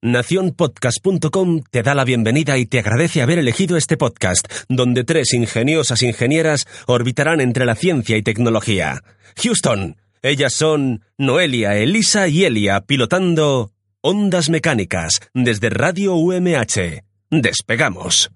Naciónpodcast.com 0.00 1.62
te 1.70 1.82
da 1.82 1.92
la 1.92 2.04
bienvenida 2.04 2.56
y 2.56 2.66
te 2.66 2.78
agradece 2.78 3.20
haber 3.20 3.40
elegido 3.40 3.76
este 3.76 3.96
podcast, 3.96 4.46
donde 4.68 5.02
tres 5.02 5.34
ingeniosas 5.34 6.04
ingenieras 6.04 6.66
orbitarán 6.86 7.40
entre 7.40 7.66
la 7.66 7.74
ciencia 7.74 8.16
y 8.16 8.22
tecnología. 8.22 9.02
Houston, 9.42 9.96
ellas 10.22 10.52
son 10.52 11.04
Noelia, 11.16 11.76
Elisa 11.76 12.28
y 12.28 12.44
Elia, 12.44 12.82
pilotando 12.82 13.72
Ondas 14.00 14.50
Mecánicas 14.50 15.20
desde 15.34 15.68
Radio 15.70 16.14
UMH. 16.14 17.02
Despegamos. 17.30 18.30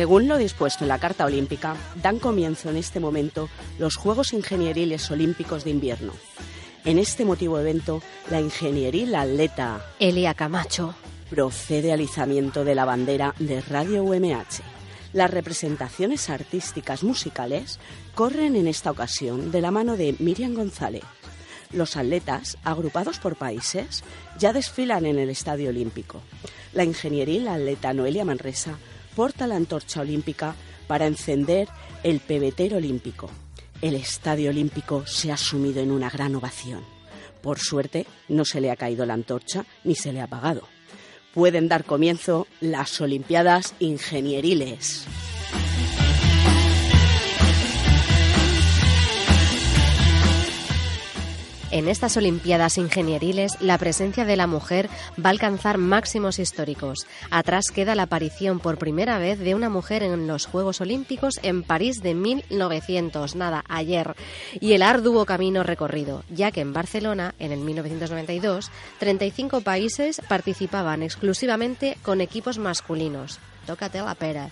Según 0.00 0.28
lo 0.28 0.38
dispuesto 0.38 0.84
en 0.84 0.88
la 0.88 0.98
Carta 0.98 1.26
Olímpica, 1.26 1.76
dan 2.02 2.18
comienzo 2.18 2.70
en 2.70 2.78
este 2.78 3.00
momento 3.00 3.50
los 3.78 3.96
Juegos 3.96 4.32
Ingenieriles 4.32 5.10
Olímpicos 5.10 5.64
de 5.64 5.72
Invierno. 5.72 6.14
En 6.86 6.98
este 6.98 7.26
motivo 7.26 7.58
evento, 7.58 8.00
la 8.30 8.40
ingenieril 8.40 9.14
atleta 9.14 9.84
Elia 9.98 10.32
Camacho 10.32 10.94
procede 11.28 11.92
al 11.92 12.00
izamiento 12.00 12.64
de 12.64 12.74
la 12.74 12.86
bandera 12.86 13.34
de 13.40 13.60
Radio 13.60 14.02
UMH. 14.02 14.62
Las 15.12 15.30
representaciones 15.30 16.30
artísticas 16.30 17.02
musicales 17.02 17.78
corren 18.14 18.56
en 18.56 18.68
esta 18.68 18.90
ocasión 18.90 19.50
de 19.50 19.60
la 19.60 19.70
mano 19.70 19.98
de 19.98 20.16
Miriam 20.18 20.54
González. 20.54 21.04
Los 21.74 21.98
atletas, 21.98 22.56
agrupados 22.64 23.18
por 23.18 23.36
países, 23.36 24.02
ya 24.38 24.54
desfilan 24.54 25.04
en 25.04 25.18
el 25.18 25.28
Estadio 25.28 25.68
Olímpico. 25.68 26.22
La 26.72 26.84
ingenieril 26.84 27.48
atleta 27.48 27.92
Noelia 27.92 28.24
Manresa 28.24 28.78
porta 29.14 29.46
la 29.46 29.56
antorcha 29.56 30.00
olímpica 30.00 30.54
para 30.86 31.06
encender 31.06 31.68
el 32.02 32.20
pebetero 32.20 32.78
olímpico. 32.78 33.30
El 33.82 33.94
estadio 33.94 34.50
olímpico 34.50 35.06
se 35.06 35.32
ha 35.32 35.36
sumido 35.36 35.80
en 35.82 35.90
una 35.90 36.10
gran 36.10 36.34
ovación. 36.34 36.84
Por 37.42 37.58
suerte, 37.58 38.06
no 38.28 38.44
se 38.44 38.60
le 38.60 38.70
ha 38.70 38.76
caído 38.76 39.06
la 39.06 39.14
antorcha 39.14 39.64
ni 39.84 39.94
se 39.94 40.12
le 40.12 40.20
ha 40.20 40.24
apagado. 40.24 40.62
Pueden 41.32 41.68
dar 41.68 41.84
comienzo 41.84 42.46
las 42.60 43.00
Olimpiadas 43.00 43.74
Ingenieriles. 43.78 45.06
En 51.72 51.86
estas 51.86 52.16
Olimpiadas 52.16 52.78
ingenieriles, 52.78 53.52
la 53.60 53.78
presencia 53.78 54.24
de 54.24 54.36
la 54.36 54.48
mujer 54.48 54.88
va 55.24 55.28
a 55.28 55.30
alcanzar 55.30 55.78
máximos 55.78 56.40
históricos. 56.40 57.06
Atrás 57.30 57.66
queda 57.72 57.94
la 57.94 58.04
aparición 58.04 58.58
por 58.58 58.76
primera 58.76 59.18
vez 59.18 59.38
de 59.38 59.54
una 59.54 59.68
mujer 59.68 60.02
en 60.02 60.26
los 60.26 60.46
Juegos 60.46 60.80
Olímpicos 60.80 61.38
en 61.44 61.62
París 61.62 62.02
de 62.02 62.14
1900, 62.14 63.36
nada, 63.36 63.64
ayer, 63.68 64.16
y 64.60 64.72
el 64.72 64.82
arduo 64.82 65.24
camino 65.26 65.62
recorrido, 65.62 66.24
ya 66.28 66.50
que 66.50 66.60
en 66.60 66.72
Barcelona, 66.72 67.36
en 67.38 67.52
el 67.52 67.60
1992, 67.60 68.68
35 68.98 69.60
países 69.60 70.20
participaban 70.28 71.04
exclusivamente 71.04 71.96
con 72.02 72.20
equipos 72.20 72.58
masculinos. 72.58 73.38
Tócate 73.66 74.02
la 74.02 74.16
pera. 74.16 74.50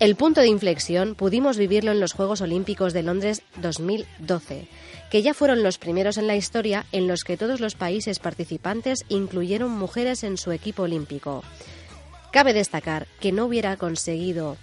El 0.00 0.16
punto 0.16 0.40
de 0.40 0.48
inflexión 0.48 1.14
pudimos 1.14 1.56
vivirlo 1.56 1.92
en 1.92 2.00
los 2.00 2.12
Juegos 2.12 2.40
Olímpicos 2.40 2.92
de 2.92 3.02
Londres 3.02 3.42
2012 3.56 4.68
que 5.14 5.22
ya 5.22 5.32
fueron 5.32 5.62
los 5.62 5.78
primeros 5.78 6.18
en 6.18 6.26
la 6.26 6.34
historia 6.34 6.86
en 6.90 7.06
los 7.06 7.22
que 7.22 7.36
todos 7.36 7.60
los 7.60 7.76
países 7.76 8.18
participantes 8.18 9.04
incluyeron 9.08 9.70
mujeres 9.70 10.24
en 10.24 10.36
su 10.36 10.50
equipo 10.50 10.82
olímpico. 10.82 11.44
Cabe 12.32 12.52
destacar 12.52 13.06
que 13.20 13.30
no 13.30 13.44
hubiera 13.44 13.76
conseguido 13.76 14.56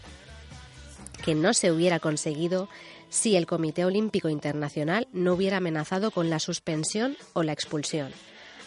que 1.24 1.36
no 1.36 1.54
se 1.54 1.72
hubiera 1.72 2.02
conseguido 2.02 2.68
si 3.08 3.38
el 3.38 3.46
Comité 3.46 3.86
Olímpico 3.86 4.28
Internacional 4.28 5.08
no 5.14 5.36
hubiera 5.36 5.56
amenazado 5.56 6.12
con 6.12 6.30
la 6.30 6.40
suspensión 6.40 7.16
o 7.32 7.44
la 7.44 7.54
expulsión. 7.54 8.12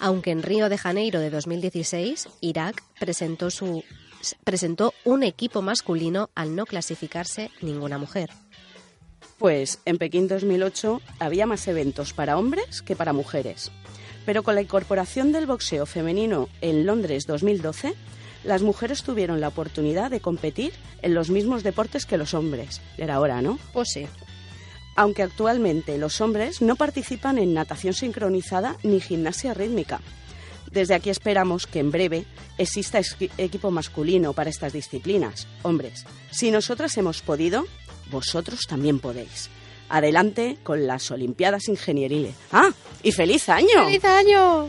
Aunque 0.00 0.30
en 0.30 0.42
Río 0.42 0.70
de 0.70 0.78
Janeiro 0.78 1.20
de 1.20 1.28
2016 1.28 2.30
Irak 2.40 2.82
presentó 2.98 3.50
su 3.50 3.84
presentó 4.44 4.94
un 5.04 5.22
equipo 5.22 5.62
masculino 5.62 6.30
al 6.34 6.56
no 6.56 6.66
clasificarse 6.66 7.50
ninguna 7.60 7.98
mujer. 7.98 8.30
Pues 9.38 9.80
en 9.84 9.98
Pekín 9.98 10.28
2008 10.28 11.00
había 11.18 11.46
más 11.46 11.66
eventos 11.68 12.12
para 12.12 12.38
hombres 12.38 12.82
que 12.82 12.96
para 12.96 13.12
mujeres. 13.12 13.72
Pero 14.24 14.42
con 14.42 14.54
la 14.54 14.62
incorporación 14.62 15.32
del 15.32 15.46
boxeo 15.46 15.86
femenino 15.86 16.48
en 16.60 16.86
Londres 16.86 17.24
2012, 17.26 17.94
las 18.44 18.62
mujeres 18.62 19.02
tuvieron 19.02 19.40
la 19.40 19.48
oportunidad 19.48 20.10
de 20.10 20.20
competir 20.20 20.72
en 21.02 21.14
los 21.14 21.30
mismos 21.30 21.62
deportes 21.62 22.06
que 22.06 22.18
los 22.18 22.34
hombres. 22.34 22.80
Era 22.96 23.20
hora, 23.20 23.42
¿no? 23.42 23.58
Pues 23.72 23.88
sí. 23.92 24.06
Aunque 24.96 25.22
actualmente 25.22 25.98
los 25.98 26.20
hombres 26.20 26.62
no 26.62 26.76
participan 26.76 27.38
en 27.38 27.52
natación 27.52 27.94
sincronizada 27.94 28.76
ni 28.82 29.00
gimnasia 29.00 29.52
rítmica. 29.54 30.00
Desde 30.74 30.94
aquí 30.94 31.08
esperamos 31.08 31.68
que 31.68 31.78
en 31.78 31.92
breve 31.92 32.24
exista 32.58 33.00
equipo 33.38 33.70
masculino 33.70 34.32
para 34.32 34.50
estas 34.50 34.72
disciplinas. 34.72 35.46
Hombres, 35.62 36.04
si 36.32 36.50
nosotras 36.50 36.96
hemos 36.96 37.22
podido, 37.22 37.64
vosotros 38.10 38.66
también 38.68 38.98
podéis. 38.98 39.50
Adelante 39.88 40.58
con 40.64 40.88
las 40.88 41.12
Olimpiadas 41.12 41.68
Ingenieriles. 41.68 42.34
¡Ah! 42.50 42.70
¡Y 43.04 43.12
feliz 43.12 43.48
año! 43.48 43.84
¡Feliz 43.84 44.04
año! 44.04 44.68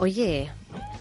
Oye, 0.00 0.50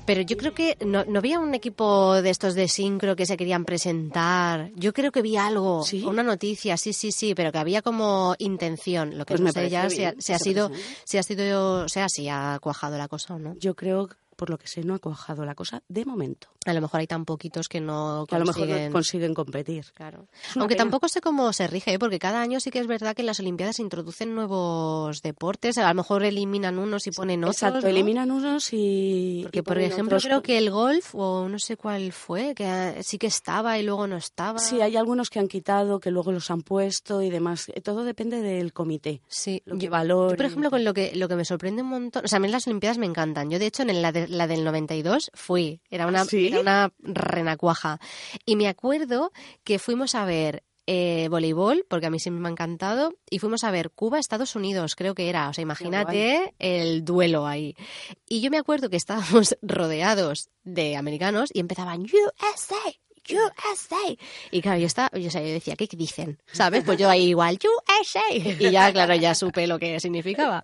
pero 0.06 0.22
yo 0.22 0.36
creo 0.36 0.54
que 0.54 0.76
no, 0.86 1.06
había 1.16 1.40
un 1.40 1.54
equipo 1.54 2.22
de 2.22 2.32
estos 2.32 2.54
de 2.54 2.68
sincro 2.68 3.16
que 3.16 3.26
se 3.26 3.38
querían 3.38 3.64
presentar. 3.64 4.72
Yo 4.76 4.92
creo 4.92 5.12
que 5.12 5.22
vi 5.22 5.38
algo, 5.38 5.86
una 6.06 6.24
noticia, 6.24 6.76
sí, 6.78 6.92
sí, 6.94 7.12
sí, 7.12 7.34
pero 7.34 7.52
que 7.52 7.60
había 7.60 7.82
como 7.82 8.36
intención. 8.40 9.18
Lo 9.18 9.26
que 9.26 9.36
pues 9.36 9.42
no 9.42 9.52
sé 9.52 9.70
ya 9.70 9.90
si 9.90 10.04
ha, 10.04 10.14
sido, 10.40 10.72
si 11.06 11.18
ha 11.18 11.24
sido, 11.24 11.86
o 11.86 11.88
sea, 11.88 12.10
si 12.10 12.28
ha 12.28 12.60
cuajado 12.60 12.98
la 12.98 13.08
cosa 13.08 13.36
o 13.36 13.40
no. 13.40 13.56
Yo 13.60 13.76
creo 13.76 14.10
por 14.40 14.50
lo 14.50 14.58
que 14.58 14.68
sé, 14.68 14.86
no 14.86 14.96
ha 14.96 15.00
cuajado 15.00 15.44
la 15.44 15.54
cosa 15.54 15.84
de 15.90 16.06
momento. 16.06 16.48
A 16.66 16.72
lo 16.72 16.80
mejor 16.80 17.02
hay 17.02 17.08
tan 17.08 17.26
poquitos 17.26 17.68
que 17.68 17.82
no 17.82 18.26
consiguen... 18.30 18.36
a 18.36 18.40
lo 18.40 18.46
mejor 18.46 18.88
no 18.88 18.92
consiguen 18.94 19.34
competir. 19.34 19.86
Claro. 19.94 20.28
Aunque 20.56 20.76
tampoco 20.76 21.10
sé 21.10 21.20
cómo 21.20 21.52
se 21.52 21.68
rige, 21.68 21.94
¿eh? 21.94 22.00
porque 22.00 22.20
cada 22.20 22.42
año 22.42 22.62
sí 22.62 22.72
que 22.72 22.80
es 22.80 22.88
verdad 22.88 23.16
que 23.16 23.22
en 23.22 23.26
las 23.26 23.42
Olimpiadas 23.42 23.80
introducen 23.80 24.34
nuevos 24.34 25.22
deportes. 25.22 25.78
A 25.78 25.90
lo 25.90 25.94
mejor 25.94 26.24
eliminan 26.24 26.80
unos 26.80 27.06
y 27.08 27.12
ponen 27.12 27.44
otros. 27.44 27.58
Exacto, 27.58 27.88
eliminan 27.88 28.32
unos 28.32 28.70
y. 28.72 29.42
Porque, 29.44 29.62
por 29.62 29.78
ejemplo, 29.78 30.18
creo 30.22 30.42
que 30.42 30.58
el 30.58 30.72
golf, 30.72 31.14
o 31.16 31.50
no 31.50 31.60
sé 31.60 31.76
cuál 31.76 32.14
fue, 32.14 32.56
que 32.56 33.02
sí 33.04 33.18
que 33.18 33.28
estaba 33.28 33.78
y 33.78 33.84
luego 33.84 34.08
no 34.08 34.16
estaba. 34.16 34.60
Sí, 34.60 34.80
hay 34.80 34.96
algunos 34.96 35.30
que 35.30 35.40
han 35.40 35.50
quitado, 35.50 36.00
que 36.00 36.12
luego 36.12 36.32
los 36.32 36.50
han 36.50 36.62
puesto 36.62 37.22
y 37.22 37.30
demás. 37.30 37.70
Todo 37.84 38.06
depende 38.06 38.42
del 38.42 38.72
comité. 38.72 39.22
Sí, 39.28 39.62
lo 39.66 39.78
que 39.78 39.90
valor. 39.90 40.38
por 40.38 40.46
ejemplo, 40.46 40.70
con 40.70 40.86
lo 40.86 40.94
que, 40.94 41.12
lo 41.16 41.28
que 41.28 41.36
me 41.36 41.44
sorprende 41.44 41.82
un 41.82 41.90
montón. 41.90 42.24
O 42.24 42.28
sea, 42.30 42.38
a 42.38 42.40
mí 42.40 42.48
las 42.48 42.68
Olimpiadas 42.68 42.98
me 42.98 43.06
encantan. 43.06 43.50
Yo, 43.50 43.60
de 43.60 43.66
hecho, 43.66 43.84
en 43.84 44.02
la, 44.02 44.12
la 44.30 44.48
del 44.48 44.64
92 44.64 45.32
fui. 45.34 45.82
Era 45.90 46.08
una, 46.08 46.24
era 46.32 46.60
una 46.60 46.94
renacuaja. 47.00 48.00
Y 48.46 48.56
me 48.56 48.68
acuerdo 48.68 49.32
que 49.64 49.80
fuimos 49.80 50.16
a 50.16 50.26
ver 50.26 50.64
eh, 50.92 51.28
voleibol, 51.30 51.86
porque 51.88 52.08
a 52.08 52.10
mí 52.10 52.20
siempre 52.20 52.42
me 52.42 52.48
ha 52.48 52.52
encantado, 52.52 53.14
y 53.30 53.38
fuimos 53.38 53.64
a 53.64 53.70
ver 53.70 53.92
Cuba, 53.92 54.18
Estados 54.18 54.56
Unidos, 54.56 54.96
creo 54.96 55.14
que 55.14 55.30
era. 55.30 55.50
O 55.50 55.54
sea, 55.54 55.62
imagínate 55.62 56.56
el 56.58 57.06
duelo 57.06 57.46
ahí. 57.46 57.76
Y 58.28 58.42
yo 58.42 58.50
me 58.50 58.58
acuerdo 58.58 58.90
que 58.90 58.98
estábamos 58.98 59.56
rodeados 59.62 60.50
de 60.64 60.96
americanos 60.96 61.52
y 61.54 61.60
empezaban 61.60 62.02
USA, 62.02 62.76
USA. 63.32 64.18
Y 64.52 64.62
claro, 64.62 64.80
yo 64.80 64.88
estaba, 64.88 65.10
yo, 65.18 65.30
yo 65.30 65.40
decía, 65.40 65.76
¿qué 65.76 65.88
dicen? 65.92 66.42
¿Sabes? 66.52 66.84
Pues 66.84 66.98
yo 66.98 67.10
ahí 67.10 67.30
igual, 67.30 67.58
USA. 67.58 68.22
Y 68.32 68.72
ya, 68.72 68.92
claro, 68.92 69.16
ya 69.16 69.36
supe 69.36 69.68
lo 69.68 69.80
que 69.80 70.00
significaba. 70.00 70.64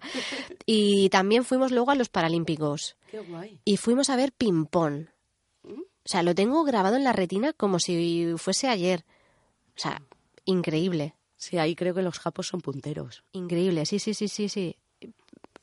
Y 0.66 1.10
también 1.10 1.44
fuimos 1.46 1.72
luego 1.72 1.92
a 1.92 1.96
los 1.96 2.10
Paralímpicos. 2.10 2.96
Qué 3.10 3.20
guay. 3.20 3.60
Y 3.66 3.78
fuimos 3.78 4.10
a 4.10 4.16
ver 4.16 4.32
ping-pong. 4.32 5.08
O 5.64 6.08
sea, 6.08 6.22
lo 6.22 6.36
tengo 6.36 6.64
grabado 6.64 6.96
en 6.96 7.04
la 7.04 7.14
retina 7.14 7.54
como 7.54 7.80
si 7.80 8.34
fuese 8.38 8.68
ayer. 8.68 9.06
O 9.76 9.80
sea, 9.80 10.02
increíble. 10.46 11.16
Sí, 11.36 11.58
ahí 11.58 11.76
creo 11.76 11.94
que 11.94 12.02
los 12.02 12.20
japos 12.20 12.48
son 12.48 12.62
punteros. 12.62 13.24
Increíble, 13.32 13.86
sí, 13.86 14.00
sí, 14.00 14.14
sí, 14.14 14.28
sí, 14.28 14.50
sí. 14.50 14.78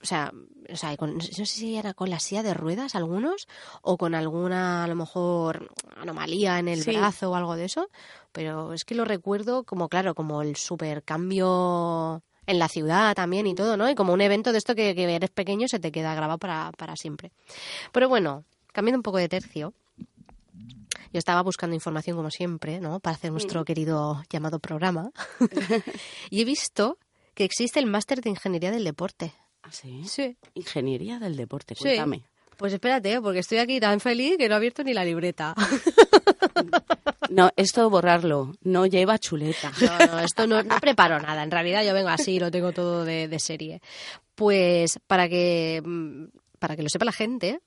O 0.02 0.06
sea, 0.06 0.32
o 0.72 0.76
sea 0.76 0.96
con- 0.96 1.14
no 1.16 1.20
sé 1.22 1.46
si 1.46 1.76
era 1.76 1.94
con 1.94 2.10
la 2.10 2.19
silla 2.19 2.43
de 2.43 2.54
ruedas 2.54 2.94
algunos 2.96 3.46
o 3.82 3.96
con 3.96 4.14
alguna, 4.16 4.82
a 4.84 4.88
lo 4.88 4.96
mejor, 4.96 5.70
anomalía 5.96 6.58
en 6.58 6.66
el 6.69 6.82
Sí. 6.82 6.90
brazo 6.90 7.31
o 7.31 7.34
algo 7.37 7.54
de 7.54 7.66
eso, 7.66 7.88
pero 8.32 8.72
es 8.72 8.84
que 8.84 8.94
lo 8.96 9.04
recuerdo 9.04 9.62
como, 9.64 9.88
claro, 9.88 10.14
como 10.14 10.43
el 10.43 10.56
super 10.56 11.04
cambio 11.04 12.22
en 12.46 12.58
la 12.58 12.69
ciudad 12.69 13.14
también 13.14 13.46
y 13.46 13.54
todo, 13.54 13.76
¿no? 13.76 13.88
Y 13.88 13.94
como 13.94 14.12
un 14.12 14.20
evento 14.20 14.50
de 14.50 14.58
esto 14.58 14.75
que, 14.75 14.94
que 14.96 15.04
eres 15.14 15.31
pequeño 15.31 15.69
se 15.69 15.78
te 15.78 15.93
queda 15.93 16.14
grabado 16.16 16.38
para, 16.38 16.72
para 16.76 16.96
siempre. 16.96 17.31
Pero 17.93 18.08
bueno, 18.08 18.44
cambiando 18.72 18.99
un 18.99 19.02
poco 19.04 19.19
de 19.19 19.28
tercio, 19.28 19.72
yo 21.12 21.19
estaba 21.19 21.43
buscando 21.43 21.75
información 21.75 22.16
como 22.16 22.31
siempre, 22.31 22.81
¿no? 22.81 22.99
Para 22.99 23.14
hacer 23.14 23.31
nuestro 23.31 23.64
querido 23.64 24.22
llamado 24.31 24.58
programa. 24.58 25.10
y 26.31 26.40
he 26.40 26.44
visto 26.44 26.99
que 27.34 27.44
existe 27.44 27.78
el 27.78 27.87
máster 27.87 28.20
de 28.20 28.31
ingeniería 28.31 28.70
del 28.72 28.84
deporte. 28.84 29.32
¿Ah, 29.62 29.70
sí? 29.73 30.03
Sí. 30.06 30.37
Ingeniería 30.55 31.19
del 31.19 31.37
deporte, 31.37 31.75
Sí. 31.75 31.82
cuéntame. 31.85 32.23
Pues 32.56 32.73
espérate, 32.73 33.20
porque 33.20 33.41
estoy 33.41 33.59
aquí 33.59 33.81
tan 33.81 33.99
feliz 34.00 34.37
que 34.38 34.49
no 34.49 34.55
he 34.55 34.56
abierto 34.56 34.85
ni 34.85 34.93
la 34.94 35.05
libreta. 35.05 35.55
No, 37.31 37.50
esto 37.56 37.88
borrarlo, 37.88 38.53
no 38.62 38.85
lleva 38.85 39.19
chuleta. 39.19 39.73
No, 39.81 40.06
no, 40.06 40.19
esto 40.20 40.47
no, 40.47 40.62
no 40.62 40.76
preparo 40.81 41.19
nada. 41.19 41.43
En 41.43 41.50
realidad 41.50 41.82
yo 41.82 41.94
vengo 41.94 42.11
así, 42.11 42.38
lo 42.38 42.50
tengo 42.50 42.73
todo 42.73 43.06
de, 43.06 43.26
de 43.26 43.38
serie. 43.38 43.81
Pues 44.35 44.99
para 45.06 45.29
que, 45.31 45.81
mm, 45.82 46.25
para 46.59 46.76
que 46.76 46.82
lo 46.82 46.91
sepa 46.91 47.06
la 47.06 47.12
gente, 47.12 47.61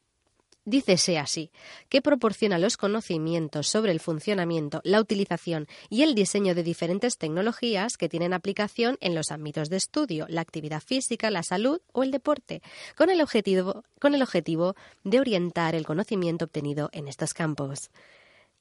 dícese 0.65 1.17
así, 1.17 1.51
que 1.89 2.01
proporciona 2.01 2.57
los 2.57 2.75
conocimientos 2.75 3.67
sobre 3.69 3.91
el 3.91 3.99
funcionamiento, 3.99 4.81
la 4.83 4.99
utilización 4.99 5.67
y 5.89 6.01
el 6.01 6.15
diseño 6.15 6.55
de 6.55 6.63
diferentes 6.63 7.17
tecnologías 7.17 7.97
que 7.97 8.09
tienen 8.09 8.33
aplicación 8.33 8.97
en 8.99 9.15
los 9.15 9.31
ámbitos 9.31 9.69
de 9.69 9.77
estudio, 9.77 10.25
la 10.27 10.41
actividad 10.41 10.81
física, 10.81 11.29
la 11.31 11.43
salud 11.43 11.79
o 11.93 12.03
el 12.03 12.11
deporte, 12.11 12.61
con 12.97 13.09
el 13.09 13.21
objetivo, 13.21 13.83
con 13.99 14.15
el 14.15 14.21
objetivo 14.21 14.75
de 15.03 15.19
orientar 15.19 15.75
el 15.75 15.85
conocimiento 15.85 16.45
obtenido 16.45 16.89
en 16.91 17.07
estos 17.07 17.33
campos. 17.33 17.91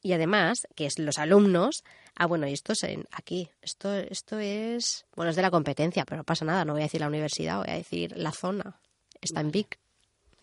Y 0.02 0.12
además, 0.12 0.66
que 0.74 0.84
es 0.84 0.98
los 0.98 1.18
alumnos, 1.18 1.82
ah, 2.14 2.26
bueno, 2.26 2.46
y 2.46 2.52
esto 2.52 2.74
es 2.74 2.82
en- 2.82 3.06
aquí, 3.10 3.48
esto, 3.62 3.94
esto 3.94 4.38
es, 4.38 5.06
bueno, 5.16 5.30
es 5.30 5.36
de 5.36 5.40
la 5.42 5.50
competencia, 5.50 6.04
pero 6.04 6.18
no 6.18 6.24
pasa 6.24 6.44
nada, 6.44 6.66
no 6.66 6.74
voy 6.74 6.82
a 6.82 6.84
decir 6.84 7.00
la 7.00 7.08
universidad, 7.08 7.56
voy 7.60 7.70
a 7.70 7.76
decir 7.78 8.12
la 8.14 8.30
zona. 8.32 8.78
Está 9.22 9.40
en 9.40 9.50
Vic, 9.50 9.78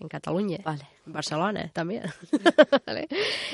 en 0.01 0.09
Cataluña. 0.09 0.59
Vale. 0.63 0.87
En 1.05 1.13
Barcelona 1.13 1.69
también. 1.73 2.03
¿Vale? 2.85 3.07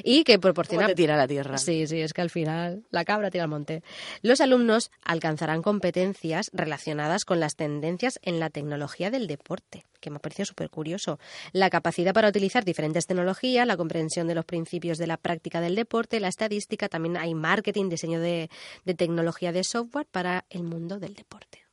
Y 0.04 0.24
que 0.24 0.34
¿Cómo 0.34 0.42
proporciona 0.42 0.94
tira 0.94 1.16
la 1.16 1.28
tierra? 1.28 1.58
Sí, 1.58 1.88
sí, 1.88 2.02
es 2.02 2.14
que 2.14 2.22
al 2.22 2.30
final 2.30 2.84
la 2.92 3.06
cabra 3.06 3.30
tira 3.32 3.46
al 3.46 3.50
monte. 3.50 3.84
Los 4.22 4.42
alumnos 4.42 4.92
alcanzarán 5.04 5.62
competencias 5.62 6.50
relacionadas 6.54 7.26
con 7.26 7.40
las 7.40 7.56
tendencias 7.56 8.20
en 8.22 8.40
la 8.40 8.50
tecnología 8.50 9.12
del 9.12 9.28
deporte, 9.28 9.86
que 10.00 10.10
me 10.10 10.18
ha 10.18 10.20
parecido 10.20 10.46
súper 10.46 10.70
curioso. 10.70 11.20
La 11.54 11.70
capacidad 11.70 12.14
para 12.14 12.30
utilizar 12.30 12.66
diferentes 12.66 13.08
tecnologías, 13.08 13.68
la 13.68 13.78
comprensión 13.78 14.28
de 14.28 14.36
los 14.36 14.46
principios 14.46 14.98
de 14.98 15.08
la 15.08 15.18
práctica 15.18 15.62
del 15.62 15.76
deporte, 15.76 16.20
la 16.20 16.28
estadística, 16.28 16.90
también 16.90 17.18
hay 17.18 17.34
marketing, 17.34 17.90
diseño 17.90 18.20
de, 18.20 18.50
de 18.86 18.94
tecnología 18.94 19.52
de 19.52 19.64
software 19.64 20.08
para 20.12 20.46
el 20.50 20.64
mundo 20.64 21.00
del 21.00 21.14
deporte. 21.14 21.67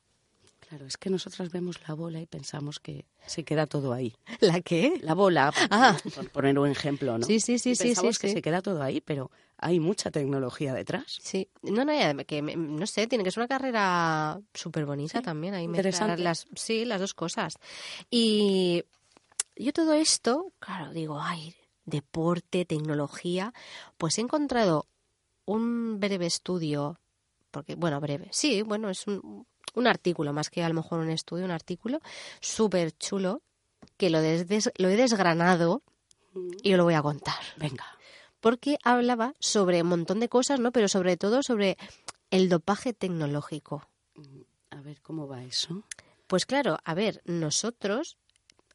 Claro, 0.67 0.85
es 0.87 0.97
que 0.97 1.09
nosotras 1.11 1.51
vemos 1.51 1.79
la 1.87 1.93
bola 1.93 2.19
y 2.19 2.25
pensamos 2.25 2.79
que 2.79 3.05
se 3.27 3.43
queda 3.43 3.67
todo 3.67 3.93
ahí. 3.93 4.15
¿La 4.41 4.61
qué? 4.61 4.97
La 5.01 5.13
bola, 5.13 5.51
por- 5.51 5.67
Ah. 5.71 5.97
por 6.15 6.29
poner 6.31 6.57
un 6.57 6.69
ejemplo, 6.69 7.17
¿no? 7.17 7.25
Sí, 7.27 7.39
sí, 7.39 7.59
sí, 7.59 7.71
Y 7.71 7.75
sí, 7.75 7.83
pensamos 7.89 8.15
sí, 8.15 8.21
que 8.21 8.27
sí. 8.29 8.33
se 8.35 8.41
queda 8.41 8.61
todo 8.61 8.81
ahí, 8.81 8.99
pero 9.01 9.29
hay 9.57 9.79
mucha 9.79 10.09
tecnología 10.11 10.73
detrás. 10.73 11.19
Sí, 11.21 11.49
no, 11.61 11.85
no, 11.85 11.93
que 12.25 12.41
me- 12.41 12.55
no 12.55 12.87
sé, 12.87 13.05
tiene 13.07 13.23
que 13.23 13.31
ser 13.31 13.41
una 13.41 13.47
carrera 13.47 14.41
súper 14.53 14.85
bonita 14.85 15.21
también. 15.21 15.53
Ahí 15.53 15.65
interesante. 15.65 16.23
las, 16.23 16.47
sí, 16.55 16.83
las 16.85 16.99
dos 16.99 17.13
cosas. 17.13 17.57
Y 18.09 18.83
yo 19.55 19.71
todo 19.71 19.93
esto, 19.93 20.51
claro, 20.59 20.91
digo, 20.91 21.19
ay, 21.21 21.55
deporte, 21.85 22.65
tecnología, 22.65 23.53
pues 23.97 24.17
he 24.17 24.21
encontrado 24.21 24.87
un 25.45 25.99
breve 25.99 26.25
estudio, 26.25 26.99
porque, 27.51 27.75
bueno, 27.75 28.01
breve, 28.01 28.27
sí, 28.31 28.63
bueno, 28.63 28.89
es 28.89 29.05
un, 29.07 29.45
un 29.73 29.87
artículo, 29.87 30.31
más 30.33 30.49
que 30.49 30.63
a 30.63 30.69
lo 30.69 30.75
mejor 30.75 30.99
un 30.99 31.09
estudio, 31.09 31.45
un 31.45 31.51
artículo 31.51 31.99
súper 32.39 32.91
chulo, 32.97 33.41
que 33.97 34.09
lo, 34.09 34.21
des- 34.21 34.71
lo 34.77 34.89
he 34.89 34.95
desgranado 34.95 35.81
y 36.63 36.73
os 36.73 36.77
lo 36.77 36.83
voy 36.83 36.93
a 36.95 37.01
contar 37.01 37.39
Venga. 37.57 37.85
porque 38.39 38.77
hablaba 38.83 39.33
sobre 39.39 39.81
un 39.81 39.87
montón 39.89 40.19
de 40.19 40.29
cosas, 40.29 40.59
¿no? 40.59 40.71
Pero 40.71 40.87
sobre 40.87 41.17
todo 41.17 41.43
sobre 41.43 41.77
el 42.31 42.49
dopaje 42.49 42.93
tecnológico. 42.93 43.87
A 44.71 44.81
ver 44.81 45.01
cómo 45.01 45.27
va 45.27 45.43
eso. 45.43 45.83
Pues 46.27 46.45
claro, 46.45 46.77
a 46.83 46.93
ver, 46.93 47.21
nosotros 47.25 48.17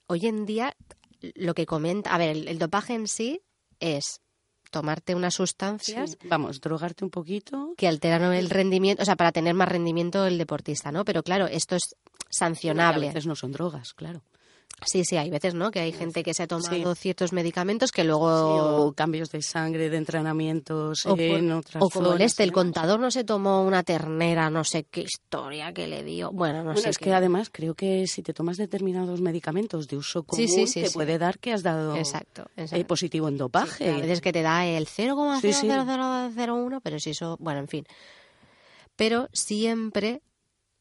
hoy 0.07 0.27
en 0.27 0.47
día 0.47 0.75
lo 1.21 1.55
que 1.55 1.67
comenta, 1.67 2.15
a 2.15 2.19
ver, 2.19 2.31
el, 2.31 2.49
el 2.49 2.59
dopaje 2.59 2.95
en 2.95 3.09
sí 3.09 3.43
es 3.81 4.21
tomarte 4.71 5.15
unas 5.15 5.35
sustancias 5.35 6.17
Sí, 6.21 6.29
Vamos, 6.29 6.61
drogarte 6.61 7.05
un 7.05 7.11
poquito. 7.11 7.75
que 7.77 7.89
alteran 7.89 8.33
el 8.33 8.49
rendimiento, 8.51 9.03
o 9.03 9.05
sea, 9.05 9.17
para 9.17 9.33
tener 9.33 9.55
más 9.55 9.69
rendimiento 9.69 10.27
el 10.27 10.39
deportista, 10.39 10.91
¿no? 10.93 11.05
Pero 11.05 11.23
claro, 11.23 11.47
esto 11.47 11.77
es 11.77 11.83
A 11.95 11.99
sancionable. 12.31 13.09
veces 13.09 13.27
no 13.27 13.35
son 13.35 13.53
drogas, 13.53 13.93
claro. 13.95 14.23
Sí, 14.87 15.05
sí, 15.05 15.19
hay 15.19 15.29
veces, 15.29 15.53
¿no? 15.55 15.71
Que 15.71 15.81
hay 15.81 15.93
gente 15.93 16.23
que 16.23 16.33
se 16.33 16.43
ha 16.45 16.47
tomado 16.47 16.95
Sí. 16.95 17.01
ciertos 17.03 17.35
medicamentos 17.35 17.93
que 17.93 18.01
Sí, 18.01 18.09
luego 18.09 18.87
o 18.87 18.93
cambios 18.95 19.31
de 19.31 19.43
sangre, 19.43 19.91
de 19.91 19.99
entrenamientos 19.99 21.05
O, 21.05 21.11
por- 21.17 21.19
en 21.21 21.53
otras 21.53 21.85
o 21.85 21.91
como 21.91 22.15
el 22.15 22.23
este, 22.23 22.45
el 22.45 22.53
contador 22.53 22.99
no 22.99 23.11
se 23.11 23.23
tomó 23.25 23.63
una 23.63 23.83
ternera, 23.83 24.49
no 24.49 24.65
sé 24.65 24.85
qué 24.85 25.03
historia 25.03 25.75
que 25.75 25.87
le 25.87 26.03
dio. 26.03 26.31
Bueno, 26.33 26.61
no 26.61 26.73
Bueno, 26.73 26.81
sé 26.81 26.89
es 26.89 26.97
qué. 26.99 27.05
que 27.05 27.13
además 27.13 27.51
creo 27.53 27.75
que 27.75 28.07
si 28.07 28.23
te 28.23 28.33
tomas 28.33 28.57
determinados 28.57 29.21
medicamentos 29.21 29.87
de 29.87 29.99
uso 29.99 30.23
común, 30.23 30.49
Sí, 30.49 30.65
te 30.81 30.91
puede 30.91 31.19
dar 31.19 31.39
que 31.39 31.53
has 31.53 31.63
dado 31.63 31.95
Exacto, 31.97 32.47
eh, 32.57 32.63
exacto. 32.63 32.87
positivo 32.87 33.29
en 33.29 33.37
dopaje. 33.37 33.91
A 33.91 33.99
veces 33.99 34.23
que 34.23 34.33
te 34.33 34.41
da 34.41 34.65
el 34.67 34.87
0,0001, 34.87 35.41
Sí, 35.41 35.53
sí. 35.53 36.81
pero 36.83 36.99
si 36.99 37.11
eso, 37.11 37.37
bueno, 37.39 37.61
en 37.61 37.69
fin. 37.69 37.85
Pero 38.97 39.29
siempre, 39.33 40.23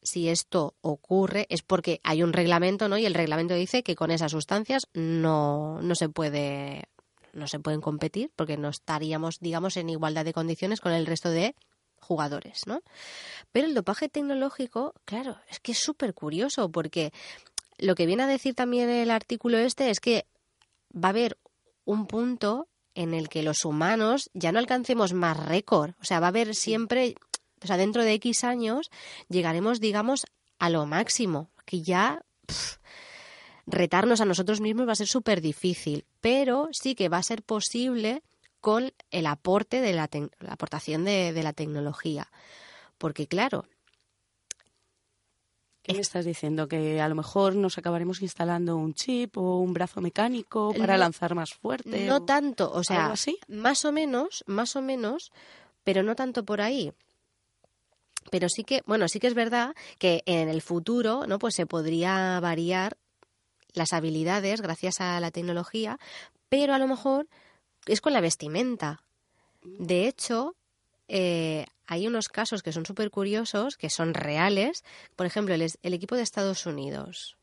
si 0.02 0.28
esto 0.28 0.74
ocurre, 0.80 1.46
es 1.50 1.62
porque 1.62 2.00
hay 2.04 2.22
un 2.22 2.32
reglamento, 2.32 2.88
¿no? 2.88 2.98
Y 2.98 3.06
el 3.06 3.14
reglamento 3.14 3.54
dice 3.54 3.82
que 3.82 3.96
con 3.96 4.10
esas 4.10 4.32
sustancias 4.32 4.88
no, 4.94 5.80
no 5.82 5.94
se 5.94 6.08
puede, 6.08 6.84
no 7.32 7.46
se 7.46 7.60
pueden 7.60 7.80
competir, 7.80 8.30
porque 8.36 8.56
no 8.56 8.68
estaríamos, 8.68 9.38
digamos, 9.40 9.76
en 9.76 9.90
igualdad 9.90 10.24
de 10.24 10.32
condiciones 10.32 10.80
con 10.80 10.92
el 10.92 11.06
resto 11.06 11.30
de 11.30 11.54
jugadores, 12.00 12.60
¿no? 12.66 12.82
Pero 13.52 13.66
el 13.66 13.74
dopaje 13.74 14.08
tecnológico, 14.08 14.94
claro, 15.04 15.36
es 15.48 15.60
que 15.60 15.72
es 15.72 15.78
súper 15.78 16.14
curioso, 16.14 16.70
porque 16.70 17.12
lo 17.78 17.94
que 17.94 18.06
viene 18.06 18.22
a 18.22 18.26
decir 18.26 18.54
también 18.54 18.88
el 18.88 19.10
artículo 19.10 19.58
este 19.58 19.90
es 19.90 20.00
que 20.00 20.26
va 20.92 21.08
a 21.08 21.10
haber 21.10 21.38
un 21.84 22.06
punto 22.06 22.68
en 22.94 23.14
el 23.14 23.28
que 23.28 23.42
los 23.42 23.64
humanos 23.64 24.30
ya 24.34 24.52
no 24.52 24.58
alcancemos 24.58 25.12
más 25.12 25.36
récord. 25.36 25.92
O 26.00 26.04
sea, 26.04 26.20
va 26.20 26.26
a 26.26 26.30
haber 26.30 26.54
siempre, 26.54 27.14
o 27.62 27.66
sea, 27.66 27.76
dentro 27.76 28.02
de 28.04 28.12
X 28.14 28.44
años 28.44 28.90
llegaremos, 29.28 29.80
digamos, 29.80 30.26
a 30.58 30.70
lo 30.70 30.86
máximo, 30.86 31.50
que 31.64 31.82
ya 31.82 32.22
retarnos 33.66 34.20
a 34.20 34.24
nosotros 34.24 34.60
mismos 34.60 34.88
va 34.88 34.92
a 34.92 34.96
ser 34.96 35.06
súper 35.06 35.40
difícil, 35.40 36.04
pero 36.20 36.68
sí 36.72 36.94
que 36.94 37.08
va 37.08 37.18
a 37.18 37.22
ser 37.22 37.42
posible 37.42 38.22
con 38.60 38.92
el 39.10 39.26
aporte 39.26 39.80
de 39.80 39.92
la, 39.92 40.08
la 40.40 40.52
aportación 40.52 41.04
de, 41.04 41.32
de 41.32 41.42
la 41.42 41.52
tecnología. 41.52 42.30
Porque 42.98 43.26
claro, 43.26 43.64
¿Qué 45.82 45.94
me 45.94 46.00
estás 46.02 46.26
diciendo? 46.26 46.68
Que 46.68 47.00
a 47.00 47.08
lo 47.08 47.14
mejor 47.14 47.54
nos 47.54 47.78
acabaremos 47.78 48.20
instalando 48.20 48.76
un 48.76 48.92
chip 48.92 49.38
o 49.38 49.56
un 49.60 49.72
brazo 49.72 50.02
mecánico 50.02 50.74
para 50.74 50.94
No- 50.94 51.00
lanzar 51.00 51.34
más 51.34 51.54
fuerte. 51.54 52.04
No 52.06 52.16
o 52.16 52.22
tanto, 52.24 52.70
o 52.70 52.84
sea, 52.84 53.06
así. 53.12 53.38
más 53.48 53.84
o 53.86 53.90
menos, 53.90 54.44
más 54.46 54.76
o 54.76 54.82
menos, 54.82 55.32
pero 55.82 56.02
no 56.02 56.14
tanto 56.14 56.44
por 56.44 56.60
ahí. 56.60 56.92
Pero 58.30 58.48
sí 58.48 58.64
que, 58.64 58.82
bueno, 58.86 59.08
sí 59.08 59.18
que 59.18 59.26
es 59.26 59.34
verdad 59.34 59.74
que 59.98 60.22
en 60.26 60.48
el 60.48 60.62
futuro, 60.62 61.26
¿no? 61.26 61.38
Pues 61.38 61.54
se 61.54 61.66
podría 61.66 62.38
variar 62.40 62.96
las 63.72 63.92
habilidades 63.92 64.60
gracias 64.60 65.00
a 65.00 65.18
la 65.20 65.30
tecnología, 65.30 65.98
pero 66.48 66.74
a 66.74 66.78
lo 66.78 66.86
mejor 66.86 67.28
es 67.86 68.00
con 68.00 68.12
la 68.12 68.20
vestimenta. 68.20 69.02
De 69.62 70.06
hecho, 70.08 70.54
eh, 71.08 71.66
hay 71.86 72.06
unos 72.06 72.28
casos 72.28 72.62
que 72.62 72.72
son 72.72 72.86
súper 72.86 73.10
curiosos, 73.10 73.76
que 73.76 73.90
son 73.90 74.14
reales. 74.14 74.84
Por 75.16 75.26
ejemplo, 75.26 75.54
el, 75.54 75.70
el 75.82 75.94
equipo 75.94 76.14
de 76.16 76.22
Estados 76.22 76.66
Unidos 76.66 77.36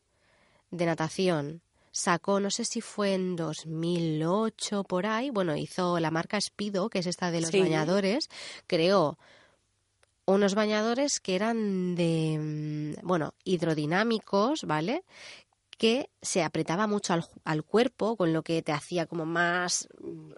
de 0.70 0.86
natación 0.86 1.62
sacó, 1.90 2.38
no 2.40 2.50
sé 2.50 2.64
si 2.64 2.80
fue 2.80 3.14
en 3.14 3.34
2008 3.36 4.84
por 4.84 5.06
ahí, 5.06 5.30
bueno, 5.30 5.56
hizo 5.56 5.98
la 5.98 6.10
marca 6.10 6.40
Speedo, 6.40 6.88
que 6.90 7.00
es 7.00 7.06
esta 7.06 7.30
de 7.30 7.40
los 7.40 7.50
Sí. 7.50 7.60
bañadores, 7.60 8.28
creó 8.66 9.18
unos 10.34 10.54
bañadores 10.54 11.20
que 11.20 11.34
eran 11.34 11.94
de, 11.94 12.94
mm, 13.00 13.06
bueno, 13.06 13.34
hidrodinámicos, 13.44 14.64
¿vale? 14.64 15.04
Que 15.78 16.10
se 16.20 16.42
apretaba 16.42 16.86
mucho 16.86 17.12
al, 17.14 17.24
al 17.44 17.62
cuerpo, 17.64 18.16
con 18.16 18.32
lo 18.32 18.42
que 18.42 18.62
te 18.62 18.72
hacía 18.72 19.06
como 19.06 19.24
más 19.26 19.88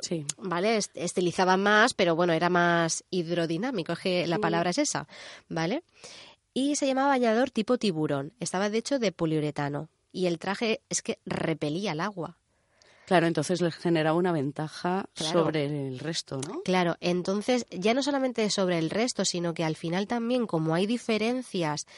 Sí. 0.00 0.24
¿vale? 0.38 0.76
Est- 0.76 0.96
Estilizaba 0.96 1.56
más, 1.56 1.94
pero 1.94 2.14
bueno, 2.14 2.32
era 2.32 2.50
más 2.50 3.04
hidrodinámico, 3.10 3.92
es 3.92 3.98
que 3.98 4.26
la 4.26 4.38
palabra 4.38 4.70
es 4.70 4.78
esa, 4.78 5.06
¿vale? 5.48 5.82
y 6.52 6.74
se 6.74 6.86
llamaba 6.88 7.08
bañador 7.08 7.50
tipo 7.50 7.78
tiburón. 7.78 8.32
Estaba 8.40 8.70
de 8.70 8.78
hecho 8.78 8.98
de 8.98 9.12
poliuretano 9.12 9.88
y 10.12 10.26
el 10.26 10.40
traje 10.40 10.82
es 10.88 11.00
que 11.00 11.20
repelía 11.24 11.92
el 11.92 12.00
agua. 12.00 12.38
Claro, 13.10 13.26
entonces 13.26 13.60
le 13.60 13.72
generaba 13.72 14.16
una 14.16 14.30
ventaja 14.30 15.06
sobre 15.14 15.64
el 15.64 15.98
resto, 15.98 16.40
¿no? 16.46 16.62
Claro, 16.62 16.96
entonces 17.00 17.66
ya 17.68 17.92
no 17.92 18.04
solamente 18.04 18.48
sobre 18.50 18.78
el 18.78 18.88
resto, 18.88 19.24
sino 19.24 19.52
que 19.52 19.64
al 19.64 19.74
final 19.74 20.06
también, 20.06 20.46
como 20.46 20.76
hay 20.76 20.86
diferencias 20.86 21.88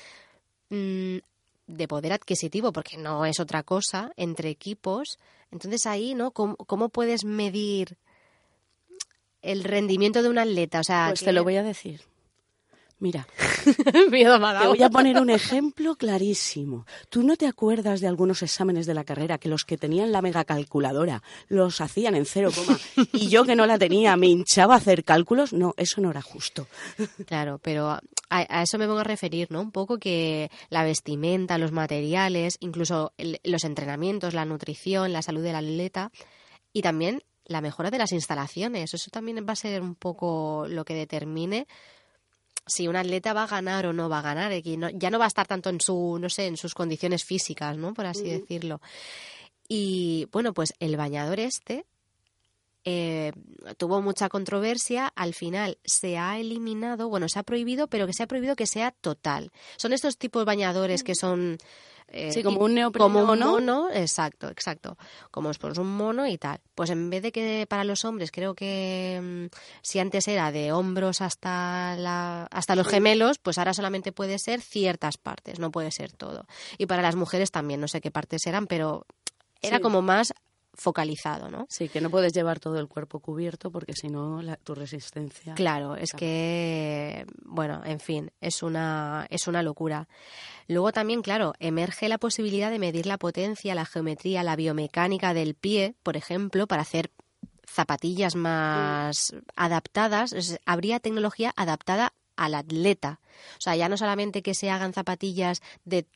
mm, 0.71 1.19
de 1.67 1.87
poder 1.87 2.15
adquisitivo, 2.15 2.73
porque 2.73 2.97
no 2.97 3.27
es 3.27 3.41
otra 3.41 3.63
cosa, 3.63 4.11
entre 4.17 4.49
equipos, 4.49 5.19
entonces 5.51 5.85
ahí, 5.85 6.15
¿no? 6.15 6.31
¿Cómo, 6.31 6.89
puedes 6.89 7.27
medir 7.27 7.99
el 9.43 9.65
rendimiento 9.65 10.23
de 10.23 10.31
un 10.31 10.39
atleta? 10.39 10.81
O 10.81 10.85
sea, 10.85 11.09
pues 11.09 11.21
te 11.21 11.33
lo 11.33 11.45
voy 11.45 11.57
a 11.57 11.63
decir. 11.63 12.01
Mira, 13.03 13.27
Miedo 14.13 14.39
te 14.39 14.67
voy 14.69 14.81
a 14.81 14.89
poner 14.89 15.21
un 15.21 15.29
ejemplo 15.29 15.97
clarísimo. 15.97 16.87
¿Tú 17.09 17.25
no 17.25 17.35
te 17.35 17.49
acuerdas 17.49 18.01
de 18.01 18.07
algunos 18.07 18.45
exámenes 18.45 18.87
de 18.87 18.95
la 18.95 19.03
carrera 19.03 19.39
que 19.39 19.49
los 19.49 19.65
que 19.65 19.77
tenían 19.77 20.13
la 20.13 20.23
megacalculadora 20.23 21.21
los 21.49 21.81
hacían 21.81 22.15
en 22.15 22.27
cero 22.27 22.51
coma 22.55 22.79
y 23.13 23.29
yo 23.29 23.43
que 23.43 23.57
no 23.57 23.67
la 23.67 23.77
tenía 23.77 24.17
me 24.17 24.29
hinchaba 24.29 24.75
a 24.75 24.77
hacer 24.77 25.03
cálculos? 25.03 25.53
No, 25.53 25.75
eso 25.77 26.01
no 26.01 26.11
era 26.13 26.23
justo. 26.23 26.69
Claro, 27.27 27.59
pero 27.61 27.99
a, 28.31 28.63
eso 28.63 28.79
me 28.79 28.87
vengo 28.87 29.01
a 29.01 29.05
referir, 29.05 29.51
¿no? 29.51 29.61
Un 29.61 29.73
poco 29.73 29.99
que 29.99 30.49
la 30.71 30.85
vestimenta, 30.85 31.59
los 31.59 31.73
materiales, 31.73 32.57
incluso 32.61 33.13
los 33.43 33.65
entrenamientos, 33.65 34.33
la 34.33 34.45
nutrición, 34.45 35.13
la 35.13 35.23
salud 35.23 35.43
del 35.43 35.57
atleta 35.57 36.13
y 36.73 36.83
también 36.83 37.21
la 37.47 37.61
mejora 37.61 37.91
de 37.91 37.99
las 37.99 38.13
instalaciones. 38.13 38.95
Eso 38.95 39.11
también 39.11 39.45
va 39.49 39.55
a 39.55 39.57
ser 39.57 39.83
un 39.83 39.97
poco 39.97 40.67
lo 40.69 40.85
que 40.85 40.95
determine 40.95 41.67
si 42.67 42.89
un 42.89 42.97
atleta 42.97 43.33
va 43.33 43.45
a 43.45 43.49
ganar 43.49 43.87
o 43.87 43.93
no 43.93 44.09
va 44.09 44.21
a 44.21 44.23
ganar, 44.23 44.53
ya 44.63 45.11
no 45.11 45.19
va 45.19 45.25
a 45.25 45.29
estar 45.29 45.47
tanto 45.47 45.71
en 45.71 45.81
su, 45.81 46.19
no 46.21 46.29
sé, 46.29 46.47
en 46.47 46.57
sus 46.57 46.75
condiciones 46.75 47.25
físicas, 47.25 47.77
¿no? 47.77 47.95
Por 47.95 48.07
así 48.07 48.25
decirlo. 48.25 48.81
Y 49.69 50.29
bueno, 50.33 50.53
pues 50.53 50.75
el 50.81 50.97
bañador 50.97 51.41
este 51.41 51.87
eh, 52.85 53.33
tuvo 53.77 54.03
mucha 54.03 54.29
controversia, 54.29 55.13
al 55.15 55.35
final 55.35 55.79
se 55.85 56.19
ha 56.19 56.39
eliminado, 56.39 57.09
bueno, 57.09 57.29
se 57.29 57.39
ha 57.39 57.43
prohibido, 57.43 57.87
pero 57.89 58.07
que 58.07 58.13
se 58.13 58.23
ha 58.23 58.27
prohibido 58.27 58.57
que 58.57 58.67
sea 58.67 58.91
total. 58.91 59.51
Son 59.77 59.93
estos 59.93 60.19
tipos 60.19 60.41
de 60.41 60.47
bañadores 60.47 61.05
que 61.05 61.15
son 61.15 61.59
eh, 62.15 62.31
sí, 62.31 62.43
como 62.43 62.61
un 62.61 62.75
neopreno, 62.75 63.05
como 63.05 63.33
un 63.33 63.39
mono, 63.39 63.89
exacto, 63.91 64.51
exacto. 64.51 64.99
Como 65.31 65.51
es 65.51 65.59
pues 65.59 65.79
un 65.79 65.97
mono 65.97 66.27
y 66.27 66.37
tal. 66.37 66.61
Pues 66.75 66.91
en 66.91 67.09
vez 67.09 67.23
de 67.23 67.33
que 67.33 67.67
para 67.67 67.85
los 67.85 68.05
hombres, 68.05 68.31
creo 68.31 68.55
que 68.55 69.19
mm, 69.23 69.57
si 69.81 69.99
antes 69.99 70.29
era 70.29 70.53
de 70.53 70.73
hombros 70.73 71.23
hasta 71.23 71.97
la, 71.97 72.49
hasta 72.51 72.77
los 72.77 72.87
gemelos, 72.87 73.39
pues 73.39 73.57
ahora 73.57 73.73
solamente 73.73 74.13
puede 74.13 74.39
ser 74.39 74.61
ciertas 74.61 75.17
partes, 75.17 75.59
no 75.59 75.71
puede 75.71 75.91
ser 75.91 76.13
todo. 76.13 76.47
Y 76.77 76.85
para 76.85 77.01
las 77.01 77.17
mujeres 77.17 77.51
también, 77.51 77.81
no 77.81 77.89
sé 77.89 78.03
qué 78.03 78.11
partes 78.11 78.47
eran, 78.47 78.67
pero 78.67 79.07
era 79.63 79.81
como 79.81 80.03
más 80.03 80.35
focalizado, 80.75 81.51
¿no? 81.51 81.67
Sí, 81.69 81.89
que 81.89 82.01
no 82.01 82.11
puedes 82.11 82.33
llevar 82.33 82.61
todo 82.61 82.79
el 82.79 82.89
cuerpo 82.89 83.21
cubierto 83.21 83.71
porque 83.71 83.95
si 83.95 84.09
no 84.09 84.41
tu 84.65 84.75
resistencia. 84.75 85.55
Claro, 85.55 85.97
es 85.97 86.13
que 86.13 87.27
bueno, 87.45 87.83
en 87.85 88.01
fin, 88.01 88.31
es 88.41 88.63
una 88.63 89.27
es 89.31 89.47
una 89.47 89.63
locura. 89.63 90.09
Luego 90.69 90.93
también, 90.93 91.23
claro, 91.23 91.53
emerge 91.59 92.09
la 92.09 92.19
posibilidad 92.19 92.71
de 92.71 92.79
medir 92.79 93.07
la 93.07 93.19
potencia, 93.19 93.75
la 93.75 93.85
geometría, 93.85 94.43
la 94.43 94.57
biomecánica 94.57 95.35
del 95.35 95.55
pie, 95.55 95.95
por 96.03 96.17
ejemplo, 96.17 96.67
para 96.67 96.83
hacer 96.83 97.11
zapatillas 97.67 98.35
más 98.35 99.35
adaptadas, 99.57 100.59
habría 100.67 101.01
tecnología 101.01 101.53
adaptada 101.57 102.13
al 102.37 102.55
atleta. 102.55 103.21
O 103.59 103.61
sea, 103.61 103.77
ya 103.77 103.89
no 103.89 103.97
solamente 103.97 104.43
que 104.43 104.55
se 104.55 104.71
hagan 104.71 104.93
zapatillas 104.93 105.63
de 105.85 106.07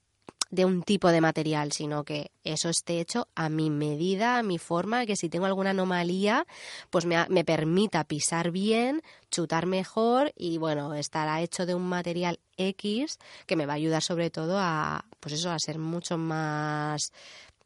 de 0.50 0.64
un 0.64 0.82
tipo 0.82 1.08
de 1.10 1.20
material, 1.20 1.72
sino 1.72 2.04
que 2.04 2.30
eso 2.44 2.68
esté 2.68 3.00
hecho 3.00 3.28
a 3.34 3.48
mi 3.48 3.70
medida, 3.70 4.38
a 4.38 4.42
mi 4.42 4.58
forma, 4.58 5.06
que 5.06 5.16
si 5.16 5.28
tengo 5.28 5.46
alguna 5.46 5.70
anomalía, 5.70 6.46
pues 6.90 7.04
me, 7.04 7.26
me 7.28 7.44
permita 7.44 8.04
pisar 8.04 8.50
bien, 8.50 9.02
chutar 9.30 9.66
mejor 9.66 10.32
y 10.36 10.58
bueno, 10.58 10.94
estará 10.94 11.42
hecho 11.42 11.66
de 11.66 11.74
un 11.74 11.88
material 11.88 12.38
X 12.56 13.18
que 13.46 13.56
me 13.56 13.66
va 13.66 13.74
a 13.74 13.76
ayudar 13.76 14.02
sobre 14.02 14.30
todo 14.30 14.58
a, 14.58 15.04
pues 15.20 15.34
eso, 15.34 15.50
a 15.50 15.58
ser 15.58 15.78
mucho 15.78 16.16
más 16.16 17.12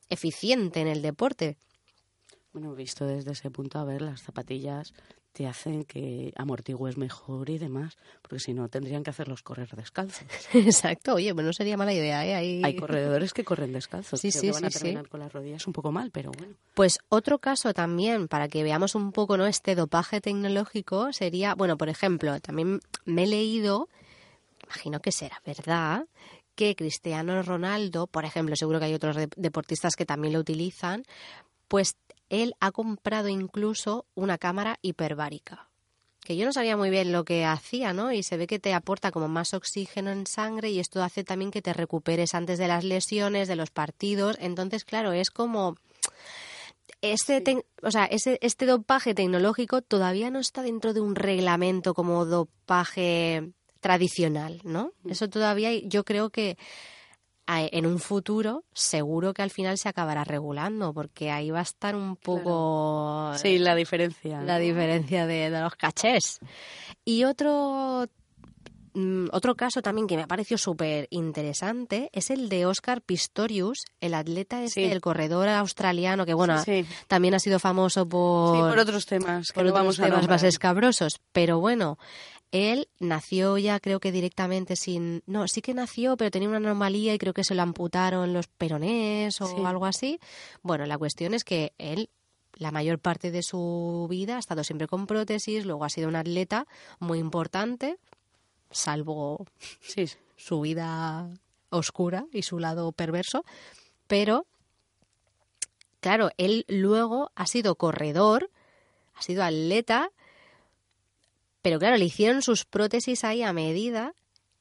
eficiente 0.08 0.80
en 0.80 0.88
el 0.88 1.02
deporte. 1.02 1.56
Bueno, 2.52 2.74
visto 2.74 3.06
desde 3.06 3.32
ese 3.32 3.50
punto, 3.50 3.78
a 3.78 3.84
ver, 3.84 4.02
las 4.02 4.22
zapatillas 4.22 4.92
te 5.32 5.46
hacen 5.46 5.84
que 5.84 6.32
amortigues 6.36 6.96
mejor 6.96 7.50
y 7.50 7.58
demás, 7.58 7.96
porque 8.22 8.40
si 8.40 8.52
no 8.52 8.68
tendrían 8.68 9.02
que 9.02 9.10
hacerlos 9.10 9.42
correr 9.42 9.68
descalzos. 9.76 10.26
Exacto, 10.54 11.14
oye, 11.14 11.32
pues 11.34 11.46
no 11.46 11.52
sería 11.52 11.76
mala 11.76 11.92
idea. 11.92 12.24
¿eh? 12.24 12.62
Hay 12.64 12.76
corredores 12.76 13.32
que 13.32 13.44
corren 13.44 13.72
descalzos, 13.72 14.20
sí, 14.20 14.30
sí, 14.32 14.40
que 14.40 14.52
van 14.52 14.64
a 14.64 14.70
terminar 14.70 15.08
con 15.08 15.20
las 15.20 15.32
rodillas 15.32 15.66
un 15.66 15.72
poco 15.72 15.92
mal, 15.92 16.10
pero 16.10 16.32
bueno. 16.32 16.54
Pues 16.74 16.98
otro 17.08 17.38
caso 17.38 17.72
también, 17.72 18.28
para 18.28 18.48
que 18.48 18.62
veamos 18.62 18.94
un 18.94 19.12
poco 19.12 19.36
no 19.36 19.46
este 19.46 19.74
dopaje 19.74 20.20
tecnológico, 20.20 21.12
sería, 21.12 21.54
bueno, 21.54 21.76
por 21.76 21.88
ejemplo, 21.88 22.40
también 22.40 22.80
me 23.04 23.24
he 23.24 23.26
leído, 23.26 23.88
imagino 24.64 25.00
que 25.00 25.12
será 25.12 25.40
verdad, 25.46 26.06
que 26.54 26.74
Cristiano 26.74 27.42
Ronaldo, 27.42 28.06
por 28.06 28.24
ejemplo, 28.24 28.56
seguro 28.56 28.78
que 28.80 28.86
hay 28.86 28.94
otros 28.94 29.16
deportistas 29.36 29.96
que 29.96 30.04
también 30.04 30.34
lo 30.34 30.40
utilizan, 30.40 31.04
pues 31.68 31.96
él 32.30 32.54
ha 32.60 32.72
comprado 32.72 33.28
incluso 33.28 34.06
una 34.14 34.38
cámara 34.38 34.78
hiperbárica 34.80 35.70
que 36.24 36.36
yo 36.36 36.44
no 36.44 36.52
sabía 36.52 36.76
muy 36.76 36.90
bien 36.90 37.12
lo 37.12 37.24
que 37.24 37.44
hacía, 37.44 37.92
¿no? 37.92 38.12
Y 38.12 38.22
se 38.22 38.36
ve 38.36 38.46
que 38.46 38.58
te 38.58 38.74
aporta 38.74 39.10
como 39.10 39.26
más 39.26 39.54
oxígeno 39.54 40.10
en 40.10 40.26
sangre 40.26 40.70
y 40.70 40.78
esto 40.78 41.02
hace 41.02 41.24
también 41.24 41.50
que 41.50 41.62
te 41.62 41.72
recuperes 41.72 42.34
antes 42.34 42.58
de 42.58 42.68
las 42.68 42.84
lesiones, 42.84 43.48
de 43.48 43.56
los 43.56 43.70
partidos. 43.70 44.36
Entonces, 44.38 44.84
claro, 44.84 45.12
es 45.12 45.30
como 45.30 45.76
este, 47.02 47.64
o 47.82 47.90
sea, 47.90 48.04
ese, 48.04 48.38
este 48.42 48.66
dopaje 48.66 49.14
tecnológico 49.14 49.80
todavía 49.80 50.30
no 50.30 50.38
está 50.38 50.62
dentro 50.62 50.92
de 50.92 51.00
un 51.00 51.14
reglamento 51.14 51.94
como 51.94 52.26
dopaje 52.26 53.52
tradicional, 53.80 54.60
¿no? 54.64 54.92
Mm. 55.02 55.10
Eso 55.10 55.28
todavía 55.28 55.72
yo 55.72 56.04
creo 56.04 56.30
que 56.30 56.58
en 57.58 57.86
un 57.86 57.98
futuro 57.98 58.64
seguro 58.72 59.34
que 59.34 59.42
al 59.42 59.50
final 59.50 59.76
se 59.78 59.88
acabará 59.88 60.24
regulando 60.24 60.92
porque 60.92 61.30
ahí 61.30 61.50
va 61.50 61.60
a 61.60 61.62
estar 61.62 61.96
un 61.96 62.16
poco 62.16 63.32
sí 63.36 63.58
la 63.58 63.74
diferencia 63.74 64.40
la 64.42 64.58
diferencia 64.58 65.26
de, 65.26 65.50
los 65.50 65.74
cachés. 65.74 66.38
Y 67.04 67.24
otro 67.24 68.06
mm, 68.94 69.26
otro 69.32 69.54
caso 69.56 69.82
también 69.82 70.06
que 70.06 70.16
me 70.16 70.22
ha 70.22 70.26
parecido 70.26 70.58
súper 70.58 71.08
interesante 71.10 72.08
es 72.12 72.30
el 72.30 72.48
de 72.48 72.66
Oscar 72.66 73.02
Pistorius, 73.02 73.84
el 74.00 74.14
atleta 74.14 74.62
este, 74.62 74.92
el 74.92 75.00
corredor 75.00 75.48
australiano, 75.48 76.26
que 76.26 76.34
bueno, 76.34 76.62
también 77.08 77.34
ha 77.34 77.38
sido 77.38 77.58
famoso 77.58 78.08
por, 78.08 78.70
por 78.70 78.78
otros 78.78 79.06
temas, 79.06 79.48
por 79.52 79.66
otros 79.66 79.96
temas 79.96 80.28
más 80.28 80.42
escabrosos. 80.44 81.20
Pero 81.32 81.58
bueno, 81.58 81.98
él 82.52 82.88
nació 82.98 83.58
ya 83.58 83.78
creo 83.80 84.00
que 84.00 84.12
directamente 84.12 84.76
sin... 84.76 85.22
No, 85.26 85.46
sí 85.46 85.62
que 85.62 85.74
nació, 85.74 86.16
pero 86.16 86.30
tenía 86.30 86.48
una 86.48 86.58
anomalía 86.58 87.14
y 87.14 87.18
creo 87.18 87.32
que 87.32 87.44
se 87.44 87.54
lo 87.54 87.62
amputaron 87.62 88.32
los 88.32 88.48
peronés 88.48 89.40
o 89.40 89.66
algo 89.66 89.86
así. 89.86 90.18
Bueno, 90.62 90.86
la 90.86 90.98
cuestión 90.98 91.34
es 91.34 91.44
que 91.44 91.72
él 91.78 92.10
la 92.54 92.70
mayor 92.70 92.98
parte 92.98 93.30
de 93.30 93.42
su 93.42 94.06
vida 94.10 94.36
ha 94.36 94.38
estado 94.38 94.64
siempre 94.64 94.86
con 94.86 95.06
prótesis, 95.06 95.64
luego 95.64 95.84
ha 95.84 95.88
sido 95.88 96.08
un 96.08 96.16
atleta 96.16 96.66
muy 96.98 97.18
importante, 97.18 97.98
salvo 98.70 99.46
sí, 99.80 100.06
su 100.36 100.60
vida 100.60 101.30
oscura 101.70 102.26
y 102.32 102.42
su 102.42 102.58
lado 102.58 102.92
perverso, 102.92 103.44
pero 104.06 104.46
claro, 106.00 106.30
él 106.36 106.66
luego 106.68 107.30
ha 107.34 107.46
sido 107.46 107.76
corredor, 107.76 108.50
ha 109.14 109.22
sido 109.22 109.42
atleta 109.42 110.10
pero 111.62 111.78
claro, 111.78 111.96
le 111.96 112.04
hicieron 112.04 112.42
sus 112.42 112.64
prótesis 112.64 113.24
ahí 113.24 113.42
a 113.42 113.52
medida 113.52 114.14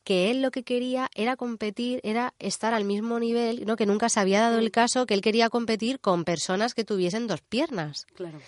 que 0.04 0.32
él 0.32 0.42
lo 0.42 0.50
que 0.52 0.64
quería 0.64 1.10
era 1.14 1.36
competir, 1.36 2.00
era 2.04 2.34
estar 2.40 2.74
al 2.74 2.84
mismo 2.84 3.20
nivel, 3.20 3.66
¿no? 3.66 3.76
que 3.76 3.86
nunca 3.86 4.10
se 4.10 4.20
había 4.20 4.42
dado 4.42 4.58
el 4.58 4.72
caso 4.72 5.06
que 5.06 5.14
él 5.14 5.22
quería 5.22 5.50
competir 5.50 6.00
con 6.00 6.24
personas 6.24 6.74
que 6.74 6.84
tuviesen 6.84 7.28
dos 7.28 7.42
piernas. 7.42 8.08
Claro. 8.16 8.40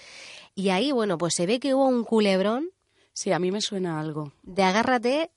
Y 0.55 0.69
ahí, 0.69 0.91
bueno, 0.91 1.17
pues 1.17 1.35
se 1.35 1.45
ve 1.45 1.59
que 1.59 1.75
hubo 1.75 1.87
un 1.87 2.03
culebrón. 2.03 2.71
Sí, 3.13 3.31
a 3.31 3.39
mí 3.39 3.51
me 3.51 3.61
suena 3.61 3.99
algo. 3.99 4.33
De 4.43 4.63
agárrate 4.63 5.29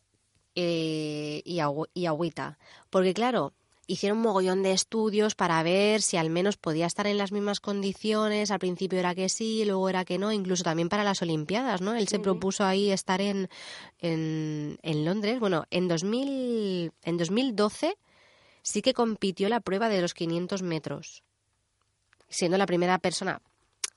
eh, 0.54 1.42
y, 1.44 1.60
y 1.94 2.06
agüita. 2.06 2.58
Porque 2.90 3.12
claro, 3.12 3.52
hicieron 3.86 4.18
un 4.18 4.24
mogollón 4.24 4.62
de 4.62 4.72
estudios 4.72 5.34
para 5.34 5.62
ver 5.62 6.02
si 6.02 6.16
al 6.16 6.30
menos 6.30 6.56
podía 6.56 6.86
estar 6.86 7.06
en 7.06 7.18
las 7.18 7.32
mismas 7.32 7.60
condiciones. 7.60 8.50
Al 8.50 8.58
principio 8.58 8.98
era 8.98 9.14
que 9.14 9.28
sí, 9.28 9.64
luego 9.64 9.88
era 9.88 10.04
que 10.04 10.18
no, 10.18 10.32
incluso 10.32 10.64
también 10.64 10.88
para 10.88 11.04
las 11.04 11.22
Olimpiadas, 11.22 11.80
¿no? 11.80 11.94
Él 11.94 12.08
se 12.08 12.18
propuso 12.18 12.64
ahí 12.64 12.90
estar 12.90 13.20
en, 13.20 13.48
en, 13.98 14.78
en, 14.82 15.04
Londres. 15.04 15.40
Bueno, 15.40 15.64
en, 15.70 15.88
2000, 15.88 16.92
en 17.02 17.16
2012 17.16 17.96
sí 18.62 18.82
que 18.82 18.94
compitió 18.94 19.48
la 19.48 19.60
prueba 19.60 19.88
de 19.88 20.00
los 20.00 20.14
500 20.14 20.62
metros, 20.62 21.22
siendo 22.28 22.58
la 22.58 22.66
primera 22.66 22.98
persona 22.98 23.40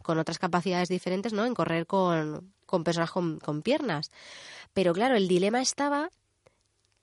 con 0.04 0.18
otras 0.20 0.40
capacidades 0.40 0.90
diferentes, 0.90 1.34
¿no? 1.34 1.46
En 1.46 1.54
correr 1.54 1.86
con, 1.86 2.54
con 2.66 2.84
personas 2.84 3.12
con, 3.12 3.40
con 3.40 3.62
piernas. 3.62 4.12
Pero 4.74 4.94
claro, 4.94 5.16
el 5.16 5.28
dilema 5.28 5.62
estaba 5.62 6.10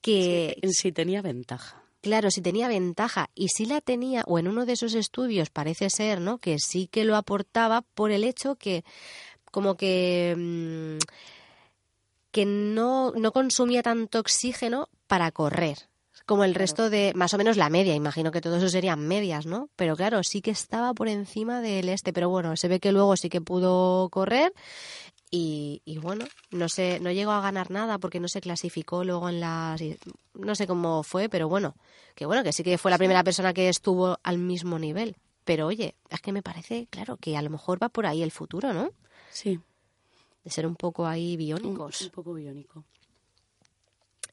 que 0.00 0.58
En 0.60 0.74
sí 0.74 0.92
tenía 0.92 1.22
ventaja. 1.22 1.83
Claro, 2.04 2.30
si 2.30 2.42
tenía 2.42 2.68
ventaja 2.68 3.30
y 3.34 3.48
si 3.48 3.64
la 3.64 3.80
tenía, 3.80 4.24
o 4.26 4.38
en 4.38 4.46
uno 4.46 4.66
de 4.66 4.74
esos 4.74 4.92
estudios 4.92 5.48
parece 5.48 5.88
ser, 5.88 6.20
¿no? 6.20 6.36
Que 6.36 6.58
sí 6.58 6.86
que 6.86 7.06
lo 7.06 7.16
aportaba 7.16 7.80
por 7.80 8.10
el 8.10 8.24
hecho 8.24 8.56
que, 8.56 8.84
como 9.50 9.78
que, 9.78 10.34
mm, 10.36 10.98
que 12.30 12.44
no, 12.44 13.12
no 13.12 13.32
consumía 13.32 13.82
tanto 13.82 14.18
oxígeno 14.20 14.90
para 15.06 15.30
correr, 15.32 15.78
como 16.26 16.44
el 16.44 16.54
resto 16.54 16.90
de, 16.90 17.12
más 17.14 17.32
o 17.32 17.38
menos 17.38 17.56
la 17.56 17.70
media, 17.70 17.94
imagino 17.94 18.30
que 18.32 18.42
todo 18.42 18.58
eso 18.58 18.68
serían 18.68 19.00
medias, 19.00 19.46
¿no? 19.46 19.70
Pero 19.74 19.96
claro, 19.96 20.22
sí 20.24 20.42
que 20.42 20.50
estaba 20.50 20.92
por 20.92 21.08
encima 21.08 21.62
del 21.62 21.88
este, 21.88 22.12
pero 22.12 22.28
bueno, 22.28 22.54
se 22.58 22.68
ve 22.68 22.80
que 22.80 22.92
luego 22.92 23.16
sí 23.16 23.30
que 23.30 23.40
pudo 23.40 24.10
correr 24.10 24.52
y, 25.36 25.82
y, 25.84 25.98
bueno, 25.98 26.26
no 26.52 26.68
sé, 26.68 27.00
no 27.00 27.10
llegó 27.10 27.32
a 27.32 27.40
ganar 27.40 27.68
nada 27.72 27.98
porque 27.98 28.20
no 28.20 28.28
se 28.28 28.40
clasificó 28.40 29.02
luego 29.02 29.28
en 29.28 29.40
las 29.40 29.80
no 30.34 30.54
sé 30.54 30.68
cómo 30.68 31.02
fue, 31.02 31.28
pero 31.28 31.48
bueno, 31.48 31.74
que 32.14 32.24
bueno, 32.24 32.44
que 32.44 32.52
sí 32.52 32.62
que 32.62 32.78
fue 32.78 32.92
la 32.92 32.98
primera 32.98 33.24
persona 33.24 33.52
que 33.52 33.68
estuvo 33.68 34.18
al 34.22 34.38
mismo 34.38 34.78
nivel. 34.78 35.16
Pero 35.44 35.66
oye, 35.66 35.96
es 36.08 36.20
que 36.20 36.30
me 36.32 36.42
parece, 36.42 36.86
claro, 36.88 37.16
que 37.16 37.36
a 37.36 37.42
lo 37.42 37.50
mejor 37.50 37.82
va 37.82 37.88
por 37.88 38.06
ahí 38.06 38.22
el 38.22 38.30
futuro, 38.30 38.72
¿no? 38.72 38.90
Sí. 39.30 39.58
De 40.44 40.50
ser 40.50 40.66
un 40.68 40.76
poco 40.76 41.04
ahí 41.06 41.32
Un, 41.32 41.38
biónicos. 41.38 42.00
un 42.02 42.10
poco 42.10 42.32
biónico. 42.34 42.84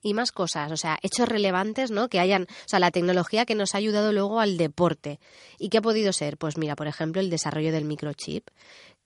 y 0.04 0.14
más 0.14 0.32
cosas, 0.32 0.72
o 0.72 0.78
sea, 0.78 0.98
hechos 1.04 1.28
relevantes, 1.30 1.92
¿no? 1.92 2.10
Que 2.10 2.20
hayan, 2.20 2.44
o 2.44 2.68
sea, 2.68 2.80
la 2.80 2.90
tecnología 2.92 3.46
que 3.46 3.54
nos 3.56 3.76
ha 3.76 3.78
ayudado 3.78 4.12
luego 4.12 4.40
al 4.40 4.58
deporte. 4.58 5.20
¿Y 5.60 5.70
qué 5.70 5.78
ha 5.78 5.82
podido 5.82 6.12
ser? 6.12 6.38
Pues 6.38 6.58
mira, 6.58 6.76
por 6.76 6.88
ejemplo, 6.88 7.22
el 7.22 7.30
desarrollo 7.30 7.72
del 7.72 7.86
microchip, 7.86 8.48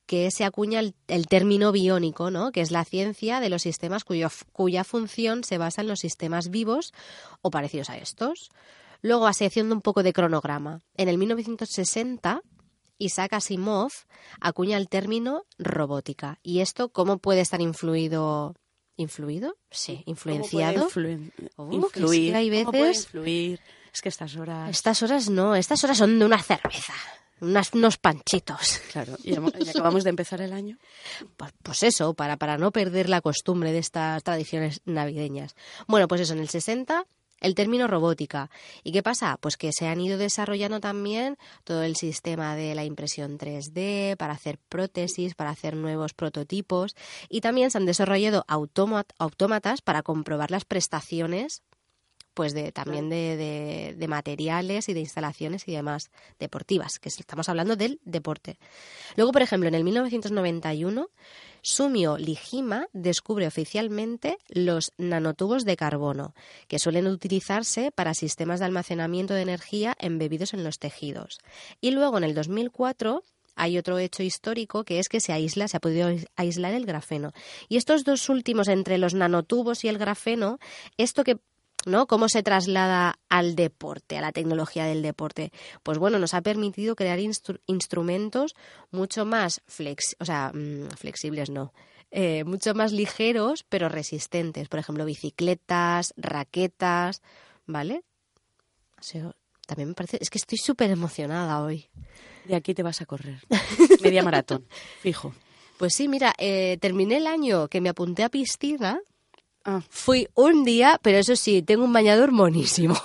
que 0.05 0.29
se 0.31 0.43
acuña 0.45 0.79
el, 0.79 0.93
el 1.07 1.27
término 1.27 1.71
biónico, 1.71 2.29
¿no? 2.31 2.51
Que 2.51 2.61
es 2.61 2.71
la 2.71 2.85
ciencia 2.85 3.39
de 3.39 3.49
los 3.49 3.61
sistemas 3.63 4.03
cuyo, 4.03 4.29
cuya 4.51 4.83
función 4.83 5.43
se 5.43 5.57
basa 5.57 5.81
en 5.81 5.87
los 5.87 5.99
sistemas 5.99 6.49
vivos 6.49 6.93
o 7.41 7.49
parecidos 7.51 7.89
a 7.89 7.97
estos. 7.97 8.49
Luego, 9.01 9.27
así 9.27 9.45
haciendo 9.45 9.73
un 9.75 9.81
poco 9.81 10.03
de 10.03 10.13
cronograma. 10.13 10.81
En 10.95 11.09
el 11.09 11.17
1960, 11.17 12.41
Isaac 12.97 13.33
Asimov 13.33 13.91
acuña 14.39 14.77
el 14.77 14.87
término 14.89 15.43
robótica. 15.57 16.39
¿Y 16.43 16.59
esto 16.61 16.89
cómo 16.89 17.17
puede 17.17 17.41
estar 17.41 17.61
influido? 17.61 18.55
¿Influido? 18.97 19.57
Sí, 19.71 20.03
influenciado. 20.05 20.79
¿Cómo 20.79 20.89
puede 20.91 21.17
influen- 21.17 21.31
Oh, 21.57 21.69
influir? 21.71 22.35
hay 22.35 22.49
¿Cómo 22.49 22.71
puede 22.71 22.83
veces- 22.83 23.03
influir? 23.05 23.59
Es 23.95 24.01
que 24.01 24.09
estas 24.09 24.35
horas... 24.35 24.69
Estas 24.69 25.01
horas 25.03 25.29
no, 25.29 25.55
estas 25.55 25.81
horas 25.85 25.97
son 25.97 26.19
de 26.19 26.25
una 26.25 26.43
cerveza, 26.43 26.93
unas, 27.39 27.71
unos 27.71 27.97
panchitos. 27.97 28.81
Claro, 28.91 29.15
y, 29.23 29.33
acabamos 29.69 30.03
de 30.03 30.09
empezar 30.09 30.41
el 30.41 30.51
año. 30.51 30.77
Pues, 31.37 31.53
pues 31.63 31.81
eso, 31.83 32.13
para, 32.13 32.35
para 32.35 32.57
no 32.57 32.71
perder 32.71 33.07
la 33.07 33.21
costumbre 33.21 33.71
de 33.71 33.77
estas 33.77 34.21
tradiciones 34.21 34.81
navideñas. 34.83 35.55
Bueno, 35.87 36.09
pues 36.09 36.19
eso, 36.19 36.33
en 36.33 36.39
el 36.39 36.49
60 36.49 37.05
el 37.39 37.55
término 37.55 37.87
robótica. 37.87 38.49
¿Y 38.83 38.91
qué 38.91 39.01
pasa? 39.01 39.37
Pues 39.39 39.55
que 39.55 39.71
se 39.71 39.87
han 39.87 40.01
ido 40.01 40.17
desarrollando 40.17 40.81
también 40.81 41.37
todo 41.63 41.83
el 41.83 41.95
sistema 41.95 42.55
de 42.55 42.75
la 42.75 42.83
impresión 42.83 43.37
3D 43.37 44.17
para 44.17 44.33
hacer 44.33 44.57
prótesis, 44.67 45.35
para 45.35 45.51
hacer 45.51 45.77
nuevos 45.77 46.13
prototipos 46.13 46.97
y 47.29 47.39
también 47.39 47.71
se 47.71 47.77
han 47.77 47.85
desarrollado 47.85 48.45
autómatas 48.47 49.81
para 49.81 50.01
comprobar 50.01 50.51
las 50.51 50.65
prestaciones 50.65 51.61
pues 52.35 52.53
de 52.53 52.71
también 52.71 53.09
de, 53.09 53.35
de- 53.35 53.95
de 53.97 54.07
materiales 54.07 54.87
y 54.89 54.93
de 54.93 54.99
instalaciones 54.99 55.67
y 55.67 55.71
demás 55.71 56.11
deportivas, 56.37 56.99
que 56.99 57.09
es- 57.09 57.19
estamos 57.19 57.49
hablando 57.49 57.75
del 57.75 57.99
deporte. 58.05 58.59
Luego, 59.15 59.31
por 59.31 59.41
ejemplo, 59.41 59.67
en 59.67 59.73
el 59.73 59.83
1991, 59.83 61.09
Sumio 61.63 62.17
Lijima 62.17 62.87
descubre 62.93 63.47
oficialmente 63.47 64.37
los 64.49 64.91
nanotubos 64.97 65.65
de 65.65 65.75
carbono, 65.77 66.35
que 66.67 66.77
suelen 66.77 67.07
utilizarse 67.07 67.91
para 67.91 68.13
sistemas 68.13 68.59
de 68.59 68.65
almacenamiento 68.65 69.33
de 69.33 69.41
energía 69.41 69.95
embebidos 69.99 70.53
en 70.53 70.63
los 70.63 70.77
tejidos. 70.77 71.39
Y 71.81 71.89
luego, 71.91 72.17
en 72.19 72.23
el 72.25 72.35
2004, 72.35 73.23
hay 73.55 73.77
otro 73.77 73.97
hecho 73.99 74.21
histórico 74.21 74.83
que 74.83 74.99
es 74.99 75.07
que 75.07 75.21
se 75.21 75.31
aísla, 75.31 75.67
se 75.69 75.77
ha 75.77 75.79
podido 75.79 76.09
aislar 76.35 76.73
el 76.73 76.85
grafeno. 76.85 77.31
Y 77.69 77.77
estos 77.77 78.03
dos 78.03 78.27
últimos, 78.29 78.67
entre 78.67 78.97
los 78.97 79.13
nanotubos 79.13 79.85
y 79.85 79.87
el 79.87 79.97
grafeno, 79.97 80.59
esto 80.97 81.23
que 81.23 81.37
¿no? 81.85 82.07
¿Cómo 82.07 82.27
se 82.29 82.43
traslada 82.43 83.19
al 83.29 83.55
deporte, 83.55 84.17
a 84.17 84.21
la 84.21 84.31
tecnología 84.31 84.85
del 84.85 85.01
deporte? 85.01 85.51
Pues 85.83 85.97
bueno, 85.97 86.19
nos 86.19 86.33
ha 86.33 86.41
permitido 86.41 86.95
crear 86.95 87.19
instru- 87.19 87.61
instrumentos 87.67 88.55
mucho 88.91 89.25
más 89.25 89.61
flex, 89.67 90.15
o 90.19 90.25
sea, 90.25 90.51
mm, 90.53 90.89
flexibles, 90.97 91.49
no, 91.49 91.73
eh, 92.11 92.43
mucho 92.43 92.73
más 92.73 92.91
ligeros, 92.91 93.63
pero 93.67 93.87
resistentes. 93.89 94.67
Por 94.69 94.79
ejemplo, 94.79 95.05
bicicletas, 95.05 96.13
raquetas, 96.17 97.21
¿vale? 97.65 98.03
O 98.99 99.03
sea, 99.03 99.31
también 99.67 99.89
me 99.89 99.95
parece, 99.95 100.17
es 100.21 100.29
que 100.29 100.37
estoy 100.37 100.57
súper 100.57 100.91
emocionada 100.91 101.61
hoy. 101.61 101.89
De 102.45 102.55
aquí 102.55 102.73
te 102.73 102.83
vas 102.83 103.01
a 103.01 103.05
correr. 103.05 103.39
Media 104.01 104.23
maratón, 104.23 104.65
fijo. 105.01 105.33
Pues 105.77 105.93
sí, 105.95 106.07
mira, 106.07 106.33
eh, 106.37 106.77
terminé 106.79 107.17
el 107.17 107.27
año 107.27 107.67
que 107.67 107.81
me 107.81 107.89
apunté 107.89 108.23
a 108.23 108.29
piscina. 108.29 108.99
Ah, 109.67 109.81
Fui 109.89 110.27
un 110.35 110.63
día, 110.63 110.99
pero 111.01 111.17
eso 111.17 111.35
sí, 111.35 111.63
tengo 111.63 111.83
un 111.83 111.91
bañador 111.93 112.31
monísimo. 112.31 112.95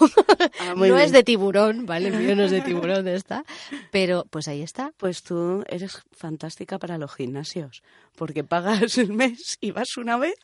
Ah, 0.58 0.74
no 0.76 0.82
bien. 0.82 0.98
es 0.98 1.12
de 1.12 1.22
tiburón, 1.22 1.86
¿vale? 1.86 2.08
El 2.08 2.18
mío 2.18 2.36
no 2.36 2.44
es 2.44 2.50
de 2.50 2.60
tiburón, 2.60 3.04
de 3.04 3.14
esta. 3.14 3.44
Pero 3.90 4.26
pues 4.28 4.46
ahí 4.46 4.60
está. 4.62 4.92
Pues 4.98 5.22
tú 5.22 5.64
eres 5.68 6.02
fantástica 6.12 6.78
para 6.78 6.98
los 6.98 7.14
gimnasios, 7.14 7.82
porque 8.14 8.44
pagas 8.44 8.98
el 8.98 9.12
mes 9.12 9.56
y 9.60 9.70
vas 9.70 9.96
una 9.96 10.18
vez, 10.18 10.34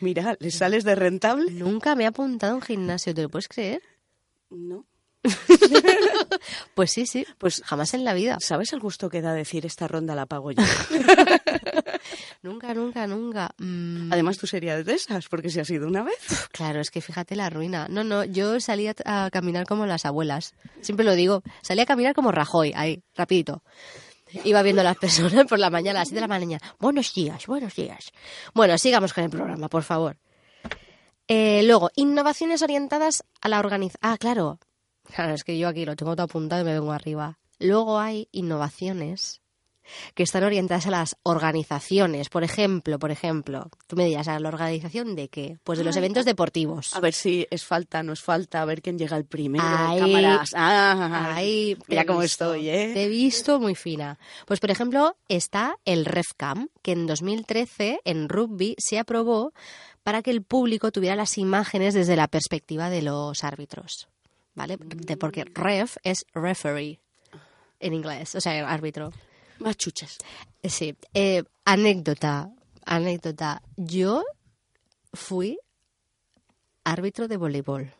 mira, 0.00 0.36
le 0.40 0.50
sales 0.50 0.82
de 0.84 0.96
rentable. 0.96 1.50
Nunca 1.52 1.94
me 1.94 2.04
he 2.04 2.06
apuntado 2.06 2.52
a 2.52 2.56
un 2.56 2.62
gimnasio, 2.62 3.14
¿te 3.14 3.22
lo 3.22 3.28
puedes 3.28 3.48
creer? 3.48 3.80
No. 4.50 4.84
Pues 6.74 6.92
sí, 6.92 7.06
sí. 7.06 7.26
Pues 7.38 7.62
Jamás 7.64 7.94
en 7.94 8.04
la 8.04 8.14
vida. 8.14 8.38
¿sabes 8.40 8.72
el 8.72 8.80
gusto 8.80 9.10
que 9.10 9.20
da 9.20 9.34
decir 9.34 9.66
esta 9.66 9.86
ronda 9.86 10.14
la 10.14 10.26
pago 10.26 10.52
yo? 10.52 10.62
Nunca, 12.42 12.72
nunca, 12.72 13.06
nunca. 13.06 13.50
Mm, 13.58 14.10
Además 14.12 14.38
tú 14.38 14.46
serías 14.46 14.84
de 14.84 14.94
esas, 14.94 15.28
porque 15.28 15.50
si 15.50 15.60
has 15.60 15.68
ido 15.68 15.86
una 15.86 16.02
vez. 16.02 16.48
Claro, 16.52 16.80
es 16.80 16.90
que 16.90 17.02
fíjate 17.02 17.36
la 17.36 17.50
ruina. 17.50 17.86
No, 17.90 18.02
no, 18.02 18.24
yo 18.24 18.58
salí 18.60 18.88
a, 18.88 19.30
caminar 19.30 19.66
como 19.66 19.84
las 19.84 20.06
abuelas. 20.06 20.54
Siempre 20.80 21.04
lo 21.04 21.14
digo. 21.14 21.42
Salí 21.60 21.82
a 21.82 21.86
caminar 21.86 22.14
como 22.14 22.32
Rajoy, 22.32 22.72
ahí, 22.74 23.02
rapidito. 23.14 23.62
Iba 24.44 24.62
viendo 24.62 24.80
a 24.80 24.84
las 24.84 24.96
personas 24.96 25.44
por 25.46 25.58
la 25.58 25.68
mañana, 25.68 25.98
a 25.98 26.02
las 26.02 26.08
7 26.08 26.14
de 26.16 26.20
la 26.22 26.28
mañana. 26.28 26.60
Buenos 26.78 27.12
días, 27.12 27.46
buenos 27.46 27.74
días. 27.74 28.10
Bueno, 28.54 28.78
sigamos 28.78 29.12
con 29.12 29.24
el 29.24 29.30
programa, 29.30 29.68
por 29.68 29.82
favor. 29.82 30.16
Eh, 31.28 31.62
luego, 31.64 31.90
innovaciones 31.94 32.62
orientadas 32.62 33.22
a 33.40 33.48
la 33.48 33.58
organización. 33.58 34.00
Ah, 34.02 34.16
claro. 34.18 34.58
Claro, 35.14 35.34
es 35.34 35.44
que 35.44 35.58
yo 35.58 35.68
aquí 35.68 35.84
lo 35.84 35.96
tengo 35.96 36.14
todo 36.14 36.24
apuntado 36.24 36.62
y 36.62 36.64
me 36.64 36.74
vengo 36.74 36.92
arriba. 36.92 37.38
Luego 37.58 37.98
hay 37.98 38.28
innovaciones 38.32 39.40
que 40.14 40.22
están 40.22 40.44
orientadas 40.44 40.86
a 40.86 40.90
las 40.90 41.16
organizaciones. 41.22 42.28
Por 42.28 42.44
ejemplo, 42.44 42.98
por 42.98 43.10
ejemplo, 43.10 43.68
tú 43.86 43.96
me 43.96 44.04
dirás, 44.04 44.28
¿a 44.28 44.38
la 44.38 44.48
organización 44.48 45.16
de 45.16 45.28
qué? 45.28 45.58
Pues 45.64 45.78
de 45.78 45.84
los 45.84 45.96
Ay, 45.96 46.00
eventos 46.00 46.24
deportivos. 46.24 46.94
A 46.94 47.00
ver 47.00 47.12
si 47.12 47.46
es 47.50 47.64
falta, 47.64 48.02
no 48.02 48.12
es 48.12 48.20
falta, 48.20 48.62
a 48.62 48.64
ver 48.64 48.82
quién 48.82 48.98
llega 48.98 49.16
el 49.16 49.24
primero. 49.24 49.64
Ahí. 49.66 50.00
cámaras. 50.00 50.52
Ah, 50.54 51.32
Ahí, 51.34 51.76
mira 51.88 52.02
te 52.02 52.04
he 52.04 52.06
cómo 52.06 52.20
visto, 52.20 52.54
estoy, 52.54 52.68
¿eh? 52.68 52.90
Te 52.94 53.04
he 53.04 53.08
visto 53.08 53.60
muy 53.60 53.74
fina. 53.74 54.18
Pues, 54.46 54.60
por 54.60 54.70
ejemplo, 54.70 55.16
está 55.28 55.76
el 55.84 56.04
RefCam, 56.04 56.68
que 56.82 56.92
en 56.92 57.06
2013 57.06 58.00
en 58.04 58.28
rugby 58.28 58.76
se 58.78 58.98
aprobó 58.98 59.52
para 60.02 60.22
que 60.22 60.30
el 60.30 60.42
público 60.42 60.92
tuviera 60.92 61.16
las 61.16 61.36
imágenes 61.36 61.94
desde 61.94 62.16
la 62.16 62.28
perspectiva 62.28 62.90
de 62.90 63.02
los 63.02 63.44
árbitros. 63.44 64.08
¿Vale? 64.60 64.76
De- 64.78 65.16
porque 65.16 65.44
ref 65.44 65.96
es 66.02 66.24
referee 66.34 67.00
en 67.80 67.94
inglés, 67.94 68.34
o 68.34 68.40
sea, 68.40 68.68
árbitro. 68.70 69.10
Más 69.58 69.76
chuches. 69.76 70.18
Sí. 70.64 70.94
Eh, 71.14 71.42
anécdota, 71.64 72.50
anécdota. 72.84 73.62
Yo 73.76 74.22
fui 75.14 75.58
árbitro 76.84 77.26
de 77.28 77.36
voleibol. 77.38 77.90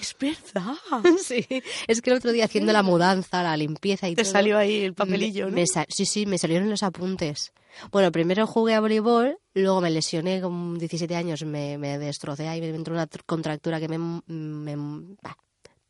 Es 0.00 0.16
verdad. 0.18 0.74
Sí, 1.22 1.44
es 1.86 2.00
que 2.00 2.10
el 2.10 2.16
otro 2.16 2.32
día 2.32 2.44
haciendo 2.46 2.72
la 2.72 2.82
mudanza, 2.82 3.42
la 3.42 3.56
limpieza 3.56 4.08
y 4.08 4.14
Te 4.14 4.22
todo, 4.22 4.32
salió 4.32 4.56
ahí 4.56 4.82
el 4.84 4.94
papelillo, 4.94 5.46
me- 5.46 5.50
¿no? 5.50 5.56
me 5.56 5.84
sí, 5.88 6.06
sí, 6.06 6.24
me 6.24 6.38
salieron 6.38 6.70
los 6.70 6.82
apuntes. 6.82 7.52
Bueno, 7.92 8.10
primero 8.12 8.46
jugué 8.46 8.74
a 8.74 8.80
voleibol, 8.80 9.38
luego 9.54 9.80
me 9.80 9.90
lesioné 9.90 10.40
con 10.40 10.78
17 10.78 11.14
años, 11.16 11.42
me, 11.44 11.76
me 11.78 11.98
destrocé 11.98 12.48
ahí, 12.48 12.60
me 12.60 12.68
entró 12.68 12.94
una 12.94 13.08
tr- 13.08 13.22
contractura 13.26 13.78
que 13.80 13.88
me... 13.88 13.98
me 13.98 14.76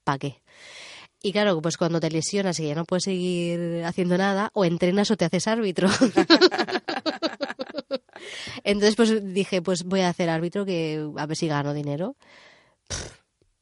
bah, 0.08 0.14
¿Pa 0.14 0.18
qué? 0.18 0.40
Y 1.22 1.32
claro, 1.32 1.60
pues 1.60 1.76
cuando 1.76 2.00
te 2.00 2.10
lesionas 2.10 2.60
y 2.60 2.68
ya 2.68 2.74
no 2.74 2.84
puedes 2.84 3.04
seguir 3.04 3.82
haciendo 3.84 4.16
nada, 4.16 4.50
o 4.54 4.64
entrenas 4.64 5.10
o 5.10 5.16
te 5.16 5.24
haces 5.24 5.48
árbitro. 5.48 5.88
Entonces 8.64 8.96
pues 8.96 9.34
dije, 9.34 9.60
pues 9.62 9.84
voy 9.84 10.00
a 10.00 10.08
hacer 10.08 10.30
árbitro 10.30 10.64
que 10.64 11.04
a 11.16 11.26
ver 11.26 11.36
si 11.36 11.48
gano 11.48 11.74
dinero. 11.74 12.16
Pff, 12.86 13.18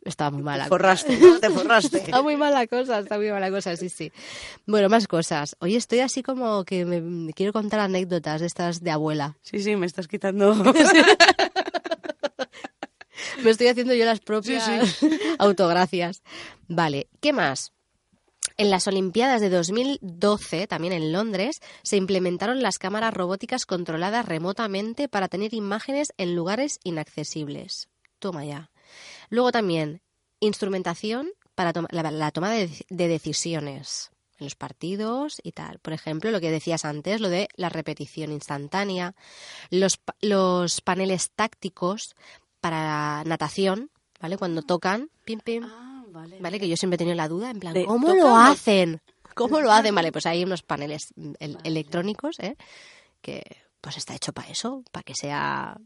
Estaba 0.06 0.30
muy 0.30 0.42
mala. 0.42 0.64
Te 0.64 0.68
forraste, 0.68 1.18
¿no? 1.18 1.40
te 1.40 1.50
forraste. 1.50 1.98
Está 1.98 2.22
muy 2.22 2.36
mala 2.36 2.66
cosa, 2.66 3.00
está 3.00 3.16
muy 3.16 3.30
mala 3.30 3.50
cosa, 3.50 3.76
sí, 3.76 3.88
sí. 3.88 4.12
Bueno, 4.64 4.88
más 4.88 5.08
cosas. 5.08 5.56
Hoy 5.58 5.74
estoy 5.74 6.00
así 6.00 6.22
como 6.22 6.64
que 6.64 6.84
me, 6.84 7.00
me 7.00 7.32
quiero 7.32 7.52
contar 7.52 7.80
anécdotas 7.80 8.40
de 8.40 8.46
estas 8.46 8.82
de 8.82 8.92
abuela. 8.92 9.36
Sí, 9.42 9.60
sí, 9.60 9.74
me 9.74 9.86
estás 9.86 10.06
quitando. 10.06 10.54
Me 13.42 13.50
estoy 13.50 13.68
haciendo 13.68 13.94
yo 13.94 14.04
las 14.04 14.20
propias 14.20 14.68
autogracias. 15.38 16.22
Vale, 16.68 17.08
¿qué 17.20 17.32
más? 17.32 17.72
En 18.58 18.70
las 18.70 18.86
Olimpiadas 18.86 19.40
de 19.40 19.50
2012, 19.50 20.66
también 20.66 20.94
en 20.94 21.12
Londres, 21.12 21.60
se 21.82 21.96
implementaron 21.96 22.62
las 22.62 22.78
cámaras 22.78 23.12
robóticas 23.12 23.66
controladas 23.66 24.24
remotamente 24.24 25.08
para 25.08 25.28
tener 25.28 25.52
imágenes 25.52 26.12
en 26.16 26.34
lugares 26.34 26.80
inaccesibles. 26.82 27.88
Toma 28.18 28.44
ya. 28.44 28.70
Luego 29.28 29.52
también 29.52 30.00
instrumentación 30.40 31.30
para 31.54 31.72
la, 31.90 32.30
toma 32.30 32.50
de, 32.52 32.68
decisiones 32.88 34.10
en 34.38 34.46
los 34.46 34.54
partidos 34.54 35.40
y 35.42 35.52
tal. 35.52 35.78
Por 35.78 35.92
ejemplo, 35.92 36.30
lo 36.30 36.40
que 36.40 36.50
decías 36.50 36.84
antes, 36.84 37.20
lo 37.20 37.28
de 37.28 37.48
la 37.56 37.68
repetición 37.68 38.32
instantánea, 38.32 39.14
los, 39.70 39.98
los 40.20 40.80
paneles 40.80 41.30
tácticos 41.34 42.14
para 42.70 43.22
natación, 43.24 43.90
¿vale? 44.20 44.36
Cuando 44.36 44.62
tocan, 44.62 45.10
pim, 45.24 45.40
pim. 45.40 45.64
Ah 45.64 45.96
vale. 46.40 46.58
Que 46.58 46.68
yo 46.68 46.76
siempre 46.76 46.96
he 46.96 46.98
tenido 46.98 47.16
la 47.16 47.28
duda, 47.28 47.50
en 47.50 47.60
plan, 47.60 47.74
¿cómo 47.84 48.14
lo 48.14 48.36
hacen? 48.36 49.00
¿Cómo 49.34 49.60
lo 49.60 49.70
hacen? 49.70 49.94
Vale, 49.94 50.12
pues 50.12 50.26
hay 50.26 50.44
unos 50.44 50.62
paneles 50.62 51.12
electrónicos, 51.62 52.36
¿eh? 52.40 52.56
Que 53.20 53.42
pues 53.80 53.96
está 53.96 54.14
hecho 54.14 54.32
para 54.32 54.50
eso, 54.50 54.82
para 54.90 55.04
que 55.04 55.14
sea 55.14 55.76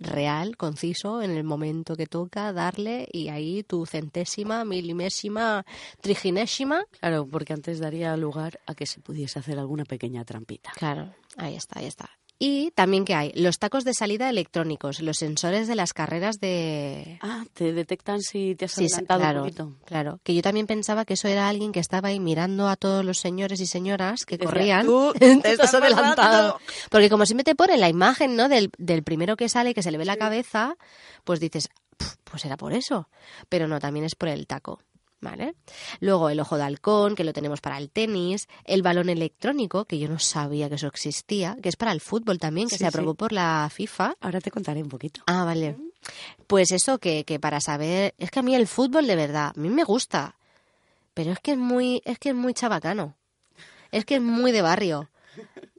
real, 0.00 0.56
conciso, 0.56 1.22
en 1.22 1.30
el 1.30 1.44
momento 1.44 1.94
que 1.94 2.06
toca, 2.06 2.52
darle 2.52 3.06
y 3.12 3.28
ahí 3.28 3.62
tu 3.62 3.86
centésima, 3.86 4.64
milimésima, 4.64 5.64
triginésima. 6.00 6.84
Claro, 6.98 7.26
porque 7.26 7.52
antes 7.52 7.78
daría 7.78 8.16
lugar 8.16 8.58
a 8.66 8.74
que 8.74 8.86
se 8.86 9.00
pudiese 9.00 9.38
hacer 9.38 9.58
alguna 9.58 9.84
pequeña 9.84 10.24
trampita. 10.24 10.72
Claro, 10.74 11.14
ahí 11.36 11.54
está, 11.54 11.80
ahí 11.80 11.86
está. 11.86 12.10
Y 12.42 12.70
también 12.70 13.04
que 13.04 13.14
hay 13.14 13.32
los 13.34 13.58
tacos 13.58 13.84
de 13.84 13.92
salida 13.92 14.30
electrónicos, 14.30 15.02
los 15.02 15.18
sensores 15.18 15.68
de 15.68 15.74
las 15.74 15.92
carreras 15.92 16.40
de... 16.40 17.18
Ah, 17.20 17.44
te 17.52 17.74
detectan 17.74 18.22
si 18.22 18.54
te 18.54 18.64
has 18.64 18.78
adelantado 18.78 19.20
claro, 19.20 19.38
un 19.40 19.44
poquito. 19.44 19.72
Claro, 19.84 20.20
que 20.24 20.34
yo 20.34 20.40
también 20.40 20.66
pensaba 20.66 21.04
que 21.04 21.12
eso 21.12 21.28
era 21.28 21.50
alguien 21.50 21.70
que 21.70 21.80
estaba 21.80 22.08
ahí 22.08 22.18
mirando 22.18 22.70
a 22.70 22.76
todos 22.76 23.04
los 23.04 23.18
señores 23.18 23.60
y 23.60 23.66
señoras 23.66 24.24
que 24.24 24.38
corrían. 24.38 24.86
Tú 24.86 25.12
te 25.18 25.52
estás 25.52 25.74
adelantado. 25.74 26.58
Porque 26.88 27.10
como 27.10 27.26
siempre 27.26 27.44
te 27.44 27.54
pone 27.54 27.76
la 27.76 27.90
imagen 27.90 28.36
¿no? 28.36 28.48
del, 28.48 28.70
del 28.78 29.02
primero 29.02 29.36
que 29.36 29.50
sale, 29.50 29.74
que 29.74 29.82
se 29.82 29.90
le 29.90 29.98
ve 29.98 30.06
la 30.06 30.16
cabeza, 30.16 30.78
pues 31.24 31.40
dices, 31.40 31.68
pues 32.24 32.46
era 32.46 32.56
por 32.56 32.72
eso. 32.72 33.10
Pero 33.50 33.68
no, 33.68 33.80
también 33.80 34.06
es 34.06 34.14
por 34.14 34.28
el 34.28 34.46
taco. 34.46 34.80
¿Vale? 35.20 35.54
Luego 36.00 36.30
el 36.30 36.40
ojo 36.40 36.56
de 36.56 36.64
halcón, 36.64 37.14
que 37.14 37.24
lo 37.24 37.32
tenemos 37.32 37.60
para 37.60 37.78
el 37.78 37.90
tenis, 37.90 38.48
el 38.64 38.82
balón 38.82 39.08
electrónico, 39.08 39.84
que 39.84 39.98
yo 39.98 40.08
no 40.08 40.18
sabía 40.18 40.68
que 40.68 40.76
eso 40.76 40.86
existía, 40.86 41.56
que 41.62 41.68
es 41.68 41.76
para 41.76 41.92
el 41.92 42.00
fútbol 42.00 42.38
también, 42.38 42.68
que 42.68 42.78
se 42.78 42.86
aprobó 42.86 43.14
por 43.14 43.32
la 43.32 43.68
FIFA. 43.72 44.14
Ahora 44.20 44.40
te 44.40 44.50
contaré 44.50 44.82
un 44.82 44.88
poquito. 44.88 45.22
Ah, 45.26 45.44
vale. 45.44 45.76
Pues 46.46 46.72
eso 46.72 46.98
que, 46.98 47.24
que 47.24 47.38
para 47.38 47.60
saber, 47.60 48.14
es 48.18 48.30
que 48.30 48.40
a 48.40 48.42
mí 48.42 48.54
el 48.54 48.66
fútbol 48.66 49.06
de 49.06 49.16
verdad, 49.16 49.52
a 49.54 49.60
mí 49.60 49.68
me 49.68 49.84
gusta, 49.84 50.36
pero 51.14 51.32
es 51.32 51.38
que 51.40 51.52
es 51.52 51.58
muy, 51.58 52.02
es 52.04 52.18
que 52.18 52.30
es 52.30 52.34
muy 52.34 52.54
chabacano, 52.54 53.16
es 53.92 54.04
que 54.04 54.16
es 54.16 54.22
muy 54.22 54.52
de 54.52 54.62
barrio. 54.62 55.10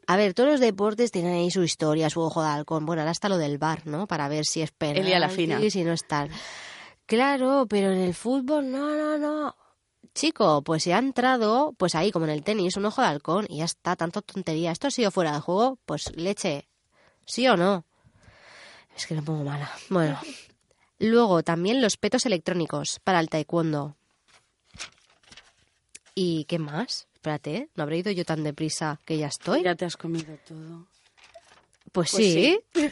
A 0.08 0.17
ver, 0.17 0.34
todos 0.34 0.49
los 0.49 0.60
deportes 0.60 1.12
tienen 1.12 1.34
ahí 1.34 1.51
su 1.51 1.63
historia, 1.63 2.10
su 2.10 2.21
ojo 2.21 2.41
de 2.41 2.49
halcón. 2.49 2.86
Bueno, 2.86 3.01
ahora 3.01 3.12
está 3.12 3.30
lo 3.30 3.38
del 3.38 3.58
bar, 3.58 3.86
¿no? 3.86 4.08
Para 4.08 4.27
ver 4.27 4.45
si 4.45 4.62
es 4.62 4.71
penal. 4.71 4.97
Elia 4.97 5.19
la 5.19 5.30
fina. 5.30 5.62
Y 5.62 5.71
si 5.71 5.84
no 5.84 5.93
es 5.93 6.06
tal. 6.06 6.30
Claro, 7.12 7.65
pero 7.67 7.91
en 7.91 8.00
el 8.00 8.13
fútbol 8.13 8.71
no, 8.71 8.95
no, 8.95 9.17
no. 9.17 9.54
Chico, 10.15 10.62
pues 10.62 10.84
si 10.84 10.93
ha 10.93 10.97
entrado, 10.97 11.74
pues 11.78 11.93
ahí, 11.93 12.10
como 12.10 12.24
en 12.24 12.32
el 12.32 12.41
tenis, 12.41 12.78
un 12.78 12.86
ojo 12.86 13.02
de 13.02 13.10
halcón 13.10 13.47
y 13.50 13.58
ya 13.58 13.65
está, 13.65 13.97
tanto 13.97 14.21
tontería. 14.21 14.71
¿Esto 14.71 14.88
ha 14.88 14.91
sido 14.91 15.12
fuera 15.12 15.34
de 15.34 15.41
juego? 15.41 15.78
Pues 15.86 16.15
leche. 16.15 16.69
¿Sí 17.26 17.45
o 17.50 17.58
no? 17.58 17.84
Es 18.95 19.08
que 19.08 19.15
me 19.15 19.21
pongo 19.24 19.43
mala. 19.43 19.69
Bueno. 19.89 20.17
Luego, 21.00 21.43
también 21.43 21.82
los 21.82 21.97
petos 21.97 22.26
electrónicos 22.26 23.02
para 23.04 23.19
el 23.19 23.28
taekwondo. 23.28 23.97
¿Y 26.15 26.45
qué 26.45 26.60
más? 26.60 27.10
Espérate, 27.15 27.67
¿no 27.76 27.84
habré 27.84 27.97
ido 27.97 28.12
yo 28.12 28.24
tan 28.24 28.41
deprisa 28.41 29.02
que 29.04 29.17
ya 29.17 29.28
estoy? 29.28 29.63
Ya 29.63 29.76
te 29.76 29.84
has 29.84 29.97
comido 29.97 30.38
todo. 30.47 30.88
Pues, 31.91 32.12
pues 32.12 32.23
sí. 32.23 32.60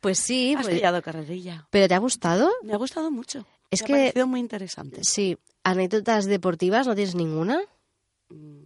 pues 0.00 0.18
sí. 0.18 0.54
Has 0.54 0.66
pues... 0.66 0.76
pillado 0.76 1.02
carrerilla. 1.02 1.66
¿Pero 1.70 1.88
te 1.88 1.94
ha 1.94 1.98
gustado? 1.98 2.50
Me 2.62 2.74
ha 2.74 2.76
gustado 2.76 3.10
mucho. 3.10 3.46
Es 3.70 3.82
Me 3.82 3.86
que... 3.86 3.92
ha 3.92 3.96
parecido 3.96 4.26
muy 4.26 4.40
interesante. 4.40 5.04
Sí. 5.04 5.38
¿Anécdotas 5.64 6.26
deportivas 6.26 6.86
no 6.86 6.94
tienes 6.94 7.14
ninguna? 7.14 7.60
Mm, 8.28 8.62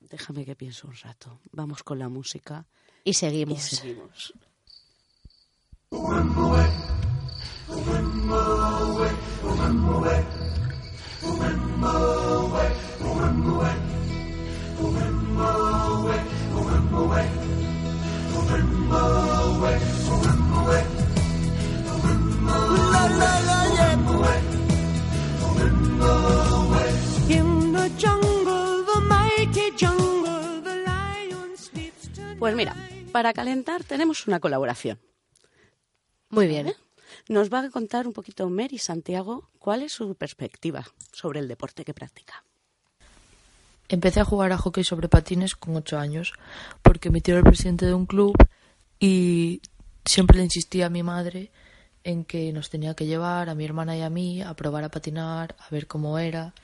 déjame 0.00 0.44
que 0.44 0.56
piense 0.56 0.86
un 0.86 0.94
rato. 0.94 1.40
Vamos 1.52 1.82
con 1.82 1.98
la 1.98 2.08
música. 2.08 2.66
Y 3.04 3.14
seguimos. 3.14 3.72
Y 3.72 3.76
seguimos. 3.76 4.34
Pues 32.40 32.56
mira, 32.56 32.74
para 33.12 33.34
calentar 33.34 33.84
tenemos 33.84 34.26
una 34.26 34.40
colaboración. 34.40 34.98
Muy 36.30 36.46
bien. 36.46 36.68
¿Eh? 36.68 36.76
Nos 37.28 37.52
va 37.52 37.60
a 37.60 37.70
contar 37.70 38.06
un 38.06 38.14
poquito 38.14 38.48
Mary 38.48 38.78
Santiago 38.78 39.50
cuál 39.58 39.82
es 39.82 39.92
su 39.92 40.14
perspectiva 40.14 40.86
sobre 41.12 41.40
el 41.40 41.48
deporte 41.48 41.84
que 41.84 41.92
practica. 41.92 42.42
Empecé 43.90 44.20
a 44.20 44.24
jugar 44.24 44.52
a 44.52 44.56
hockey 44.56 44.84
sobre 44.84 45.08
patines 45.08 45.56
con 45.56 45.74
ocho 45.74 45.98
años 45.98 46.32
porque 46.80 47.10
mi 47.10 47.20
tío 47.20 47.34
era 47.34 47.40
el 47.40 47.50
presidente 47.50 47.86
de 47.86 47.92
un 47.92 48.06
club 48.06 48.36
y 49.00 49.60
siempre 50.04 50.36
le 50.36 50.44
insistía 50.44 50.86
a 50.86 50.90
mi 50.90 51.02
madre 51.02 51.50
en 52.04 52.24
que 52.24 52.52
nos 52.52 52.70
tenía 52.70 52.94
que 52.94 53.06
llevar 53.06 53.48
a 53.48 53.56
mi 53.56 53.64
hermana 53.64 53.96
y 53.96 54.02
a 54.02 54.08
mí 54.08 54.42
a 54.42 54.54
probar 54.54 54.84
a 54.84 54.90
patinar, 54.90 55.56
a 55.58 55.68
ver 55.70 55.88
cómo 55.88 56.20
era 56.20 56.54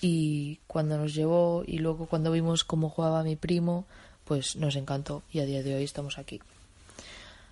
y 0.00 0.58
cuando 0.66 0.98
nos 0.98 1.14
llevó 1.14 1.62
y 1.64 1.78
luego 1.78 2.06
cuando 2.06 2.32
vimos 2.32 2.64
cómo 2.64 2.90
jugaba 2.90 3.22
mi 3.22 3.36
primo, 3.36 3.86
pues 4.24 4.56
nos 4.56 4.74
encantó 4.74 5.22
y 5.30 5.38
a 5.38 5.46
día 5.46 5.62
de 5.62 5.76
hoy 5.76 5.84
estamos 5.84 6.18
aquí. 6.18 6.40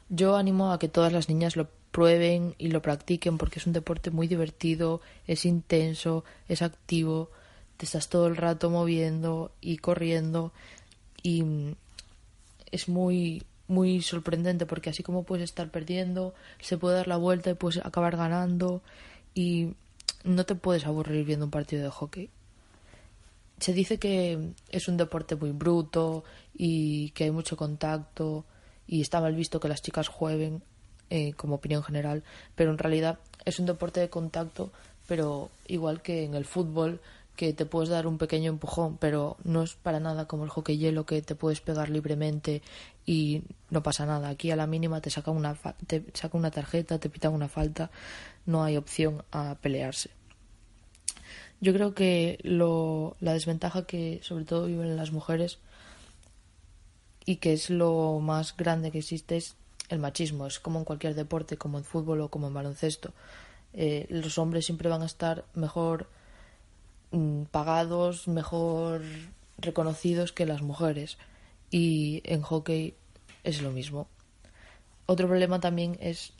Yo 0.08 0.36
animo 0.36 0.72
a 0.72 0.80
que 0.80 0.88
todas 0.88 1.12
las 1.12 1.28
niñas 1.28 1.54
lo 1.54 1.68
prueben 1.92 2.56
y 2.58 2.66
lo 2.70 2.82
practiquen 2.82 3.38
porque 3.38 3.60
es 3.60 3.66
un 3.68 3.74
deporte 3.74 4.10
muy 4.10 4.26
divertido, 4.26 5.00
es 5.28 5.44
intenso, 5.44 6.24
es 6.48 6.62
activo 6.62 7.30
te 7.80 7.86
estás 7.86 8.10
todo 8.10 8.26
el 8.26 8.36
rato 8.36 8.68
moviendo 8.68 9.52
y 9.62 9.78
corriendo 9.78 10.52
y 11.22 11.42
es 12.70 12.90
muy 12.90 13.42
muy 13.68 14.02
sorprendente 14.02 14.66
porque 14.66 14.90
así 14.90 15.02
como 15.02 15.22
puedes 15.22 15.44
estar 15.44 15.70
perdiendo, 15.70 16.34
se 16.60 16.76
puede 16.76 16.96
dar 16.96 17.08
la 17.08 17.16
vuelta 17.16 17.48
y 17.48 17.54
puedes 17.54 17.82
acabar 17.82 18.18
ganando 18.18 18.82
y 19.34 19.70
no 20.24 20.44
te 20.44 20.56
puedes 20.56 20.84
aburrir 20.84 21.24
viendo 21.24 21.46
un 21.46 21.50
partido 21.50 21.82
de 21.82 21.88
hockey. 21.88 22.28
Se 23.60 23.72
dice 23.72 23.98
que 23.98 24.52
es 24.68 24.86
un 24.86 24.98
deporte 24.98 25.36
muy 25.36 25.52
bruto 25.52 26.22
y 26.52 27.10
que 27.12 27.24
hay 27.24 27.30
mucho 27.30 27.56
contacto 27.56 28.44
y 28.86 29.00
está 29.00 29.22
mal 29.22 29.34
visto 29.34 29.58
que 29.58 29.68
las 29.68 29.80
chicas 29.80 30.08
jueguen 30.08 30.62
eh, 31.08 31.32
como 31.32 31.54
opinión 31.54 31.82
general, 31.82 32.24
pero 32.54 32.72
en 32.72 32.78
realidad 32.78 33.20
es 33.46 33.58
un 33.58 33.64
deporte 33.64 34.00
de 34.00 34.10
contacto, 34.10 34.70
pero 35.06 35.48
igual 35.66 36.02
que 36.02 36.24
en 36.24 36.34
el 36.34 36.44
fútbol 36.44 37.00
que 37.36 37.52
te 37.52 37.66
puedes 37.66 37.88
dar 37.88 38.06
un 38.06 38.18
pequeño 38.18 38.50
empujón, 38.50 38.98
pero 38.98 39.36
no 39.44 39.62
es 39.62 39.74
para 39.74 40.00
nada 40.00 40.26
como 40.26 40.44
el 40.44 40.50
hockey 40.50 40.76
hielo 40.76 41.06
que 41.06 41.22
te 41.22 41.34
puedes 41.34 41.60
pegar 41.60 41.88
libremente 41.88 42.62
y 43.06 43.42
no 43.70 43.82
pasa 43.82 44.04
nada. 44.06 44.28
Aquí 44.28 44.50
a 44.50 44.56
la 44.56 44.66
mínima 44.66 45.00
te 45.00 45.10
saca 45.10 45.30
una, 45.30 45.56
te 45.86 46.04
saca 46.12 46.36
una 46.36 46.50
tarjeta, 46.50 46.98
te 46.98 47.08
pitan 47.08 47.32
una 47.32 47.48
falta, 47.48 47.90
no 48.46 48.62
hay 48.62 48.76
opción 48.76 49.24
a 49.32 49.56
pelearse. 49.60 50.10
Yo 51.60 51.72
creo 51.72 51.94
que 51.94 52.38
lo, 52.42 53.16
la 53.20 53.34
desventaja 53.34 53.86
que 53.86 54.20
sobre 54.22 54.44
todo 54.44 54.66
viven 54.66 54.96
las 54.96 55.12
mujeres 55.12 55.58
y 57.26 57.36
que 57.36 57.52
es 57.52 57.70
lo 57.70 58.18
más 58.20 58.56
grande 58.56 58.90
que 58.90 58.98
existe 58.98 59.36
es 59.36 59.56
el 59.88 59.98
machismo. 59.98 60.46
Es 60.46 60.58
como 60.58 60.78
en 60.78 60.84
cualquier 60.84 61.14
deporte, 61.14 61.56
como 61.56 61.78
en 61.78 61.84
fútbol 61.84 62.22
o 62.22 62.28
como 62.28 62.48
en 62.48 62.54
baloncesto. 62.54 63.12
Eh, 63.72 64.06
los 64.08 64.38
hombres 64.38 64.64
siempre 64.64 64.88
van 64.88 65.02
a 65.02 65.06
estar 65.06 65.44
mejor 65.54 66.08
pagados, 67.50 68.28
mejor 68.28 69.02
reconocidos 69.58 70.32
que 70.32 70.46
las 70.46 70.62
mujeres. 70.62 71.18
Y 71.70 72.22
en 72.24 72.42
hockey 72.42 72.94
es 73.44 73.62
lo 73.62 73.70
mismo. 73.70 74.08
Otro 75.06 75.26
problema 75.26 75.60
también 75.60 75.98
es 76.00 76.32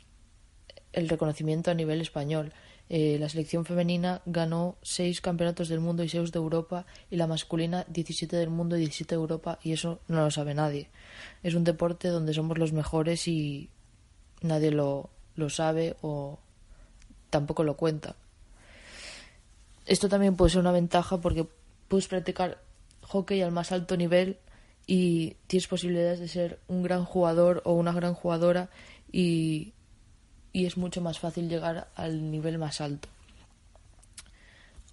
el 0.93 1.09
reconocimiento 1.09 1.71
a 1.71 1.73
nivel 1.73 2.01
español. 2.01 2.53
Eh, 2.89 3.17
la 3.19 3.29
selección 3.29 3.63
femenina 3.63 4.21
ganó 4.25 4.75
seis 4.81 5.21
campeonatos 5.21 5.69
del 5.69 5.79
mundo 5.79 6.03
y 6.03 6.09
seis 6.09 6.31
de 6.33 6.39
Europa 6.39 6.85
y 7.09 7.15
la 7.15 7.25
masculina 7.25 7.85
17 7.87 8.35
del 8.35 8.49
mundo 8.49 8.75
y 8.75 8.81
17 8.81 9.15
de 9.15 9.21
Europa 9.21 9.59
y 9.63 9.71
eso 9.71 10.01
no 10.09 10.25
lo 10.25 10.31
sabe 10.31 10.53
nadie. 10.53 10.89
Es 11.41 11.53
un 11.53 11.63
deporte 11.63 12.09
donde 12.09 12.33
somos 12.33 12.57
los 12.57 12.73
mejores 12.73 13.29
y 13.29 13.69
nadie 14.41 14.71
lo, 14.71 15.09
lo 15.35 15.49
sabe 15.49 15.95
o 16.01 16.39
tampoco 17.29 17.63
lo 17.63 17.77
cuenta. 17.77 18.17
Esto 19.85 20.09
también 20.09 20.35
puede 20.35 20.51
ser 20.51 20.61
una 20.61 20.71
ventaja 20.71 21.19
porque 21.19 21.47
puedes 21.87 22.07
practicar 22.07 22.61
hockey 23.01 23.41
al 23.41 23.51
más 23.51 23.71
alto 23.71 23.97
nivel 23.97 24.37
y 24.87 25.35
tienes 25.47 25.67
posibilidades 25.67 26.19
de 26.19 26.27
ser 26.27 26.59
un 26.67 26.83
gran 26.83 27.05
jugador 27.05 27.61
o 27.65 27.73
una 27.73 27.91
gran 27.91 28.13
jugadora 28.13 28.69
y, 29.11 29.73
y 30.53 30.65
es 30.65 30.77
mucho 30.77 31.01
más 31.01 31.19
fácil 31.19 31.49
llegar 31.49 31.89
al 31.95 32.31
nivel 32.31 32.57
más 32.57 32.81
alto. 32.81 33.09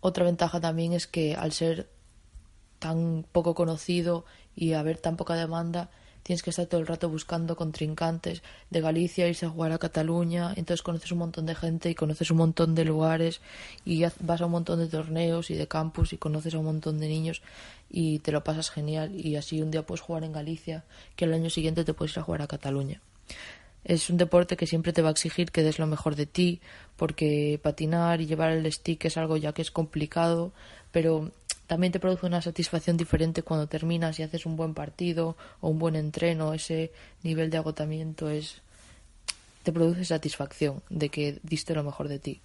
Otra 0.00 0.24
ventaja 0.24 0.60
también 0.60 0.92
es 0.92 1.06
que 1.06 1.34
al 1.34 1.52
ser 1.52 1.88
tan 2.78 3.26
poco 3.32 3.54
conocido 3.54 4.24
y 4.54 4.74
haber 4.74 4.98
tan 4.98 5.16
poca 5.16 5.34
demanda, 5.34 5.90
tienes 6.22 6.42
que 6.42 6.50
estar 6.50 6.66
todo 6.66 6.80
el 6.80 6.86
rato 6.86 7.08
buscando 7.08 7.56
contrincantes 7.56 8.42
de 8.70 8.80
Galicia, 8.80 9.28
irse 9.28 9.46
a 9.46 9.50
jugar 9.50 9.72
a 9.72 9.78
Cataluña, 9.78 10.52
entonces 10.56 10.82
conoces 10.82 11.12
un 11.12 11.18
montón 11.18 11.46
de 11.46 11.54
gente 11.54 11.90
y 11.90 11.94
conoces 11.94 12.30
un 12.30 12.38
montón 12.38 12.74
de 12.74 12.84
lugares 12.84 13.40
y 13.84 14.04
vas 14.20 14.40
a 14.40 14.46
un 14.46 14.52
montón 14.52 14.78
de 14.78 14.88
torneos 14.88 15.50
y 15.50 15.54
de 15.54 15.66
campus 15.66 16.12
y 16.12 16.18
conoces 16.18 16.54
a 16.54 16.58
un 16.58 16.66
montón 16.66 17.00
de 17.00 17.08
niños 17.08 17.42
y 17.90 18.18
te 18.20 18.32
lo 18.32 18.44
pasas 18.44 18.70
genial 18.70 19.14
y 19.14 19.36
así 19.36 19.62
un 19.62 19.70
día 19.70 19.86
puedes 19.86 20.00
jugar 20.00 20.24
en 20.24 20.32
Galicia 20.32 20.84
que 21.16 21.24
el 21.24 21.32
año 21.32 21.50
siguiente 21.50 21.84
te 21.84 21.94
puedes 21.94 22.12
ir 22.12 22.20
a 22.20 22.22
jugar 22.22 22.42
a 22.42 22.46
Cataluña. 22.46 23.00
Es 23.84 24.10
un 24.10 24.16
deporte 24.16 24.56
que 24.56 24.66
siempre 24.66 24.92
te 24.92 25.02
va 25.02 25.08
a 25.08 25.12
exigir 25.12 25.50
que 25.50 25.62
des 25.62 25.78
lo 25.78 25.86
mejor 25.86 26.16
de 26.16 26.26
ti, 26.26 26.60
porque 26.96 27.58
patinar 27.62 28.20
y 28.20 28.26
llevar 28.26 28.50
el 28.50 28.70
stick 28.70 29.04
es 29.06 29.16
algo 29.16 29.36
ya 29.36 29.52
que 29.52 29.62
es 29.62 29.70
complicado, 29.70 30.52
pero 30.92 31.30
también 31.68 31.92
te 31.92 32.00
produce 32.00 32.26
una 32.26 32.40
satisfacción 32.40 32.96
diferente 32.96 33.42
cuando 33.42 33.68
terminas 33.68 34.18
y 34.18 34.22
haces 34.22 34.46
un 34.46 34.56
buen 34.56 34.72
partido 34.72 35.36
o 35.60 35.68
un 35.68 35.78
buen 35.78 35.96
entreno. 35.96 36.54
Ese 36.54 36.90
nivel 37.22 37.50
de 37.50 37.58
agotamiento 37.58 38.30
es 38.30 38.62
te 39.62 39.72
produce 39.72 40.06
satisfacción 40.06 40.82
de 40.88 41.10
que 41.10 41.38
diste 41.42 41.74
lo 41.74 41.84
mejor 41.84 42.08
de 42.08 42.18
ti. 42.18 42.40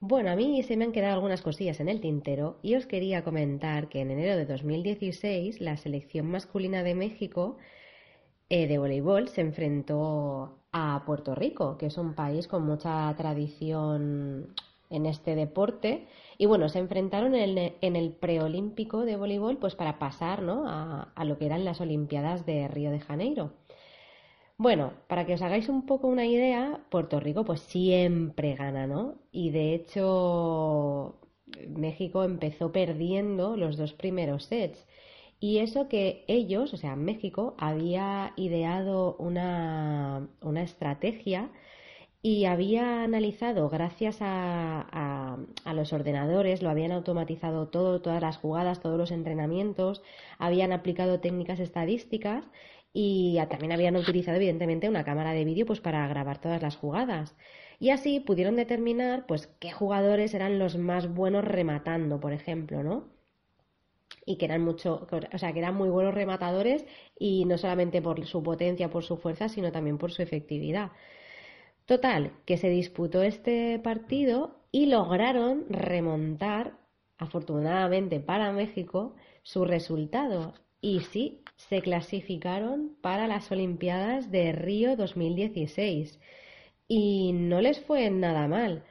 Bueno, 0.00 0.30
a 0.30 0.36
mí 0.36 0.62
se 0.64 0.76
me 0.76 0.84
han 0.84 0.90
quedado 0.90 1.14
algunas 1.14 1.42
cosillas 1.42 1.78
en 1.78 1.88
el 1.88 2.00
tintero 2.00 2.58
y 2.60 2.74
os 2.74 2.86
quería 2.86 3.22
comentar 3.22 3.88
que 3.88 4.00
en 4.00 4.10
enero 4.10 4.36
de 4.36 4.46
2016 4.46 5.60
la 5.60 5.76
selección 5.76 6.26
masculina 6.26 6.82
de 6.82 6.96
México 6.96 7.56
eh, 8.48 8.66
de 8.66 8.78
voleibol 8.78 9.28
se 9.28 9.42
enfrentó 9.42 10.58
a 10.72 11.04
Puerto 11.06 11.36
Rico, 11.36 11.78
que 11.78 11.86
es 11.86 11.96
un 11.98 12.14
país 12.14 12.48
con 12.48 12.66
mucha 12.66 13.14
tradición 13.16 14.54
en 14.90 15.06
este 15.06 15.34
deporte. 15.34 16.06
Y 16.38 16.46
bueno, 16.46 16.68
se 16.68 16.78
enfrentaron 16.78 17.34
en 17.34 17.58
el, 17.58 17.72
en 17.80 17.96
el 17.96 18.12
preolímpico 18.12 19.04
de 19.04 19.16
voleibol 19.16 19.58
pues 19.58 19.74
para 19.74 19.98
pasar 19.98 20.42
¿no? 20.42 20.68
a, 20.68 21.12
a 21.14 21.24
lo 21.24 21.38
que 21.38 21.46
eran 21.46 21.64
las 21.64 21.80
Olimpiadas 21.80 22.46
de 22.46 22.68
Río 22.68 22.90
de 22.90 23.00
Janeiro. 23.00 23.52
Bueno, 24.56 24.92
para 25.08 25.26
que 25.26 25.34
os 25.34 25.42
hagáis 25.42 25.68
un 25.68 25.84
poco 25.86 26.06
una 26.08 26.26
idea, 26.26 26.80
Puerto 26.90 27.18
Rico 27.20 27.44
pues 27.44 27.60
siempre 27.60 28.54
gana, 28.54 28.86
¿no? 28.86 29.16
Y 29.32 29.50
de 29.50 29.74
hecho 29.74 31.18
México 31.68 32.24
empezó 32.24 32.72
perdiendo 32.72 33.56
los 33.56 33.76
dos 33.76 33.92
primeros 33.92 34.44
sets. 34.44 34.86
Y 35.40 35.58
eso 35.58 35.88
que 35.88 36.24
ellos, 36.28 36.72
o 36.72 36.76
sea, 36.76 36.96
México, 36.96 37.54
había 37.58 38.32
ideado 38.36 39.16
una, 39.18 40.28
una 40.40 40.62
estrategia 40.62 41.50
y 42.24 42.46
había 42.46 43.02
analizado, 43.02 43.68
gracias 43.68 44.16
a, 44.22 45.36
a, 45.66 45.74
los 45.74 45.92
ordenadores, 45.92 46.62
lo 46.62 46.70
habían 46.70 46.90
automatizado 46.92 47.68
todo, 47.68 48.00
todas 48.00 48.22
las 48.22 48.38
jugadas, 48.38 48.80
todos 48.80 48.96
los 48.96 49.10
entrenamientos, 49.10 50.02
habían 50.38 50.72
aplicado 50.72 51.20
técnicas 51.20 51.60
estadísticas 51.60 52.46
y 52.94 53.38
también 53.50 53.72
habían 53.72 53.96
utilizado, 53.96 54.38
evidentemente, 54.38 54.88
una 54.88 55.04
cámara 55.04 55.32
de 55.32 55.44
vídeo 55.44 55.66
pues, 55.66 55.80
para 55.80 56.08
grabar 56.08 56.40
todas 56.40 56.62
las 56.62 56.76
jugadas. 56.76 57.36
Y 57.78 57.90
así 57.90 58.20
pudieron 58.20 58.56
determinar 58.56 59.26
pues, 59.26 59.48
qué 59.60 59.70
jugadores 59.70 60.32
eran 60.32 60.58
los 60.58 60.78
más 60.78 61.12
buenos 61.12 61.44
rematando, 61.44 62.20
por 62.20 62.32
ejemplo, 62.32 62.82
¿no? 62.82 63.12
y 64.24 64.36
que 64.38 64.46
eran 64.46 64.62
mucho, 64.62 65.06
o 65.32 65.38
sea, 65.38 65.52
que 65.52 65.58
eran 65.58 65.74
muy 65.74 65.90
buenos 65.90 66.14
rematadores 66.14 66.86
y 67.18 67.44
no 67.44 67.58
solamente 67.58 68.00
por 68.00 68.24
su 68.24 68.42
potencia, 68.42 68.88
por 68.88 69.04
su 69.04 69.18
fuerza, 69.18 69.50
sino 69.50 69.72
también 69.72 69.98
por 69.98 70.10
su 70.10 70.22
efectividad. 70.22 70.92
Total, 71.86 72.32
que 72.46 72.56
se 72.56 72.70
disputó 72.70 73.22
este 73.22 73.78
partido 73.78 74.56
y 74.72 74.86
lograron 74.86 75.66
remontar, 75.68 76.78
afortunadamente 77.18 78.20
para 78.20 78.52
México, 78.52 79.14
su 79.42 79.64
resultado. 79.66 80.54
Y 80.80 81.00
sí, 81.00 81.42
se 81.56 81.82
clasificaron 81.82 82.96
para 83.02 83.26
las 83.28 83.50
Olimpiadas 83.52 84.30
de 84.30 84.52
Río 84.52 84.96
2016. 84.96 86.20
Y 86.88 87.32
no 87.34 87.60
les 87.60 87.80
fue 87.80 88.10
nada 88.10 88.48
mal, 88.48 88.84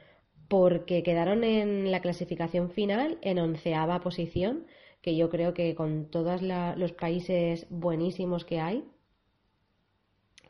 porque 0.47 1.01
quedaron 1.01 1.43
en 1.43 1.91
la 1.91 2.01
clasificación 2.01 2.69
final 2.71 3.17
en 3.21 3.39
onceava 3.39 4.01
posición, 4.01 4.67
que 5.01 5.15
yo 5.15 5.29
creo 5.29 5.53
que 5.55 5.73
con 5.75 6.09
todos 6.11 6.41
los 6.43 6.91
países 6.93 7.65
buenísimos 7.69 8.45
que 8.45 8.59
hay, 8.59 8.83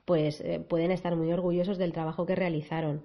pues 0.06 0.42
eh, 0.42 0.60
pueden 0.60 0.92
estar 0.92 1.16
muy 1.16 1.32
orgullosos 1.32 1.78
del 1.78 1.94
trabajo 1.94 2.26
que 2.26 2.36
realizaron. 2.36 3.04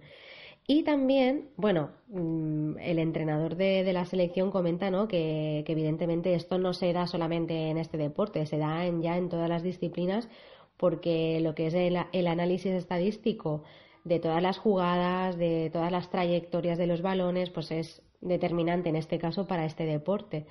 Y 0.67 0.83
también, 0.83 1.49
bueno, 1.57 1.93
mm, 2.09 2.79
el 2.81 2.99
entrenador 2.99 3.57
de, 3.57 3.91
la 3.93 4.05
selección 4.05 4.51
comenta 4.51 4.91
¿no? 4.91 5.09
que, 5.09 5.65
evidentemente 5.67 6.35
esto 6.35 6.59
no 6.59 6.75
se 6.75 6.93
da 6.93 7.07
solamente 7.07 7.71
en 7.71 7.79
este 7.79 7.97
deporte, 7.97 8.45
se 8.47 8.59
da 8.59 8.85
en, 8.85 9.01
ya 9.03 9.17
en 9.17 9.31
todas 9.31 9.49
las 9.49 9.63
disciplinas, 9.63 10.29
porque 10.77 11.41
lo 11.41 11.55
que 11.55 11.69
es 11.69 11.75
el, 11.75 11.97
el 12.13 12.27
análisis 12.27 12.73
estadístico 12.73 13.65
de 14.05 14.21
todas 14.21 14.43
las 14.43 14.59
jugadas, 14.59 15.39
de 15.39 15.71
todas 15.73 15.91
las 15.91 16.11
trayectorias 16.11 16.79
de 16.79 16.87
los 16.87 17.03
balones, 17.03 17.51
pues 17.51 17.71
es 17.71 18.03
determinante 18.21 18.89
en 18.91 18.97
este 18.97 19.19
caso 19.19 19.47
para 19.47 19.65
este 19.65 19.85
deporte. 19.87 20.47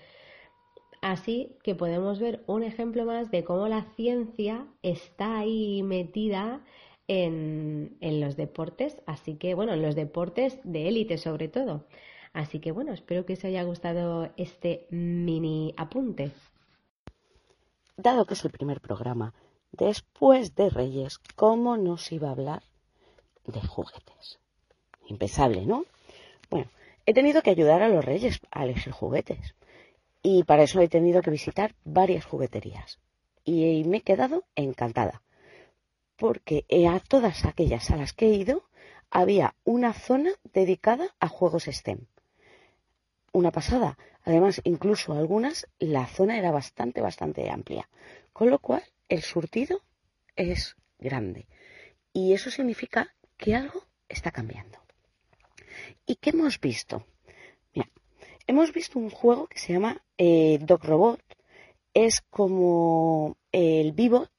Así 1.01 1.55
que 1.63 1.75
podemos 1.75 2.19
ver 2.19 2.43
un 2.47 2.63
ejemplo 2.63 3.05
más 3.05 3.29
de 3.31 3.43
cómo 3.43 3.67
la 3.67 3.83
ciencia 3.95 4.65
está 4.81 5.39
ahí 5.39 5.83
metida 5.83 6.61
en, 7.07 7.97
los 8.01 8.35
deportes, 8.35 9.01
así 9.05 9.35
que 9.35 9.53
bueno, 9.53 9.73
en 9.73 9.81
los 9.81 9.95
deportes 9.95 10.59
de 10.63 10.87
élite 10.87 11.17
sobre 11.17 11.47
todo. 11.47 11.85
Así 12.33 12.59
que 12.59 12.71
bueno, 12.71 12.93
espero 12.93 13.25
que 13.25 13.33
os 13.33 13.45
haya 13.45 13.63
gustado 13.63 14.29
este 14.37 14.87
mini 14.89 15.73
apunte. 15.77 16.31
Dado 17.95 18.25
que 18.25 18.33
es 18.33 18.45
el 18.45 18.51
primer 18.51 18.81
programa, 18.81 19.33
después 19.71 20.55
de 20.55 20.69
Reyes, 20.69 21.19
¿cómo 21.35 21.77
nos 21.77 22.11
iba 22.11 22.27
a 22.27 22.31
hablar 22.31 22.63
de 23.45 23.61
juguetes? 23.61 24.39
Impensable, 25.07 25.65
¿no? 25.65 25.85
Bueno, 26.49 26.69
he 27.05 27.13
tenido 27.13 27.41
que 27.41 27.49
ayudar 27.49 27.81
a 27.81 27.89
los 27.89 28.03
Reyes 28.05 28.39
a 28.51 28.65
elegir 28.65 28.91
juguetes. 28.91 29.55
Y 30.21 30.43
para 30.43 30.63
eso 30.63 30.81
he 30.81 30.87
tenido 30.87 31.21
que 31.21 31.31
visitar 31.31 31.75
varias 31.83 32.25
jugueterías. 32.25 32.99
Y 33.43 33.83
me 33.85 33.97
he 33.97 34.01
quedado 34.01 34.45
encantada. 34.55 35.21
Porque 36.15 36.65
a 36.89 36.99
todas 36.99 37.45
aquellas 37.45 37.91
a 37.91 37.97
las 37.97 38.13
que 38.13 38.27
he 38.27 38.33
ido 38.33 38.67
había 39.09 39.55
una 39.63 39.93
zona 39.93 40.31
dedicada 40.53 41.15
a 41.19 41.27
juegos 41.27 41.65
STEM. 41.65 42.05
Una 43.31 43.51
pasada. 43.51 43.97
Además, 44.23 44.61
incluso 44.65 45.13
algunas, 45.13 45.67
la 45.79 46.05
zona 46.07 46.37
era 46.37 46.51
bastante, 46.51 47.01
bastante 47.01 47.49
amplia. 47.49 47.87
Con 48.33 48.49
lo 48.49 48.59
cual, 48.59 48.83
el 49.07 49.21
surtido 49.21 49.81
es 50.35 50.75
grande. 50.99 51.47
Y 52.11 52.33
eso 52.33 52.51
significa 52.51 53.15
que 53.37 53.55
algo 53.55 53.83
está 54.09 54.31
cambiando. 54.31 54.79
¿Y 56.05 56.15
qué 56.15 56.31
hemos 56.31 56.59
visto? 56.59 57.05
Hemos 58.47 58.73
visto 58.73 58.97
un 58.97 59.09
juego 59.09 59.47
que 59.47 59.59
se 59.59 59.73
llama 59.73 60.01
eh, 60.17 60.57
Dog 60.61 60.83
Robot. 60.83 61.21
Es 61.93 62.21
como 62.29 63.37
el 63.51 63.91
Bebot, 63.91 64.31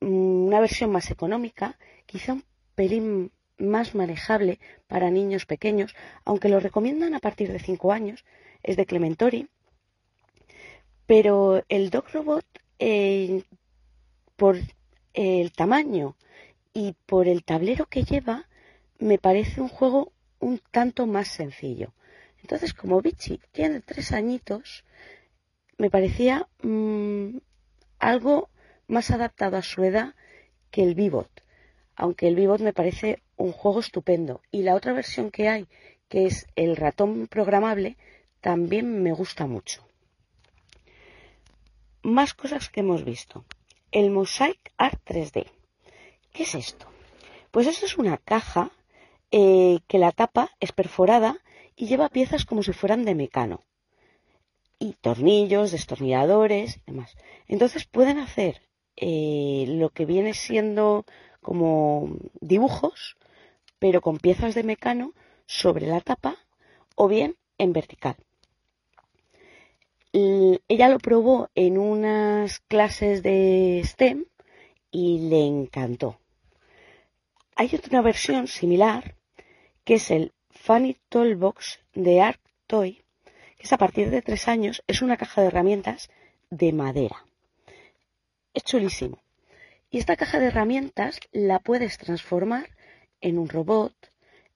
mm, 0.00 0.46
una 0.46 0.60
versión 0.60 0.90
más 0.90 1.10
económica, 1.10 1.78
quizá 2.06 2.34
un 2.34 2.44
pelín 2.74 3.32
más 3.58 3.94
manejable 3.94 4.58
para 4.86 5.10
niños 5.10 5.44
pequeños, 5.44 5.94
aunque 6.24 6.48
lo 6.48 6.60
recomiendan 6.60 7.14
a 7.14 7.20
partir 7.20 7.52
de 7.52 7.58
5 7.58 7.92
años. 7.92 8.24
Es 8.62 8.76
de 8.76 8.86
Clementori. 8.86 9.48
Pero 11.06 11.62
el 11.68 11.90
Dog 11.90 12.08
Robot, 12.12 12.46
eh, 12.78 13.42
por 14.36 14.56
el 15.12 15.52
tamaño 15.52 16.16
y 16.72 16.94
por 17.06 17.26
el 17.26 17.44
tablero 17.44 17.86
que 17.86 18.04
lleva, 18.04 18.48
me 18.98 19.18
parece 19.18 19.60
un 19.60 19.68
juego 19.68 20.12
un 20.38 20.60
tanto 20.70 21.06
más 21.06 21.28
sencillo. 21.28 21.92
Entonces, 22.50 22.74
como 22.74 23.00
Vichy 23.00 23.40
tiene 23.52 23.78
tres 23.78 24.10
añitos, 24.10 24.84
me 25.78 25.88
parecía 25.88 26.48
mm, 26.64 27.36
algo 28.00 28.48
más 28.88 29.12
adaptado 29.12 29.56
a 29.56 29.62
su 29.62 29.84
edad 29.84 30.16
que 30.72 30.82
el 30.82 30.96
Vivot. 30.96 31.30
Aunque 31.94 32.26
el 32.26 32.34
Vivot 32.34 32.60
me 32.60 32.72
parece 32.72 33.22
un 33.36 33.52
juego 33.52 33.78
estupendo. 33.78 34.42
Y 34.50 34.62
la 34.62 34.74
otra 34.74 34.92
versión 34.92 35.30
que 35.30 35.48
hay, 35.48 35.68
que 36.08 36.26
es 36.26 36.48
el 36.56 36.74
ratón 36.74 37.28
programable, 37.28 37.96
también 38.40 39.00
me 39.00 39.12
gusta 39.12 39.46
mucho. 39.46 39.86
Más 42.02 42.34
cosas 42.34 42.68
que 42.68 42.80
hemos 42.80 43.04
visto. 43.04 43.44
El 43.92 44.10
Mosaic 44.10 44.72
Art 44.76 45.00
3D. 45.06 45.46
¿Qué 46.32 46.42
es 46.42 46.56
esto? 46.56 46.88
Pues 47.52 47.68
esto 47.68 47.86
es 47.86 47.96
una 47.96 48.16
caja 48.16 48.72
eh, 49.30 49.78
que 49.86 49.98
la 49.98 50.10
tapa 50.10 50.50
es 50.58 50.72
perforada 50.72 51.38
y 51.80 51.86
lleva 51.86 52.10
piezas 52.10 52.44
como 52.44 52.62
si 52.62 52.74
fueran 52.74 53.06
de 53.06 53.14
mecano. 53.14 53.64
Y 54.78 54.92
tornillos, 55.00 55.72
destornilladores 55.72 56.76
y 56.76 56.82
demás. 56.84 57.16
Entonces 57.48 57.86
pueden 57.86 58.18
hacer 58.18 58.60
eh, 58.96 59.64
lo 59.66 59.88
que 59.88 60.04
viene 60.04 60.34
siendo 60.34 61.06
como 61.40 62.18
dibujos, 62.42 63.16
pero 63.78 64.02
con 64.02 64.18
piezas 64.18 64.54
de 64.54 64.62
mecano 64.62 65.14
sobre 65.46 65.86
la 65.86 66.02
tapa 66.02 66.36
o 66.96 67.08
bien 67.08 67.36
en 67.56 67.72
vertical. 67.72 68.16
ella 70.12 70.88
lo 70.90 70.98
probó 70.98 71.48
en 71.54 71.78
unas 71.78 72.60
clases 72.60 73.22
de 73.22 73.80
STEM 73.84 74.26
y 74.90 75.30
le 75.30 75.46
encantó. 75.46 76.18
Hay 77.56 77.70
otra 77.74 78.02
versión 78.02 78.48
similar 78.48 79.16
que 79.84 79.94
es 79.94 80.10
el 80.10 80.34
Funny 80.62 80.98
Toolbox 81.08 81.80
de 81.94 82.20
Arc 82.20 82.40
Toy, 82.66 83.02
que 83.56 83.62
es 83.64 83.72
a 83.72 83.78
partir 83.78 84.10
de 84.10 84.20
tres 84.20 84.46
años, 84.46 84.82
es 84.86 85.00
una 85.00 85.16
caja 85.16 85.40
de 85.40 85.46
herramientas 85.48 86.10
de 86.50 86.72
madera. 86.72 87.24
Es 88.52 88.64
chulísimo. 88.64 89.22
Y 89.90 89.98
esta 89.98 90.16
caja 90.16 90.38
de 90.38 90.48
herramientas 90.48 91.18
la 91.32 91.60
puedes 91.60 91.96
transformar 91.96 92.68
en 93.22 93.38
un 93.38 93.48
robot, 93.48 93.94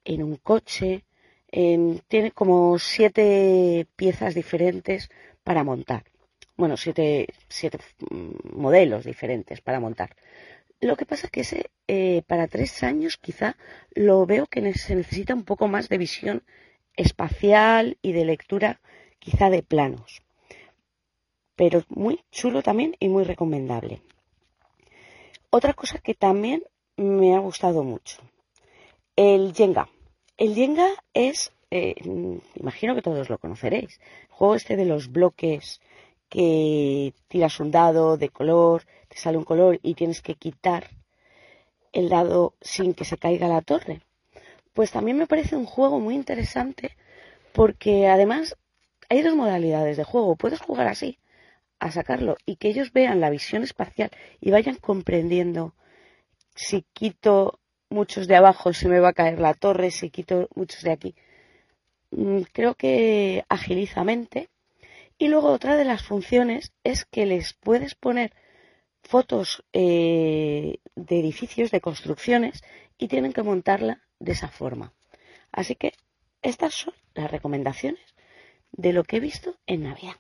en 0.05 0.23
un 0.23 0.37
coche, 0.37 1.05
tiene 1.51 2.33
como 2.33 2.79
siete 2.79 3.87
piezas 3.97 4.35
diferentes 4.35 5.09
para 5.43 5.65
montar. 5.65 6.05
Bueno, 6.57 6.77
siete, 6.77 7.29
siete 7.49 7.79
mm, 8.11 8.61
modelos 8.61 9.05
diferentes 9.05 9.63
para 9.63 9.81
montar. 9.81 10.15
Lo 10.81 10.97
que 10.97 11.07
pasa 11.07 11.27
es 11.27 11.31
que 11.31 11.41
ese, 11.41 11.71
eh, 11.89 12.23
para 12.27 12.49
tres 12.49 12.83
años 12.83 13.17
quizá 13.17 13.57
lo 13.95 14.27
veo 14.27 14.47
que 14.47 14.75
se 14.75 14.95
necesita 14.95 15.35
un 15.35 15.45
poco 15.45 15.69
más 15.69 15.89
de 15.89 15.99
visión 15.99 16.43
espacial 16.97 17.99
y 18.03 18.13
de 18.13 18.25
lectura 18.25 18.81
quizá 19.19 19.51
de 19.51 19.63
planos. 19.63 20.23
Pero 21.57 21.85
muy 21.89 22.21
chulo 22.31 22.63
también 22.63 22.97
y 22.99 23.09
muy 23.09 23.25
recomendable. 23.25 24.03
Otra 25.51 25.73
cosa 25.73 25.99
que 25.99 26.15
también 26.15 26.65
me 26.97 27.35
ha 27.35 27.39
gustado 27.39 27.85
mucho. 27.85 28.19
El 29.17 29.55
Jenga. 29.55 29.89
El 30.37 30.55
Jenga 30.55 30.89
es, 31.13 31.53
eh, 31.71 31.95
imagino 32.57 32.95
que 32.95 33.03
todos 33.03 33.31
lo 33.31 33.39
conoceréis, 33.39 34.01
juego 34.29 34.57
este 34.57 34.77
de 34.77 34.85
los 34.85 35.13
bloques 35.13 35.81
que 36.29 37.15
tiras 37.29 37.61
un 37.61 37.71
dado 37.71 38.17
de 38.17 38.29
color, 38.29 38.85
te 39.09 39.19
sale 39.19 39.39
un 39.39 39.45
color 39.45 39.79
y 39.83 39.95
tienes 39.95 40.23
que 40.23 40.35
quitar 40.35 40.91
el 41.93 42.09
dado 42.09 42.55
sin 42.61 42.95
que 42.95 43.05
se 43.05 43.17
caiga 43.17 43.49
la 43.49 43.63
torre. 43.63 44.01
Pues 44.73 44.91
también 44.91 45.17
me 45.17 45.27
parece 45.27 45.57
un 45.57 45.67
juego 45.67 46.01
muy 46.01 46.15
interesante 46.15 46.97
porque 47.53 48.09
además 48.09 48.57
hay 49.09 49.23
dos 49.23 49.37
modalidades 49.37 49.97
de 49.97 50.05
juego. 50.05 50.37
Puedes 50.37 50.61
jugar 50.61 50.89
así, 50.89 51.19
a 51.79 51.91
sacarlo 51.91 52.37
y 52.47 52.57
que 52.57 52.69
ellos 52.69 52.93
vean 52.93 53.21
la 53.21 53.31
visión 53.31 53.63
espacial 53.63 54.11
y 54.41 54.51
vayan 54.51 54.77
comprendiendo 54.77 55.75
si 56.55 56.85
quito 56.93 57.61
muchos 57.91 58.27
de 58.27 58.37
abajo 58.37 58.73
se 58.73 58.89
me 58.89 59.01
va 59.01 59.11
a 59.11 59.13
caer 59.13 59.41
la 59.41 59.55
torre, 59.55 59.91
si 59.91 60.11
quito 60.11 60.49
muchos 60.55 60.83
de 60.83 60.93
aquí. 60.93 61.15
Mm, 62.11 62.43
creo 62.53 62.75
que 62.75 63.45
agilizamente. 63.49 64.49
Y 65.19 65.29
luego 65.29 65.53
otra 65.53 65.77
de 65.77 65.85
las 65.85 66.03
funciones 66.03 66.73
es 66.83 67.05
que 67.05 67.27
les 67.27 67.55
puedes 67.55 67.95
poner 67.95 68.33
fotos 69.03 69.65
eh, 69.73 70.79
de 70.95 71.21
edificios, 71.21 71.71
de 71.71 71.81
construcciones, 71.81 72.63
y 72.99 73.09
tienen 73.09 73.33
que 73.33 73.43
montarla 73.43 74.03
de 74.19 74.33
esa 74.33 74.49
forma. 74.49 74.93
Así 75.53 75.77
que 75.77 75.93
estas 76.43 76.75
son 76.75 76.95
las 77.15 77.31
recomendaciones 77.31 78.15
de 78.73 78.93
lo 78.93 79.05
que 79.05 79.17
he 79.17 79.21
visto 79.21 79.57
en 79.67 79.85
Navidad. 79.85 80.17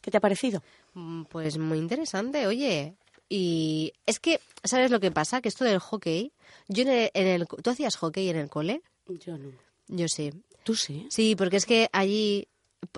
¿Qué 0.00 0.10
te 0.10 0.18
ha 0.18 0.20
parecido? 0.20 0.62
Mm, 0.94 1.24
pues 1.24 1.58
muy 1.58 1.78
interesante, 1.78 2.46
oye. 2.46 2.96
Y 3.28 3.92
es 4.06 4.20
que, 4.20 4.40
¿sabes 4.64 4.90
lo 4.90 5.00
que 5.00 5.10
pasa? 5.10 5.40
Que 5.40 5.48
esto 5.48 5.64
del 5.64 5.80
hockey, 5.80 6.32
yo 6.68 6.84
en 6.86 7.26
el, 7.26 7.46
¿tú 7.46 7.70
hacías 7.70 7.96
hockey 7.96 8.28
en 8.30 8.36
el 8.36 8.48
cole? 8.48 8.82
Yo 9.06 9.36
no. 9.36 9.52
Yo 9.88 10.08
sí. 10.08 10.32
¿Tú 10.64 10.74
sí? 10.74 11.06
Sí, 11.10 11.34
porque 11.36 11.56
es 11.56 11.66
que 11.66 11.88
allí, 11.92 12.48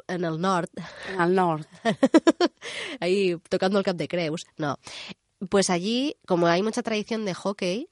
en 0.09 0.25
el 0.25 0.41
norte... 0.41 0.83
En 1.15 1.21
el 1.21 1.39
ahí 3.01 3.37
tocando 3.49 3.79
el 3.79 3.85
Cap 3.85 3.97
de 3.97 4.09
Creus. 4.09 4.47
No. 4.57 4.79
Pues 5.49 5.71
allí, 5.71 6.17
como 6.27 6.47
hay 6.47 6.63
mucha 6.63 6.83
tradición 6.83 7.25
de 7.25 7.35
hockey, 7.35 7.89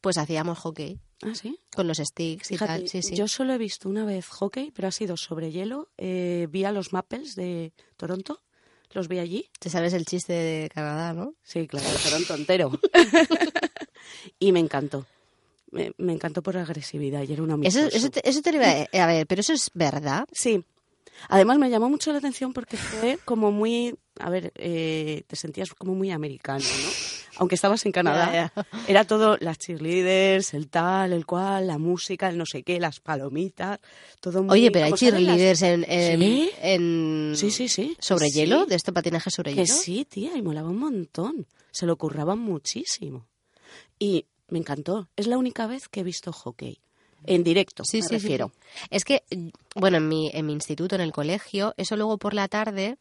pues 0.00 0.18
hacíamos 0.18 0.58
hockey. 0.58 1.00
¿Ah, 1.22 1.34
sí? 1.34 1.58
Con 1.74 1.88
los 1.88 1.98
sticks 1.98 2.52
y 2.52 2.56
tal. 2.56 2.88
Sí, 2.88 3.02
sí. 3.02 3.16
Yo 3.16 3.26
solo 3.26 3.52
he 3.52 3.58
visto 3.58 3.88
una 3.88 4.04
vez 4.04 4.28
hockey, 4.28 4.70
pero 4.70 4.88
ha 4.88 4.92
sido 4.92 5.16
sobre 5.16 5.50
hielo. 5.50 5.90
Eh, 5.98 6.46
vi 6.50 6.64
a 6.64 6.70
los 6.70 6.92
Maples 6.92 7.34
de 7.34 7.72
Toronto. 7.96 8.40
Los 8.92 9.08
vi 9.08 9.18
allí. 9.18 9.50
Te 9.58 9.68
sabes 9.68 9.92
el 9.92 10.06
chiste 10.06 10.32
de 10.32 10.70
Canadá, 10.72 11.12
¿no? 11.12 11.34
Sí, 11.42 11.66
claro, 11.66 11.86
Toronto 12.04 12.34
entero. 12.34 12.70
y 14.38 14.52
me 14.52 14.60
encantó. 14.60 15.06
Me, 15.70 15.92
encantó 15.98 16.42
por 16.42 16.56
agresividad 16.56 17.24
y 17.24 17.32
era 17.32 17.42
una 17.42 17.58
eso, 17.66 17.80
eso, 17.80 18.08
te, 18.08 18.26
eso 18.26 18.40
te 18.40 18.54
iba 18.54 18.66
a, 18.66 19.04
a 19.04 19.06
ver, 19.06 19.26
pero 19.26 19.42
eso 19.42 19.52
es 19.52 19.70
verdad. 19.74 20.26
Sí. 20.32 20.64
Además 21.28 21.58
me 21.58 21.70
llamó 21.70 21.88
mucho 21.88 22.12
la 22.12 22.18
atención 22.18 22.52
porque 22.52 22.76
fue 22.76 23.18
como 23.24 23.50
muy, 23.50 23.96
a 24.20 24.30
ver, 24.30 24.52
eh, 24.56 25.24
te 25.26 25.36
sentías 25.36 25.70
como 25.74 25.94
muy 25.94 26.10
americano, 26.10 26.64
¿no? 26.64 27.18
aunque 27.38 27.54
estabas 27.54 27.86
en 27.86 27.92
Canadá, 27.92 28.52
era 28.88 29.04
todo 29.04 29.36
las 29.40 29.58
cheerleaders, 29.58 30.54
el 30.54 30.68
tal, 30.68 31.12
el 31.12 31.24
cual, 31.24 31.66
la 31.68 31.78
música, 31.78 32.28
el 32.28 32.36
no 32.36 32.44
sé 32.44 32.62
qué, 32.62 32.80
las 32.80 33.00
palomitas, 33.00 33.78
todo 34.20 34.42
muy... 34.42 34.52
Oye, 34.52 34.70
pero 34.70 34.86
hay 34.86 34.92
cheerleaders 34.92 35.62
en, 35.62 35.84
en, 35.88 37.32
¿Sí? 37.36 37.50
sí, 37.50 37.68
sí, 37.68 37.96
¿Sobre 38.00 38.28
hielo? 38.30 38.66
¿De 38.66 38.74
este 38.74 38.92
patinaje 38.92 39.30
sobre 39.30 39.54
que 39.54 39.64
hielo? 39.64 39.74
sí, 39.74 40.04
tía, 40.04 40.36
y 40.36 40.42
molaba 40.42 40.68
un 40.68 40.78
montón. 40.78 41.46
Se 41.70 41.86
lo 41.86 41.96
curraban 41.96 42.40
muchísimo. 42.40 43.28
Y 43.98 44.26
me 44.48 44.58
encantó. 44.58 45.08
Es 45.16 45.26
la 45.26 45.38
única 45.38 45.66
vez 45.66 45.88
que 45.88 46.00
he 46.00 46.04
visto 46.04 46.32
hockey. 46.32 46.80
En 47.24 47.42
directo, 47.42 47.84
sí, 47.84 47.98
me 47.98 48.08
sí, 48.08 48.14
refiero. 48.14 48.52
Es 48.90 49.04
que, 49.04 49.22
bueno, 49.74 49.98
en 49.98 50.08
mi, 50.08 50.30
en 50.32 50.46
mi 50.46 50.52
instituto, 50.52 50.94
en 50.94 51.00
el 51.00 51.12
colegio, 51.12 51.74
eso 51.76 51.96
luego 51.96 52.18
por 52.18 52.34
la 52.34 52.48
tarde 52.48 52.96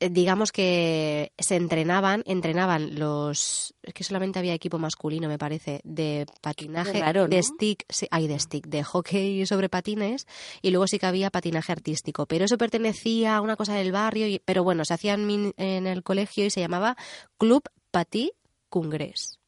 eh, 0.00 0.10
digamos 0.10 0.50
que 0.50 1.32
se 1.38 1.56
entrenaban, 1.56 2.24
entrenaban 2.26 2.98
los, 2.98 3.74
es 3.82 3.94
que 3.94 4.02
solamente 4.04 4.38
había 4.38 4.52
equipo 4.52 4.78
masculino, 4.78 5.28
me 5.28 5.38
parece, 5.38 5.80
de 5.84 6.26
patinaje, 6.40 7.00
de 7.28 7.42
stick, 7.42 7.86
hay 8.10 8.26
de 8.26 8.38
stick, 8.38 8.66
de 8.66 8.82
hockey 8.82 9.46
sobre 9.46 9.68
patines, 9.68 10.26
y 10.62 10.70
luego 10.70 10.88
sí 10.88 10.98
que 10.98 11.06
había 11.06 11.30
patinaje 11.30 11.72
artístico, 11.72 12.26
pero 12.26 12.44
eso 12.44 12.58
pertenecía 12.58 13.36
a 13.36 13.40
una 13.40 13.56
cosa 13.56 13.74
del 13.76 13.92
barrio, 13.92 14.40
pero 14.44 14.64
bueno, 14.64 14.84
se 14.84 14.94
hacía 14.94 15.14
en, 15.14 15.54
en 15.56 15.86
el 15.86 16.02
colegio 16.02 16.44
y 16.44 16.50
se 16.50 16.60
llamaba 16.60 16.96
Club 17.38 17.62
Patí 17.90 18.32
Congrés. 18.68 19.38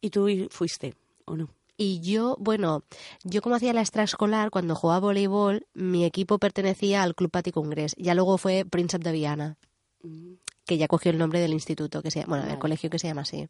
¿Y 0.00 0.10
tú 0.10 0.28
fuiste 0.50 0.94
o 1.32 1.36
no? 1.36 1.50
Y 1.76 2.00
yo, 2.00 2.36
bueno, 2.38 2.84
yo 3.24 3.42
como 3.42 3.56
hacía 3.56 3.72
la 3.72 3.80
extraescolar, 3.80 4.50
cuando 4.50 4.74
jugaba 4.74 5.00
voleibol, 5.00 5.66
mi 5.74 6.04
equipo 6.04 6.38
pertenecía 6.38 7.02
al 7.02 7.14
Club 7.14 7.30
Pati 7.30 7.50
Congress. 7.50 7.94
Ya 7.98 8.14
luego 8.14 8.38
fue 8.38 8.64
Prince 8.64 8.96
of 8.96 9.02
Viana, 9.02 9.56
mm. 10.02 10.34
que 10.66 10.78
ya 10.78 10.86
cogió 10.86 11.10
el 11.10 11.18
nombre 11.18 11.40
del 11.40 11.52
instituto, 11.52 12.02
que 12.02 12.10
se 12.10 12.24
bueno, 12.26 12.46
del 12.46 12.58
colegio 12.58 12.90
que 12.90 12.98
se 12.98 13.08
llama 13.08 13.22
así. 13.22 13.48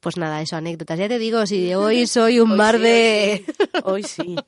Pues 0.00 0.16
nada, 0.16 0.42
eso, 0.42 0.56
anécdotas. 0.56 0.98
Ya 0.98 1.08
te 1.08 1.18
digo, 1.18 1.46
si 1.46 1.74
hoy 1.74 2.06
soy 2.06 2.40
un 2.40 2.56
mar 2.56 2.78
de... 2.78 3.44
Hoy 3.84 4.02
sí. 4.02 4.36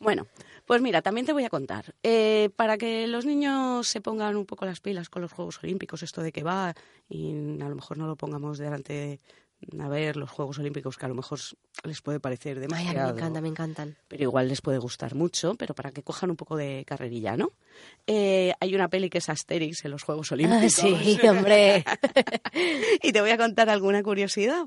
Bueno, 0.00 0.26
pues 0.66 0.82
mira, 0.82 1.00
también 1.00 1.24
te 1.24 1.32
voy 1.32 1.44
a 1.44 1.48
contar. 1.48 1.94
Eh, 2.02 2.50
para 2.56 2.76
que 2.76 3.06
los 3.06 3.24
niños 3.24 3.88
se 3.88 4.02
pongan 4.02 4.36
un 4.36 4.44
poco 4.44 4.66
las 4.66 4.80
pilas 4.80 5.08
con 5.08 5.22
los 5.22 5.32
Juegos 5.32 5.60
Olímpicos, 5.62 6.02
esto 6.02 6.20
de 6.20 6.30
que 6.30 6.42
va, 6.42 6.74
y 7.08 7.30
a 7.62 7.68
lo 7.68 7.74
mejor 7.74 7.96
no 7.96 8.06
lo 8.06 8.16
pongamos 8.16 8.58
delante 8.58 9.20
a 9.80 9.88
ver 9.88 10.16
los 10.16 10.30
Juegos 10.30 10.58
Olímpicos 10.58 10.96
que 10.96 11.06
a 11.06 11.08
lo 11.08 11.14
mejor 11.14 11.38
les 11.84 12.00
puede 12.00 12.20
parecer 12.20 12.60
demasiado. 12.60 13.00
Ay, 13.00 13.06
me 13.06 13.18
encantan, 13.18 13.42
me 13.42 13.48
encantan. 13.48 13.96
Pero 14.08 14.22
igual 14.22 14.48
les 14.48 14.60
puede 14.60 14.78
gustar 14.78 15.14
mucho, 15.14 15.54
pero 15.54 15.74
para 15.74 15.92
que 15.92 16.02
cojan 16.02 16.30
un 16.30 16.36
poco 16.36 16.56
de 16.56 16.84
carrerilla, 16.86 17.36
¿no? 17.36 17.52
Eh, 18.06 18.52
hay 18.60 18.74
una 18.74 18.88
peli 18.88 19.10
que 19.10 19.18
es 19.18 19.28
Asterix 19.28 19.84
en 19.84 19.90
los 19.90 20.02
Juegos 20.02 20.30
ah, 20.30 20.34
Olímpicos. 20.34 20.72
sí, 20.72 21.18
hombre. 21.26 21.84
y 23.02 23.12
te 23.12 23.20
voy 23.20 23.30
a 23.30 23.38
contar 23.38 23.68
alguna 23.68 24.02
curiosidad. 24.02 24.66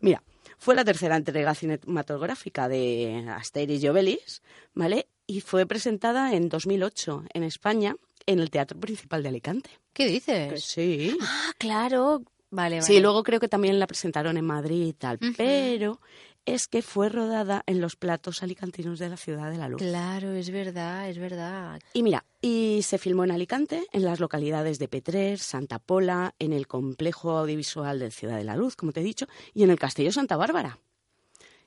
Mira, 0.00 0.22
fue 0.58 0.74
la 0.74 0.84
tercera 0.84 1.16
entrega 1.16 1.54
cinematográfica 1.54 2.68
de 2.68 3.26
Asterix 3.28 3.82
y 3.82 3.88
Obelix, 3.88 4.42
¿vale? 4.74 5.08
Y 5.26 5.40
fue 5.40 5.66
presentada 5.66 6.34
en 6.34 6.48
2008 6.48 7.24
en 7.32 7.42
España 7.42 7.96
en 8.26 8.40
el 8.40 8.50
Teatro 8.50 8.78
Principal 8.78 9.22
de 9.22 9.28
Alicante. 9.28 9.70
¿Qué 9.92 10.06
dices? 10.06 10.62
sí. 10.64 11.16
Ah, 11.20 11.52
claro, 11.58 12.22
Vale, 12.50 12.76
vale. 12.76 12.86
Sí, 12.86 13.00
luego 13.00 13.22
creo 13.22 13.40
que 13.40 13.48
también 13.48 13.78
la 13.78 13.86
presentaron 13.86 14.36
en 14.36 14.44
Madrid 14.44 14.86
y 14.86 14.92
tal, 14.92 15.18
pero 15.36 16.00
es 16.46 16.68
que 16.68 16.80
fue 16.80 17.08
rodada 17.08 17.64
en 17.66 17.80
los 17.80 17.96
platos 17.96 18.42
alicantinos 18.42 19.00
de 19.00 19.08
la 19.08 19.16
Ciudad 19.16 19.50
de 19.50 19.58
la 19.58 19.68
Luz. 19.68 19.82
Claro, 19.82 20.32
es 20.32 20.50
verdad, 20.50 21.10
es 21.10 21.18
verdad. 21.18 21.80
Y 21.92 22.04
mira, 22.04 22.24
y 22.40 22.80
se 22.82 22.98
filmó 22.98 23.24
en 23.24 23.32
Alicante, 23.32 23.84
en 23.92 24.04
las 24.04 24.20
localidades 24.20 24.78
de 24.78 24.86
Petrer, 24.86 25.40
Santa 25.40 25.80
Pola, 25.80 26.34
en 26.38 26.52
el 26.52 26.68
complejo 26.68 27.36
audiovisual 27.36 27.98
de 27.98 28.12
Ciudad 28.12 28.36
de 28.36 28.44
la 28.44 28.56
Luz, 28.56 28.76
como 28.76 28.92
te 28.92 29.00
he 29.00 29.04
dicho, 29.04 29.26
y 29.54 29.64
en 29.64 29.70
el 29.70 29.78
Castillo 29.78 30.12
Santa 30.12 30.36
Bárbara. 30.36 30.78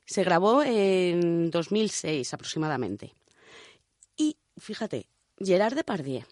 Se 0.05 0.23
grabó 0.23 0.63
en 0.63 1.51
2006 1.51 2.33
aproximadamente. 2.33 3.13
Y 4.15 4.37
fíjate, 4.57 5.07
Gerard 5.39 5.75
Depardieu, 5.75 6.23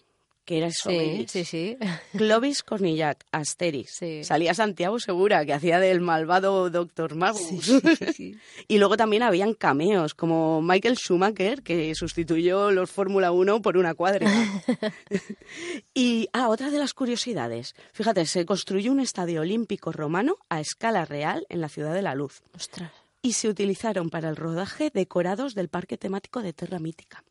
que 0.48 0.56
era 0.56 0.68
eso. 0.68 0.88
Sí, 0.88 1.26
sí, 1.28 1.44
sí. 1.44 1.76
Clovis 2.16 2.62
Cornillac, 2.62 3.22
Asterix. 3.32 3.90
Sí. 3.98 4.24
Salía 4.24 4.54
Santiago 4.54 4.98
Segura, 4.98 5.44
que 5.44 5.52
hacía 5.52 5.78
del 5.78 6.00
malvado 6.00 6.70
Doctor 6.70 7.14
Magus. 7.16 7.70
y 8.68 8.78
luego 8.78 8.96
también 8.96 9.22
habían 9.22 9.52
cameos, 9.52 10.14
como 10.14 10.62
Michael 10.62 10.96
Schumacher, 10.96 11.62
que 11.62 11.94
sustituyó 11.94 12.70
los 12.70 12.90
Fórmula 12.90 13.30
1 13.30 13.60
por 13.60 13.76
una 13.76 13.92
cuadra. 13.92 14.26
y, 15.94 16.30
ah, 16.32 16.48
otra 16.48 16.70
de 16.70 16.78
las 16.78 16.94
curiosidades. 16.94 17.74
Fíjate, 17.92 18.24
se 18.24 18.46
construyó 18.46 18.90
un 18.90 19.00
estadio 19.00 19.42
olímpico 19.42 19.92
romano 19.92 20.38
a 20.48 20.60
escala 20.60 21.04
real 21.04 21.44
en 21.50 21.60
la 21.60 21.68
Ciudad 21.68 21.92
de 21.92 22.00
la 22.00 22.14
Luz. 22.14 22.40
Ostras. 22.54 22.90
Y 23.20 23.34
se 23.34 23.50
utilizaron 23.50 24.08
para 24.08 24.30
el 24.30 24.36
rodaje 24.36 24.90
decorados 24.94 25.54
del 25.54 25.68
parque 25.68 25.98
temático 25.98 26.40
de 26.40 26.54
Terra 26.54 26.78
Mítica. 26.78 27.22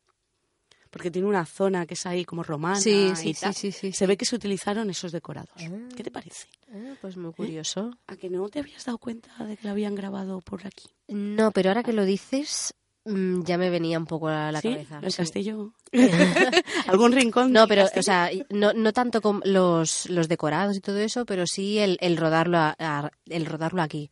Porque 0.97 1.11
tiene 1.11 1.27
una 1.27 1.45
zona 1.45 1.85
que 1.85 1.93
es 1.93 2.05
ahí 2.07 2.25
como 2.25 2.41
romana 2.41 2.79
Sí, 2.81 3.11
y 3.11 3.15
sí, 3.15 3.33
tal. 3.39 3.53
sí, 3.53 3.71
Se 3.71 4.07
ve 4.07 4.17
que 4.17 4.25
se 4.25 4.35
utilizaron 4.35 4.89
esos 4.89 5.11
decorados. 5.11 5.51
¿Qué 5.95 6.03
te 6.03 6.09
parece? 6.09 6.47
Ah, 6.73 6.95
pues 6.99 7.17
muy 7.17 7.31
curioso. 7.33 7.91
¿A 8.07 8.15
que 8.15 8.31
no 8.31 8.49
te 8.49 8.59
habías 8.59 8.83
dado 8.85 8.97
cuenta 8.97 9.29
de 9.45 9.57
que 9.57 9.65
lo 9.65 9.69
habían 9.71 9.93
grabado 9.93 10.41
por 10.41 10.65
aquí? 10.65 10.87
No, 11.07 11.51
pero 11.51 11.69
ahora 11.69 11.83
que 11.83 11.93
lo 11.93 12.03
dices, 12.03 12.73
mm, 13.05 13.43
ya 13.43 13.59
me 13.59 13.69
venía 13.69 13.99
un 13.99 14.07
poco 14.07 14.27
a 14.27 14.51
la 14.51 14.59
¿Sí? 14.59 14.69
cabeza. 14.71 14.99
El 15.03 15.11
sí. 15.11 15.17
castillo. 15.17 15.73
¿Algún 16.87 17.11
rincón? 17.11 17.53
No, 17.53 17.67
pero, 17.67 17.83
castillo? 17.83 17.99
o 17.99 18.03
sea, 18.03 18.29
no, 18.49 18.73
no 18.73 18.91
tanto 18.91 19.21
con 19.21 19.41
los, 19.45 20.09
los 20.09 20.27
decorados 20.27 20.75
y 20.77 20.81
todo 20.81 20.97
eso, 20.97 21.27
pero 21.27 21.45
sí 21.45 21.77
el, 21.77 21.99
el 22.01 22.17
rodarlo 22.17 22.57
a- 22.57 22.75
a- 22.79 23.11
el 23.27 23.45
rodarlo 23.45 23.83
aquí. 23.83 24.09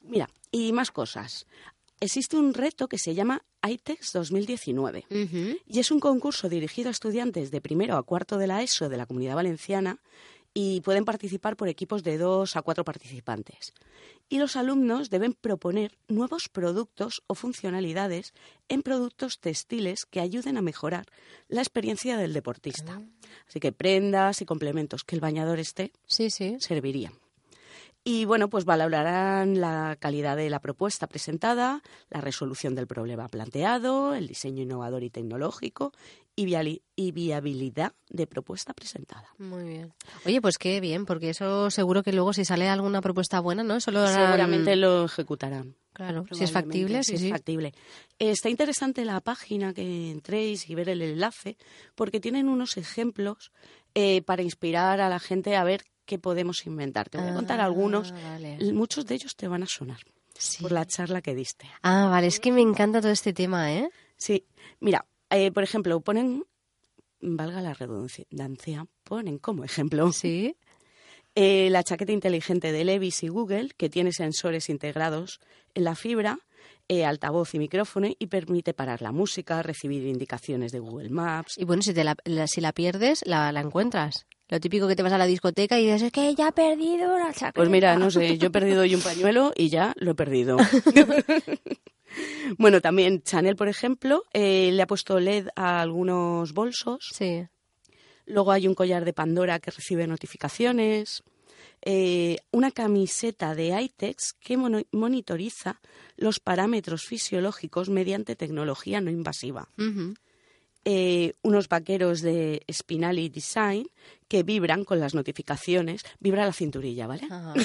Mira, 0.00 0.28
y 0.50 0.72
más 0.72 0.90
cosas. 0.90 1.46
Existe 2.04 2.36
un 2.36 2.52
reto 2.52 2.86
que 2.86 2.98
se 2.98 3.14
llama 3.14 3.46
ITEX 3.66 4.12
2019 4.12 5.06
y 5.66 5.78
es 5.78 5.90
un 5.90 6.00
concurso 6.00 6.50
dirigido 6.50 6.88
a 6.88 6.90
estudiantes 6.90 7.50
de 7.50 7.62
primero 7.62 7.96
a 7.96 8.02
cuarto 8.02 8.36
de 8.36 8.46
la 8.46 8.62
ESO 8.62 8.90
de 8.90 8.98
la 8.98 9.06
Comunidad 9.06 9.36
Valenciana 9.36 10.02
y 10.52 10.82
pueden 10.82 11.06
participar 11.06 11.56
por 11.56 11.68
equipos 11.68 12.02
de 12.02 12.18
dos 12.18 12.56
a 12.56 12.62
cuatro 12.62 12.84
participantes. 12.84 13.72
Y 14.28 14.38
los 14.38 14.54
alumnos 14.56 15.08
deben 15.08 15.32
proponer 15.32 15.96
nuevos 16.06 16.50
productos 16.50 17.22
o 17.26 17.34
funcionalidades 17.34 18.34
en 18.68 18.82
productos 18.82 19.40
textiles 19.40 20.04
que 20.04 20.20
ayuden 20.20 20.58
a 20.58 20.62
mejorar 20.62 21.06
la 21.48 21.62
experiencia 21.62 22.18
del 22.18 22.34
deportista. 22.34 23.00
Así 23.48 23.60
que 23.60 23.72
prendas 23.72 24.42
y 24.42 24.44
complementos 24.44 25.04
que 25.04 25.16
el 25.16 25.22
bañador 25.22 25.58
esté 25.58 25.90
Sí, 26.06 26.28
sí. 26.28 26.56
servirían. 26.60 27.14
Y 28.06 28.26
bueno, 28.26 28.50
pues 28.50 28.66
valorarán 28.66 29.60
la 29.62 29.96
calidad 29.98 30.36
de 30.36 30.50
la 30.50 30.60
propuesta 30.60 31.06
presentada, 31.06 31.82
la 32.10 32.20
resolución 32.20 32.74
del 32.74 32.86
problema 32.86 33.28
planteado, 33.28 34.14
el 34.14 34.28
diseño 34.28 34.62
innovador 34.62 35.02
y 35.02 35.08
tecnológico 35.08 35.92
y, 36.36 36.44
viabilidad 37.12 37.94
de 38.10 38.26
propuesta 38.26 38.74
presentada. 38.74 39.28
Muy 39.38 39.64
bien. 39.64 39.94
Oye, 40.26 40.42
pues 40.42 40.58
qué 40.58 40.80
bien, 40.80 41.06
porque 41.06 41.30
eso 41.30 41.70
seguro 41.70 42.02
que 42.02 42.12
luego 42.12 42.34
si 42.34 42.44
sale 42.44 42.68
alguna 42.68 43.00
propuesta 43.00 43.40
buena, 43.40 43.62
¿no? 43.62 43.76
Eso 43.76 43.90
lo 43.90 44.00
harán- 44.00 44.26
Seguramente 44.26 44.76
lo 44.76 45.06
ejecutarán. 45.06 45.74
Claro, 45.94 46.26
si 46.32 46.42
es 46.42 46.50
factible, 46.50 47.04
si 47.04 47.10
sí, 47.10 47.14
es 47.14 47.20
sí. 47.22 47.30
factible. 47.30 47.72
Está 48.18 48.50
interesante 48.50 49.04
la 49.04 49.20
página 49.20 49.72
que 49.72 50.10
entréis 50.10 50.68
y 50.68 50.74
ver 50.74 50.88
el 50.88 51.00
enlace, 51.00 51.56
porque 51.94 52.18
tienen 52.18 52.48
unos 52.48 52.76
ejemplos 52.76 53.52
eh, 53.94 54.20
para 54.22 54.42
inspirar 54.42 55.00
a 55.00 55.08
la 55.08 55.20
gente 55.20 55.54
a 55.56 55.62
ver 55.62 55.84
qué 56.04 56.18
podemos 56.18 56.66
inventar. 56.66 57.08
Te 57.08 57.18
voy 57.18 57.28
a 57.28 57.34
contar 57.34 57.60
Ah, 57.60 57.64
algunos. 57.64 58.12
vale. 58.12 58.58
Muchos 58.72 59.06
de 59.06 59.14
ellos 59.16 59.36
te 59.36 59.48
van 59.48 59.62
a 59.62 59.66
sonar 59.66 59.98
Sí. 60.36 60.62
por 60.62 60.72
la 60.72 60.84
charla 60.86 61.22
que 61.22 61.34
diste. 61.34 61.66
Ah, 61.82 62.08
vale, 62.10 62.26
es 62.26 62.40
que 62.40 62.52
me 62.52 62.60
encanta 62.60 63.00
todo 63.00 63.12
este 63.12 63.32
tema, 63.32 63.72
¿eh? 63.72 63.88
Sí, 64.16 64.46
mira, 64.80 65.06
eh, 65.30 65.50
por 65.52 65.62
ejemplo, 65.62 66.00
ponen, 66.00 66.44
valga 67.20 67.60
la 67.62 67.74
redundancia, 67.74 68.86
ponen 69.04 69.38
como 69.38 69.64
ejemplo 69.64 70.12
Sí. 70.12 70.56
eh, 71.34 71.68
la 71.70 71.82
chaqueta 71.82 72.12
inteligente 72.12 72.70
de 72.72 72.84
Levis 72.84 73.22
y 73.22 73.28
Google, 73.28 73.70
que 73.76 73.88
tiene 73.88 74.12
sensores 74.12 74.68
integrados 74.68 75.40
en 75.74 75.84
la 75.84 75.94
fibra, 75.96 76.38
eh, 76.88 77.04
altavoz 77.04 77.54
y 77.54 77.58
micrófono, 77.58 78.08
y 78.18 78.26
permite 78.26 78.74
parar 78.74 79.00
la 79.02 79.10
música, 79.10 79.62
recibir 79.62 80.06
indicaciones 80.06 80.70
de 80.70 80.78
Google 80.80 81.08
Maps. 81.10 81.56
Y 81.58 81.64
bueno, 81.64 81.82
si, 81.82 81.94
te 81.94 82.04
la, 82.04 82.14
la- 82.24 82.46
si 82.46 82.60
la 82.60 82.72
pierdes, 82.72 83.22
la, 83.26 83.50
la 83.52 83.60
encuentras. 83.60 84.26
Lo 84.48 84.60
típico 84.60 84.86
que 84.86 84.94
te 84.94 85.02
vas 85.02 85.12
a 85.12 85.18
la 85.18 85.26
discoteca 85.26 85.78
y 85.78 85.84
dices, 85.84 86.02
es 86.02 86.12
que 86.12 86.34
ya 86.34 86.48
he 86.48 86.52
perdido 86.52 87.18
la 87.18 87.32
chaqueta. 87.32 87.52
Pues 87.52 87.70
mira, 87.70 87.96
no 87.96 88.10
sé, 88.10 88.36
yo 88.36 88.48
he 88.48 88.50
perdido 88.50 88.82
hoy 88.82 88.94
un 88.94 89.00
pañuelo 89.00 89.52
y 89.56 89.70
ya 89.70 89.94
lo 89.96 90.10
he 90.10 90.14
perdido. 90.14 90.58
bueno, 92.58 92.82
también 92.82 93.22
Chanel, 93.22 93.56
por 93.56 93.68
ejemplo, 93.68 94.24
eh, 94.34 94.70
le 94.72 94.82
ha 94.82 94.86
puesto 94.86 95.18
LED 95.18 95.48
a 95.56 95.80
algunos 95.80 96.52
bolsos. 96.52 97.08
Sí. 97.12 97.46
Luego 98.26 98.52
hay 98.52 98.68
un 98.68 98.74
collar 98.74 99.04
de 99.04 99.12
Pandora 99.12 99.58
que 99.60 99.70
recibe 99.70 100.06
notificaciones. 100.06 101.22
eh, 101.86 102.38
una 102.50 102.70
camiseta 102.70 103.54
de 103.54 103.78
iTex 103.80 104.32
que 104.40 104.56
monitoriza 104.56 105.80
los 106.16 106.40
parámetros 106.40 107.04
fisiológicos 107.04 107.90
mediante 107.90 108.36
tecnología 108.36 109.00
no 109.00 109.10
invasiva. 109.10 109.68
Eh, 110.84 111.32
unos 111.42 111.68
vaqueros 111.68 112.20
de 112.20 112.62
Spinelli 112.70 113.28
Design 113.30 113.86
que 114.28 114.42
vibran 114.42 114.84
con 114.84 115.00
las 115.00 115.14
notificaciones. 115.14 116.02
Vibra 116.20 116.44
la 116.44 116.52
cinturilla, 116.52 117.06
¿vale? 117.06 117.24
Ajá. 117.30 117.54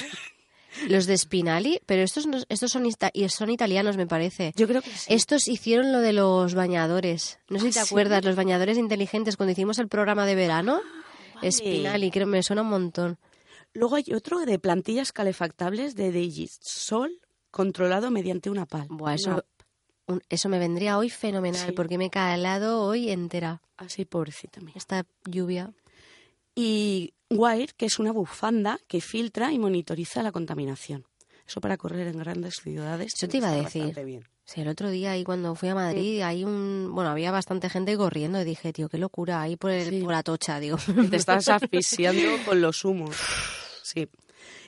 Los 0.88 1.06
de 1.06 1.18
Spinali, 1.18 1.80
pero 1.84 2.02
estos, 2.02 2.26
no- 2.28 2.38
estos 2.48 2.70
son, 2.70 2.84
son 3.28 3.50
italianos, 3.50 3.96
me 3.96 4.06
parece. 4.06 4.52
Yo 4.54 4.68
creo 4.68 4.80
que 4.82 4.90
sí. 4.90 5.12
Estos 5.12 5.48
hicieron 5.48 5.90
lo 5.90 5.98
de 5.98 6.12
los 6.12 6.54
bañadores. 6.54 7.40
No 7.48 7.58
sé 7.58 7.66
Ah, 7.66 7.72
si 7.72 7.78
te 7.80 7.84
¿sí? 7.84 7.86
acuerdas, 7.92 8.24
los 8.24 8.36
bañadores 8.36 8.78
inteligentes, 8.78 9.36
cuando 9.36 9.50
hicimos 9.50 9.80
el 9.80 9.88
programa 9.88 10.26
de 10.26 10.36
verano. 10.36 10.80
vale. 11.34 11.50
Spinali, 11.50 12.12
creo 12.12 12.28
me 12.28 12.40
suena 12.44 12.62
un 12.62 12.68
montón. 12.68 13.18
Luego 13.74 13.96
hay 13.96 14.04
otro 14.14 14.38
de 14.46 14.60
plantillas 14.60 15.10
calefactables 15.12 15.96
de 15.96 16.12
Digisol 16.12 17.20
controlado 17.50 18.12
mediante 18.12 18.48
una 18.48 18.64
PAL. 18.64 18.86
Buah, 18.90 19.14
eso, 19.16 19.44
un- 20.10 20.22
eso 20.28 20.48
me 20.48 20.58
vendría 20.58 20.98
hoy 20.98 21.10
fenomenal, 21.10 21.66
Sí. 21.68 21.72
porque 21.72 21.98
me 21.98 22.06
he 22.06 22.10
calado 22.10 22.82
hoy 22.82 23.10
entera 23.10 23.62
Así, 23.76 24.04
pobrecita 24.04 24.60
mía. 24.60 24.74
esta 24.76 25.04
lluvia. 25.24 25.72
y 26.54 27.14
Wire, 27.30 27.72
que 27.76 27.86
es 27.86 27.98
una 27.98 28.12
bufanda 28.12 28.78
que 28.88 29.00
filtra 29.00 29.52
y 29.52 29.58
monitoriza 29.58 30.22
la 30.22 30.32
contaminación. 30.32 31.06
Eso 31.46 31.60
para 31.60 31.76
correr 31.76 32.08
en 32.08 32.18
grandes 32.18 32.56
ciudades. 32.56 33.14
Eso 33.14 33.28
te 33.28 33.38
iba 33.38 33.48
a 33.50 33.56
decir. 33.56 33.94
bien. 34.04 34.24
Sí, 34.44 34.60
el 34.60 34.68
otro 34.68 34.90
día 34.90 35.12
ahí 35.12 35.22
cuando 35.22 35.54
fui 35.54 35.68
a 35.68 35.74
Madrid, 35.76 36.22
hay 36.22 36.44
un, 36.44 36.90
bueno, 36.92 37.10
había 37.10 37.30
bastante 37.30 37.70
gente 37.70 37.96
corriendo 37.96 38.40
y 38.40 38.44
dije, 38.44 38.72
tío, 38.72 38.88
qué 38.88 38.98
locura, 38.98 39.40
ahí 39.40 39.54
por, 39.56 39.70
el, 39.70 39.88
Sí. 39.90 40.00
por 40.02 40.10
la 40.10 40.24
tocha, 40.24 40.58
digo. 40.58 40.76
Te 41.14 41.16
estás 41.16 41.48
asfixiando 41.48 42.36
con 42.44 42.60
los 42.60 42.84
humos. 42.84 43.16
Sí. 43.84 44.08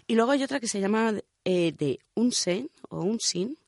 Y 0.07 0.15
luego 0.15 0.31
hay 0.31 0.43
otra 0.45 0.61
que 0.61 0.69
se 0.69 0.81
llama 0.81 1.15
eh, 1.45 1.73
de 1.77 1.99
Unsen 2.15 2.71
o 2.91 3.01
Unsin, 3.03 3.59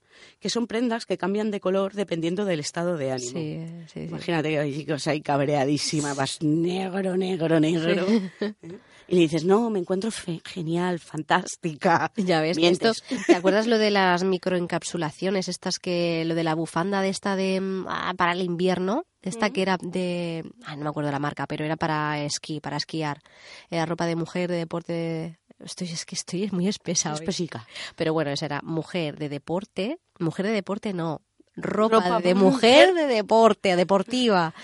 que 0.45 0.51
son 0.51 0.67
prendas 0.67 1.07
que 1.07 1.17
cambian 1.17 1.51
de 1.51 1.59
color 1.59 1.95
dependiendo 1.95 2.45
del 2.45 2.61
estado 2.61 2.99
de 2.99 3.13
ánimo. 3.13 3.31
Sí, 3.31 3.65
sí, 3.87 3.93
sí. 3.95 4.01
Imagínate 4.01 4.51
que 4.51 4.59
hay 4.59 4.85
cosa 4.85 5.13
ahí 5.13 5.23
cabreadísima, 5.23 6.13
vas 6.13 6.43
negro, 6.43 7.17
negro, 7.17 7.59
negro. 7.61 8.07
¿eh? 8.41 8.79
Y 9.09 9.15
le 9.15 9.21
dices, 9.23 9.47
no, 9.47 9.71
me 9.71 9.79
encuentro 9.79 10.11
fe- 10.11 10.43
genial, 10.45 10.99
fantástica. 10.99 12.13
Ya 12.17 12.43
ves, 12.43 12.59
esto, 12.59 12.93
¿te 13.27 13.35
acuerdas 13.35 13.67
lo 13.67 13.79
de 13.79 13.91
las 13.91 14.23
microencapsulaciones? 14.23 15.49
Estas 15.49 15.79
que, 15.79 16.25
lo 16.27 16.35
de 16.35 16.45
la 16.45 16.55
bufanda 16.55 17.01
de 17.01 17.09
esta 17.09 17.37
de, 17.37 17.63
mm, 17.63 17.87
ah, 17.89 18.13
para 18.15 18.33
el 18.33 18.43
invierno, 18.43 19.05
esta 19.23 19.49
que 19.49 19.63
era 19.63 19.79
de, 19.81 20.45
ah, 20.67 20.77
no 20.77 20.83
me 20.85 20.91
acuerdo 20.91 21.11
la 21.11 21.19
marca, 21.19 21.47
pero 21.47 21.65
era 21.65 21.77
para 21.77 22.23
esquí, 22.23 22.61
para 22.61 22.77
esquiar. 22.77 23.23
Era 23.71 23.87
ropa 23.87 24.05
de 24.05 24.17
mujer, 24.17 24.51
de 24.51 24.59
deporte, 24.59 25.39
estoy, 25.61 25.89
es 25.89 26.05
que 26.05 26.15
estoy 26.15 26.49
muy 26.53 26.69
espesa 26.69 27.11
hoy. 27.13 27.21
Espesica. 27.21 27.67
Pero 27.97 28.13
bueno, 28.13 28.31
esa 28.31 28.47
era 28.47 28.61
mujer 28.63 29.19
de 29.19 29.29
deporte, 29.29 29.99
mujer 30.19 30.47
de 30.47 30.53
deporte 30.53 30.93
no, 30.93 31.23
ropa, 31.57 31.97
Ropa 31.97 32.21
de 32.21 32.35
mujer 32.35 32.95
de 32.95 33.07
deporte, 33.07 33.77
deportiva. 33.77 34.55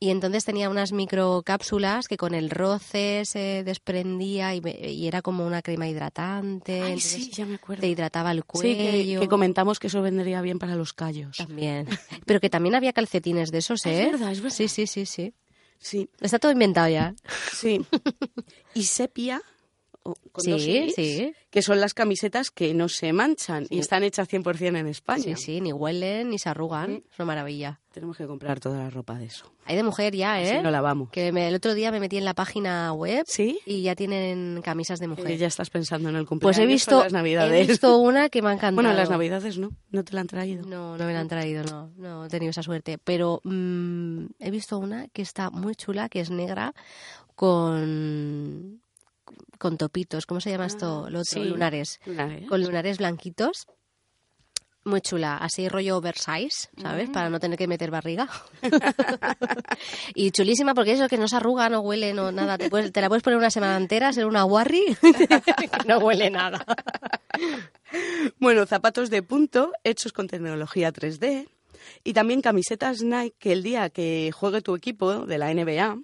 Y 0.00 0.10
entonces 0.10 0.44
tenía 0.44 0.68
unas 0.68 0.90
microcápsulas 0.90 2.08
que 2.08 2.16
con 2.16 2.34
el 2.34 2.50
roce 2.50 3.22
se 3.24 3.62
desprendía 3.62 4.52
y, 4.52 4.60
y 4.84 5.06
era 5.06 5.22
como 5.22 5.46
una 5.46 5.62
crema 5.62 5.86
hidratante. 5.88 6.82
Ay, 6.82 6.98
sí, 6.98 7.30
ya 7.30 7.46
me 7.46 7.54
acuerdo. 7.54 7.82
Te 7.82 7.86
hidrataba 7.86 8.32
el 8.32 8.38
Sí, 8.40 8.44
cuello. 8.48 8.76
que, 8.76 9.16
que 9.20 9.28
comentamos 9.28 9.78
que 9.78 9.86
eso 9.86 10.02
vendría 10.02 10.42
bien 10.42 10.58
para 10.58 10.74
los 10.74 10.92
callos. 10.92 11.36
También. 11.36 11.86
Pero 12.26 12.40
que 12.40 12.50
también 12.50 12.74
había 12.74 12.92
calcetines 12.92 13.52
de 13.52 13.58
esos, 13.58 13.86
Ah, 13.86 13.90
¿eh? 13.90 14.02
es 14.06 14.10
verdad, 14.12 14.32
es 14.32 14.40
verdad. 14.40 14.56
Sí, 14.56 14.66
sí, 14.66 14.88
sí, 14.88 15.06
sí. 15.06 15.34
Sí, 15.78 16.08
Está 16.20 16.40
todo 16.40 16.50
inventado 16.50 16.88
ya. 16.88 17.14
sí. 17.52 17.86
Y 18.74 18.82
sepia 18.84 19.40
con 20.02 20.44
Sí, 20.44 20.50
dos 20.50 20.62
sí. 20.94 21.32
que 21.50 21.62
son 21.62 21.80
las 21.80 21.94
camisetas 21.94 22.50
que 22.50 22.74
no 22.74 22.88
se 22.88 23.12
manchan 23.12 23.64
y 23.64 23.74
Sí. 23.76 23.78
están 23.80 24.02
hechas 24.02 24.28
100% 24.28 24.78
en 24.78 24.86
España. 24.86 25.22
Sí, 25.22 25.34
sí, 25.36 25.60
ni 25.60 25.72
huelen 25.72 26.30
ni 26.30 26.38
se 26.38 26.48
arrugan. 26.48 27.02
Es 27.12 27.18
una 27.18 27.26
maravilla. 27.26 27.78
Tenemos 27.92 28.16
que 28.16 28.26
comprar 28.26 28.58
toda 28.58 28.78
la 28.78 28.88
ropa 28.90 29.18
de 29.18 29.26
eso. 29.26 29.52
Hay 29.66 29.76
de 29.76 29.82
mujer 29.82 30.14
ya, 30.16 30.40
¿eh? 30.42 30.54
Así 30.54 30.62
no 30.62 30.70
lavamos. 30.70 31.10
Que 31.10 31.30
me- 31.30 31.48
el 31.48 31.54
otro 31.54 31.74
día 31.74 31.92
me 31.92 32.00
metí 32.00 32.16
en 32.16 32.24
la 32.24 32.32
página 32.32 32.90
web 32.94 33.24
¿Sí? 33.28 33.58
y 33.66 33.82
ya 33.82 33.94
tienen 33.94 34.60
camisas 34.64 34.98
de 34.98 35.08
mujer. 35.08 35.30
Eh, 35.30 35.36
ya 35.36 35.46
estás 35.46 35.68
pensando 35.68 36.08
en 36.08 36.16
el 36.16 36.24
cumpleaños 36.26 36.56
Pues 36.56 36.64
he 36.64 36.66
visto, 36.66 37.02
las 37.02 37.12
navidades. 37.12 37.52
he 37.64 37.70
visto 37.70 37.98
una 37.98 38.30
que 38.30 38.40
me 38.40 38.48
ha 38.48 38.52
encantado. 38.52 38.76
Bueno, 38.76 38.90
en 38.90 38.96
las 38.96 39.10
navidades 39.10 39.58
no, 39.58 39.70
no 39.90 40.04
te 40.04 40.14
la 40.14 40.22
han 40.22 40.26
traído. 40.26 40.64
No, 40.66 40.96
no 40.96 41.04
me 41.04 41.12
la 41.12 41.20
han 41.20 41.28
traído, 41.28 41.64
no, 41.64 41.90
no 41.98 42.24
he 42.24 42.28
tenido 42.30 42.50
esa 42.50 42.62
suerte. 42.62 42.96
Pero 42.96 43.40
mm, 43.44 44.24
he 44.38 44.50
visto 44.50 44.78
una 44.78 45.08
que 45.08 45.20
está 45.20 45.50
muy 45.50 45.74
chula, 45.74 46.08
que 46.08 46.20
es 46.20 46.30
negra, 46.30 46.72
con, 47.34 48.80
con 49.62 49.78
topitos. 49.78 50.26
¿Cómo 50.26 50.40
se 50.40 50.50
llama 50.50 50.66
esto? 50.66 51.04
Ah, 51.06 51.10
Lo 51.10 51.20
otro, 51.20 51.40
sí. 51.40 51.44
lunares. 51.48 52.00
Lunares. 52.04 52.48
Con 52.48 52.60
lunares 52.62 52.98
blanquitos. 52.98 53.66
Muy 54.84 55.00
chula, 55.00 55.36
así 55.36 55.68
rollo 55.68 55.96
oversize, 55.98 56.68
¿sabes? 56.82 57.08
Para 57.10 57.30
no 57.30 57.38
tener 57.38 57.56
que 57.56 57.68
meter 57.68 57.92
barriga. 57.92 58.28
y 60.16 60.32
chulísima 60.32 60.74
porque 60.74 60.90
eso 60.92 61.06
que 61.08 61.16
no 61.18 61.28
se 61.28 61.36
arruga, 61.36 61.68
no 61.68 61.78
huele, 61.80 62.12
no 62.12 62.32
nada. 62.32 62.58
Te, 62.58 62.68
puedes- 62.68 62.92
te 62.92 63.00
la 63.00 63.06
puedes 63.08 63.22
poner 63.22 63.38
una 63.38 63.50
semana 63.50 63.76
entera, 63.76 64.12
ser 64.12 64.26
una 64.26 64.44
warri, 64.44 64.82
no 65.86 65.98
huele 65.98 66.30
nada. 66.30 66.64
Bueno, 68.40 68.66
zapatos 68.66 69.08
de 69.08 69.22
punto 69.22 69.70
hechos 69.84 70.12
con 70.12 70.26
tecnología 70.26 70.92
3D 70.92 71.46
y 72.02 72.12
también 72.12 72.40
camisetas 72.42 73.02
Nike 73.02 73.36
que 73.38 73.52
el 73.52 73.62
día 73.62 73.88
que 73.90 74.32
juegue 74.34 74.62
tu 74.62 74.74
equipo 74.74 75.26
de 75.26 75.38
la 75.38 75.54
NBA 75.54 75.98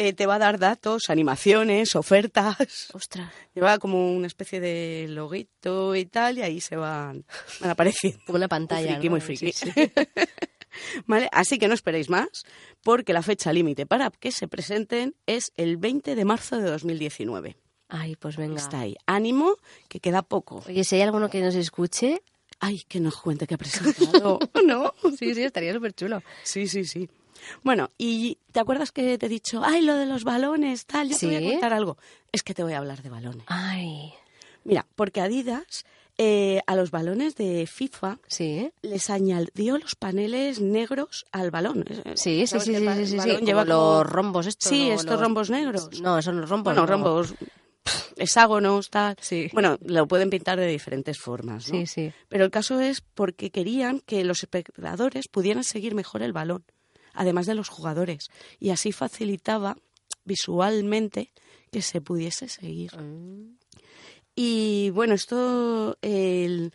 eh, 0.00 0.12
te 0.12 0.26
va 0.26 0.36
a 0.36 0.38
dar 0.38 0.58
datos, 0.60 1.10
animaciones, 1.10 1.96
ofertas. 1.96 2.88
Ostras, 2.92 3.32
Lleva 3.54 3.78
como 3.78 4.12
una 4.14 4.28
especie 4.28 4.60
de 4.60 5.06
loguito 5.08 5.96
y 5.96 6.06
tal 6.06 6.38
y 6.38 6.42
ahí 6.42 6.60
se 6.60 6.76
van, 6.76 7.24
van 7.60 7.70
apareciendo. 7.70 8.20
como 8.24 8.36
una 8.36 8.46
pantalla. 8.46 9.00
Muy 9.00 9.20
friki, 9.20 9.44
¿no? 9.46 9.52
muy 9.52 9.90
friki. 9.90 9.92
¿Vale? 11.06 11.28
Así 11.32 11.58
que 11.58 11.66
no 11.66 11.74
esperéis 11.74 12.08
más, 12.08 12.28
porque 12.84 13.12
la 13.12 13.22
fecha 13.22 13.52
límite 13.52 13.86
para 13.86 14.10
que 14.10 14.30
se 14.30 14.46
presenten 14.46 15.16
es 15.26 15.50
el 15.56 15.76
20 15.76 16.14
de 16.14 16.24
marzo 16.24 16.58
de 16.58 16.70
2019. 16.70 17.56
Ay, 17.88 18.14
pues 18.16 18.36
venga. 18.36 18.56
Está 18.56 18.80
ahí. 18.80 18.94
Ánimo, 19.06 19.56
que 19.88 19.98
queda 19.98 20.22
poco. 20.22 20.62
Oye, 20.68 20.84
si 20.84 20.94
hay 20.96 21.02
alguno 21.02 21.28
que 21.28 21.40
nos 21.40 21.54
escuche, 21.56 22.22
Ay, 22.60 22.82
que 22.88 22.98
nos 23.00 23.16
cuente 23.16 23.46
que 23.46 23.54
ha 23.54 23.58
presentado. 23.58 24.38
¿No? 24.66 24.92
sí, 25.16 25.34
sí, 25.34 25.42
estaría 25.42 25.72
súper 25.72 25.92
chulo. 25.92 26.22
Sí, 26.42 26.66
sí, 26.66 26.84
sí. 26.84 27.08
Bueno, 27.62 27.90
y 27.98 28.38
¿te 28.52 28.60
acuerdas 28.60 28.92
que 28.92 29.18
te 29.18 29.26
he 29.26 29.28
dicho, 29.28 29.62
ay, 29.64 29.82
lo 29.82 29.94
de 29.94 30.06
los 30.06 30.24
balones, 30.24 30.86
tal? 30.86 31.08
Yo 31.08 31.16
te 31.18 31.26
voy 31.26 31.36
a 31.36 31.40
Sí. 31.40 31.50
contar 31.52 31.72
algo. 31.72 31.96
Es 32.32 32.42
que 32.42 32.54
te 32.54 32.62
voy 32.62 32.72
a 32.74 32.78
hablar 32.78 33.02
de 33.02 33.08
balones. 33.10 33.44
Ay, 33.46 34.12
Mira, 34.64 34.86
porque 34.96 35.20
Adidas 35.20 35.84
eh, 36.18 36.60
a 36.66 36.74
los 36.74 36.90
balones 36.90 37.36
de 37.36 37.66
FIFA 37.66 38.18
sí. 38.26 38.70
les 38.82 39.08
añadió 39.08 39.78
los 39.78 39.94
paneles 39.94 40.60
negros 40.60 41.24
al 41.32 41.50
balón. 41.52 41.84
Sí, 42.16 42.40
sí, 42.40 42.46
¿Sabes 42.48 42.64
sí, 42.64 42.74
sí, 42.74 42.78
sí, 43.06 43.06
sí, 43.06 43.16
balón 43.16 43.38
sí, 43.38 43.44
lleva 43.46 43.64
como 43.64 43.76
como- 43.78 43.94
los 44.02 44.06
rombos 44.10 44.46
estos. 44.48 44.68
Sí, 44.68 44.88
¿no? 44.88 44.94
estos 44.94 45.12
Los- 45.12 45.20
rombos 45.20 45.48
negros. 45.50 46.00
No, 46.02 46.20
son 46.20 46.40
los 46.40 46.50
rombos. 46.50 46.74
Bueno, 46.74 46.80
no. 46.80 46.86
rombos, 46.86 47.34
hexágonos, 48.16 48.90
tal. 48.90 49.16
Sí. 49.20 49.48
Bueno, 49.52 49.78
lo 49.84 50.06
pueden 50.06 50.30
pintar 50.30 50.58
de 50.58 50.66
diferentes 50.66 51.18
formas, 51.18 51.68
¿no? 51.72 51.78
Sí, 51.78 51.86
sí. 51.86 52.12
Pero 52.28 52.44
el 52.44 52.50
caso 52.50 52.80
es 52.80 53.00
porque 53.00 53.50
querían 53.50 54.00
que 54.00 54.24
los 54.24 54.40
espectadores 54.42 55.28
pudieran 55.28 55.64
seguir 55.64 55.94
mejor 55.94 56.22
el 56.22 56.32
balón, 56.32 56.64
además 57.18 57.46
de 57.46 57.54
los 57.54 57.68
jugadores, 57.68 58.28
y 58.58 58.70
así 58.70 58.92
facilitaba 58.92 59.76
visualmente 60.24 61.32
que 61.70 61.82
se 61.82 62.00
pudiese 62.00 62.48
seguir. 62.48 62.96
Mm. 62.96 63.58
Y 64.34 64.90
bueno, 64.90 65.14
esto, 65.14 65.98
el, 66.00 66.72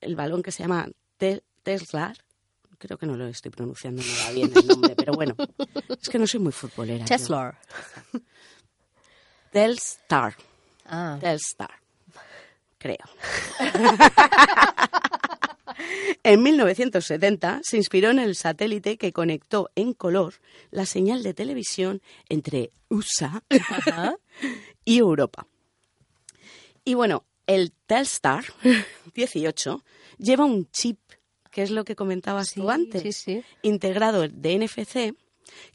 el 0.00 0.16
balón 0.16 0.42
que 0.42 0.52
se 0.52 0.62
llama 0.62 0.88
Te- 1.16 1.42
Tesla, 1.62 2.12
creo 2.78 2.98
que 2.98 3.06
no 3.06 3.16
lo 3.16 3.26
estoy 3.26 3.50
pronunciando 3.50 4.02
nada 4.02 4.30
bien 4.32 4.52
el 4.54 4.66
nombre, 4.66 4.94
pero 4.94 5.14
bueno, 5.14 5.34
es 6.00 6.08
que 6.08 6.18
no 6.18 6.26
soy 6.26 6.40
muy 6.40 6.52
futbolera. 6.52 7.04
Tesla. 7.04 7.58
Telstar. 9.52 10.36
Ah. 10.84 11.16
Telstar. 11.20 11.70
Creo. 12.78 12.98
en 16.22 16.42
1970 16.42 17.60
se 17.62 17.76
inspiró 17.76 18.10
en 18.10 18.18
el 18.18 18.34
satélite 18.34 18.96
que 18.98 19.12
conectó 19.12 19.70
en 19.74 19.92
color 19.92 20.34
la 20.70 20.86
señal 20.86 21.22
de 21.22 21.34
televisión 21.34 22.02
entre 22.28 22.72
USA 22.88 23.42
Ajá. 23.50 24.16
y 24.84 24.98
Europa. 24.98 25.46
Y 26.84 26.94
bueno, 26.94 27.24
el 27.46 27.72
Telstar 27.86 28.44
18 29.14 29.84
lleva 30.18 30.44
un 30.44 30.70
chip, 30.70 30.98
que 31.50 31.62
es 31.62 31.70
lo 31.70 31.84
que 31.84 31.96
comentabas 31.96 32.50
Sí, 32.50 32.60
tú 32.60 32.70
antes, 32.70 33.02
sí, 33.02 33.12
sí. 33.12 33.42
integrado 33.62 34.26
de 34.28 34.58
NFC, 34.58 35.14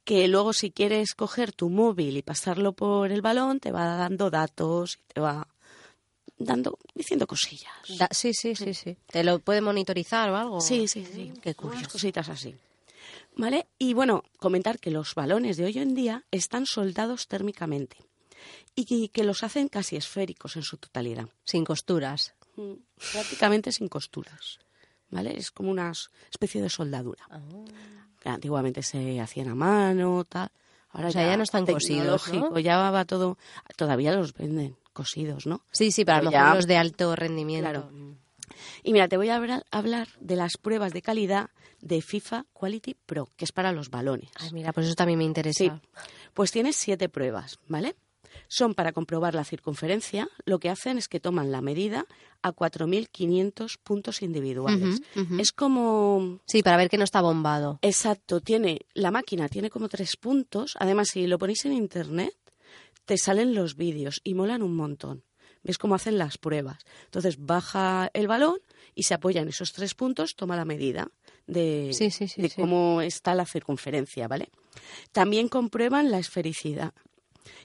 que 0.03 0.27
luego 0.27 0.53
si 0.53 0.71
quieres 0.71 1.13
coger 1.15 1.51
tu 1.51 1.69
móvil 1.69 2.17
y 2.17 2.21
pasarlo 2.21 2.73
por 2.73 3.11
el 3.11 3.21
balón, 3.21 3.59
te 3.59 3.71
va 3.71 3.97
dando 3.97 4.29
datos 4.29 4.99
y 5.01 5.13
te 5.13 5.19
va 5.21 5.47
dando, 6.37 6.77
diciendo 6.93 7.27
cosillas. 7.27 7.73
Da- 7.97 8.09
sí, 8.11 8.33
sí, 8.33 8.55
sí, 8.55 8.73
sí. 8.73 8.97
¿Te 9.07 9.23
lo 9.23 9.39
puede 9.39 9.61
monitorizar 9.61 10.29
o 10.29 10.35
algo? 10.37 10.61
Sí, 10.61 10.87
sí, 10.87 11.05
sí. 11.05 11.33
Qué 11.41 11.55
curioso. 11.55 11.89
cositas 11.91 12.29
así. 12.29 12.55
¿Vale? 13.35 13.67
Y 13.79 13.93
bueno, 13.93 14.23
comentar 14.37 14.79
que 14.79 14.91
los 14.91 15.15
balones 15.15 15.57
de 15.57 15.65
hoy 15.65 15.79
en 15.79 15.95
día 15.95 16.23
están 16.31 16.65
soldados 16.65 17.27
térmicamente 17.27 17.97
y 18.75 18.85
que, 18.85 19.09
que 19.09 19.23
los 19.23 19.43
hacen 19.43 19.67
casi 19.69 19.95
esféricos 19.95 20.55
en 20.55 20.63
su 20.63 20.77
totalidad. 20.77 21.27
Sin 21.43 21.63
costuras. 21.65 22.33
Mm, 22.55 22.73
Prácticamente 23.11 23.71
sin 23.71 23.87
costuras. 23.87 24.59
¿Vale? 25.09 25.37
Es 25.37 25.51
como 25.51 25.69
una 25.71 25.91
especie 26.31 26.61
de 26.61 26.69
soldadura. 26.69 27.23
Ah. 27.29 27.39
Antiguamente 28.25 28.81
se 28.83 29.19
hacían 29.19 29.49
a 29.49 29.55
mano, 29.55 30.23
tal. 30.27 30.49
Ahora 30.89 31.09
O 31.09 31.11
sea, 31.11 31.25
ya 31.27 31.37
no 31.37 31.43
están 31.43 31.65
cosidos, 31.65 32.31
¿no? 32.33 32.57
Ya 32.59 32.77
va 32.91 33.05
todo. 33.05 33.37
Todavía 33.75 34.13
los 34.13 34.33
venden 34.33 34.75
cosidos, 34.93 35.45
¿no? 35.45 35.65
Sí, 35.71 35.91
sí, 35.91 36.05
pero 36.05 36.17
a 36.17 36.21
lo 36.21 36.29
Pero 36.29 36.39
mejor 36.41 36.53
ya- 36.53 36.55
los 36.55 36.67
de 36.67 36.77
alto 36.77 37.15
rendimiento. 37.15 37.69
Claro. 37.69 37.89
Y 38.83 38.93
mira, 38.93 39.07
te 39.07 39.17
voy 39.17 39.29
a 39.29 39.35
hablar, 39.71 40.07
de 40.19 40.35
las 40.35 40.57
pruebas 40.57 40.93
de 40.93 41.01
calidad 41.01 41.49
de 41.81 42.01
FIFA 42.01 42.45
Quality 42.53 42.95
Pro, 43.05 43.27
que 43.35 43.45
es 43.45 43.51
para 43.51 43.71
los 43.71 43.89
balones. 43.89 44.29
Ay, 44.35 44.51
mira, 44.53 44.71
pues 44.73 44.85
eso 44.85 44.95
también 44.95 45.17
me 45.19 45.25
interesa. 45.25 45.57
Sí, 45.57 45.71
pues 46.33 46.51
tienes 46.51 46.75
siete 46.75 47.09
pruebas, 47.09 47.59
¿vale? 47.67 47.95
Son 48.47 48.73
para 48.73 48.91
comprobar 48.93 49.35
la 49.35 49.43
circunferencia. 49.43 50.27
Lo 50.45 50.59
que 50.59 50.69
hacen 50.69 50.97
es 50.97 51.07
que 51.07 51.19
toman 51.19 51.51
la 51.51 51.61
medida 51.61 52.05
a 52.41 52.51
4.500 52.51 53.77
puntos 53.81 54.21
individuales. 54.21 55.01
Es 55.39 55.51
como... 55.51 56.39
Sí, 56.45 56.61
para 56.63 56.77
ver 56.77 56.89
que 56.89 56.97
no 56.97 57.03
está 57.03 57.21
bombado. 57.21 57.79
Exacto, 57.81 58.41
tiene 58.41 58.81
la 58.93 59.11
máquina 59.11 59.49
tiene 59.49 59.69
como 59.69 59.87
tres 59.89 60.17
puntos. 60.17 60.75
Además, 60.79 61.09
si 61.11 61.27
lo 61.27 61.37
ponéis 61.37 61.65
en 61.65 61.73
internet, 61.73 62.33
te 63.05 63.17
salen 63.17 63.53
los 63.55 63.75
vídeos 63.75 64.21
y 64.23 64.33
molan 64.33 64.61
un 64.63 64.75
montón. 64.75 65.23
Ves 65.63 65.77
cómo 65.77 65.95
hacen 65.95 66.17
las 66.17 66.37
pruebas. 66.37 66.83
Entonces 67.05 67.37
baja 67.39 68.09
el 68.13 68.27
balón 68.27 68.57
y 68.95 69.03
se 69.03 69.13
apoya 69.13 69.41
en 69.41 69.47
esos 69.47 69.71
tres 69.71 69.93
puntos, 69.95 70.35
toma 70.35 70.55
la 70.57 70.65
medida 70.65 71.09
de, 71.47 71.91
Sí, 71.93 72.11
sí, 72.11 72.27
sí, 72.27 72.41
de 72.41 72.49
cómo 72.49 73.01
está 73.01 73.33
la 73.33 73.45
circunferencia, 73.45 74.27
¿vale? 74.27 74.49
También 75.13 75.47
comprueban 75.47 76.11
la 76.11 76.19
esfericidad 76.19 76.93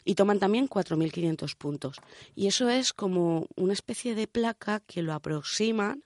y 0.05 0.15
toman 0.15 0.39
también 0.39 0.69
4.500 0.69 1.57
puntos. 1.57 1.97
Y 2.37 2.47
eso 2.47 2.69
es 2.69 2.93
como 2.93 3.47
una 3.57 3.73
especie 3.73 4.15
de 4.15 4.27
placa 4.29 4.81
que 4.81 5.03
lo 5.03 5.13
aproximan 5.13 6.05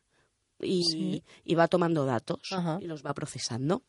y, 0.61 0.85
Sí. 0.85 1.25
y 1.45 1.55
va 1.57 1.69
tomando 1.69 2.07
datos 2.07 2.53
Ajá. 2.53 2.79
y 2.81 2.87
los 2.87 3.05
va 3.05 3.13
procesando. 3.15 3.83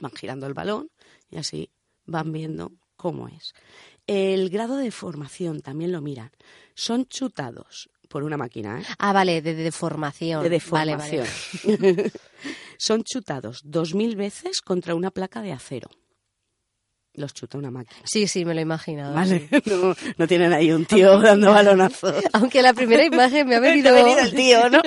Van 0.00 0.12
girando 0.12 0.46
el 0.46 0.54
balón 0.54 0.90
y 1.30 1.36
así 1.38 1.70
van 2.06 2.32
viendo 2.32 2.72
cómo 2.96 3.26
es. 3.28 3.52
El 4.06 4.50
grado 4.50 4.76
de 4.76 4.90
formación 4.90 5.60
también 5.60 5.92
lo 5.92 6.00
miran. 6.00 6.30
Son 6.74 7.06
chutados 7.06 7.90
por 8.08 8.24
una 8.24 8.36
máquina, 8.36 8.80
¿eh? 8.80 8.84
Ah, 8.98 9.12
vale, 9.12 9.40
de 9.40 9.54
deformación. 9.54 10.42
de 10.42 10.50
deformación. 10.50 11.26
vale. 11.64 12.12
Son 12.78 13.04
chutados 13.04 13.62
dos 13.64 13.94
mil 13.94 14.16
veces 14.16 14.60
contra 14.60 14.94
una 14.94 15.10
placa 15.10 15.40
de 15.40 15.52
acero. 15.52 15.88
Los 17.14 17.32
chuta 17.32 17.58
una 17.58 17.70
máquina. 17.70 18.00
Sí, 18.04 18.26
sí, 18.26 18.44
me 18.44 18.54
lo 18.54 18.60
he 18.60 18.62
imaginado. 18.62 19.14
¿Vale? 19.14 19.48
sí. 19.48 19.62
No, 19.70 19.94
no 20.16 20.26
tienen 20.26 20.52
ahí 20.52 20.72
un 20.72 20.84
tío 20.84 21.18
dando 21.20 21.52
balonazos. 21.52 22.22
Aunque 22.32 22.62
la 22.62 22.74
primera 22.74 23.04
imagen 23.04 23.46
me 23.46 23.56
ha 23.56 23.60
venido... 23.60 23.90
Ha 23.90 23.92
venido 23.92 24.18
el 24.20 24.34
tío, 24.34 24.70
¿no? 24.70 24.82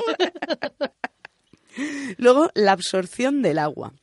Luego, 2.17 2.49
la 2.53 2.71
absorción 2.71 3.41
del 3.41 3.59
agua. 3.59 3.93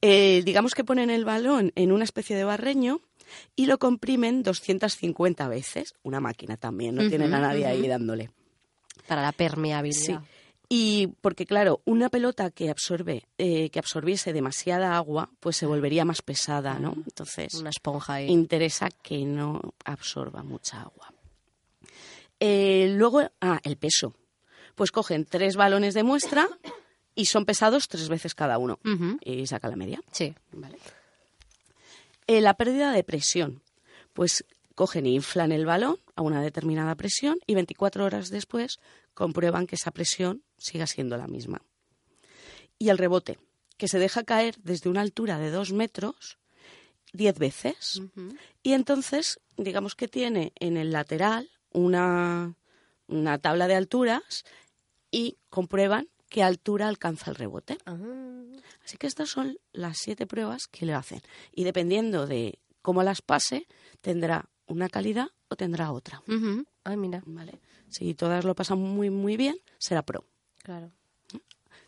Eh, 0.00 0.42
digamos 0.44 0.74
que 0.74 0.84
ponen 0.84 1.10
el 1.10 1.24
balón 1.24 1.72
en 1.74 1.92
una 1.92 2.04
especie 2.04 2.36
de 2.36 2.44
barreño 2.44 3.00
y 3.54 3.66
lo 3.66 3.78
comprimen 3.78 4.42
250 4.42 5.48
veces. 5.48 5.94
Una 6.02 6.20
máquina 6.20 6.56
también, 6.56 6.94
no 6.94 7.02
Ujú, 7.02 7.10
tienen 7.10 7.34
a 7.34 7.40
nadie 7.40 7.66
ahí 7.66 7.86
dándole. 7.86 8.30
Para 9.06 9.22
la 9.22 9.32
permeabilidad. 9.32 10.20
Sí. 10.22 10.26
Y 10.68 11.06
porque, 11.20 11.46
claro, 11.46 11.80
una 11.84 12.08
pelota 12.08 12.50
que 12.50 12.70
absorbe, 12.70 13.26
eh, 13.38 13.70
que 13.70 13.78
absorbiese 13.78 14.32
demasiada 14.32 14.96
agua, 14.96 15.30
pues 15.38 15.56
se 15.56 15.64
volvería 15.66 16.04
más 16.04 16.22
pesada, 16.22 16.78
¿no? 16.80 16.94
Entonces, 16.96 17.54
Una 17.54 17.70
esponja 17.70 18.14
ahí. 18.14 18.28
interesa 18.28 18.88
que 19.02 19.24
no 19.24 19.60
absorba 19.84 20.42
mucha 20.42 20.82
agua. 20.82 21.12
Eh, 22.40 22.88
luego, 22.96 23.22
ah, 23.40 23.60
el 23.62 23.76
peso. 23.76 24.14
Pues 24.74 24.90
cogen 24.90 25.24
tres 25.24 25.56
balones 25.56 25.94
de 25.94 26.02
muestra 26.02 26.48
y 27.14 27.26
son 27.26 27.44
pesados 27.46 27.88
tres 27.88 28.08
veces 28.08 28.34
cada 28.34 28.58
uno. 28.58 28.78
Y 29.22 29.46
saca 29.46 29.68
la 29.68 29.76
media. 29.76 30.00
Sí. 30.12 30.34
Vale. 30.52 30.76
Eh, 32.26 32.40
la 32.40 32.54
pérdida 32.54 32.92
de 32.92 33.04
presión. 33.04 33.62
Pues 34.12 34.44
cogen 34.74 35.06
e 35.06 35.10
inflan 35.10 35.52
el 35.52 35.66
balón 35.66 35.98
a 36.16 36.22
una 36.22 36.42
determinada 36.42 36.94
presión 36.94 37.38
y 37.46 37.54
24 37.54 38.04
horas 38.04 38.30
después 38.30 38.78
comprueban 39.14 39.66
que 39.66 39.76
esa 39.76 39.90
presión 39.90 40.42
siga 40.58 40.86
siendo 40.86 41.16
la 41.16 41.26
misma. 41.26 41.62
Y 42.78 42.90
el 42.90 42.98
rebote, 42.98 43.38
que 43.78 43.88
se 43.88 43.98
deja 43.98 44.24
caer 44.24 44.56
desde 44.62 44.90
una 44.90 45.00
altura 45.00 45.38
de 45.38 45.50
dos 45.50 45.72
metros 45.72 46.38
10 47.12 47.38
veces. 47.38 48.02
Y 48.62 48.72
entonces, 48.72 49.40
digamos 49.56 49.94
que 49.94 50.08
tiene 50.08 50.52
en 50.56 50.76
el 50.76 50.92
lateral 50.92 51.50
una, 51.72 52.54
una 53.06 53.38
tabla 53.38 53.68
de 53.68 53.74
alturas 53.74 54.44
y 55.10 55.38
comprueban 55.48 56.08
qué 56.28 56.42
altura 56.42 56.88
alcanza 56.88 57.30
el 57.30 57.36
rebote. 57.36 57.78
Ah. 57.86 57.96
Así 58.84 58.96
que 58.96 59.06
estas 59.06 59.28
son 59.30 59.58
las 59.72 59.98
siete 59.98 60.26
pruebas 60.26 60.66
que 60.66 60.86
le 60.86 60.94
hacen. 60.94 61.20
Y 61.52 61.64
dependiendo 61.64 62.26
de 62.26 62.58
cómo 62.82 63.02
las 63.02 63.22
pase, 63.22 63.66
tendrá 64.00 64.48
una 64.66 64.88
calidad 64.88 65.28
o 65.48 65.56
tendrá 65.56 65.92
otra. 65.92 66.22
Ujú. 66.28 66.64
Ay, 66.84 66.96
mira. 66.96 67.22
¿Vale? 67.26 67.60
Si 67.88 68.14
todas 68.14 68.44
lo 68.44 68.54
pasan 68.54 68.78
muy, 68.78 69.10
muy 69.10 69.36
bien, 69.36 69.56
será 69.78 70.02
pro. 70.02 70.24
Claro. 70.62 70.90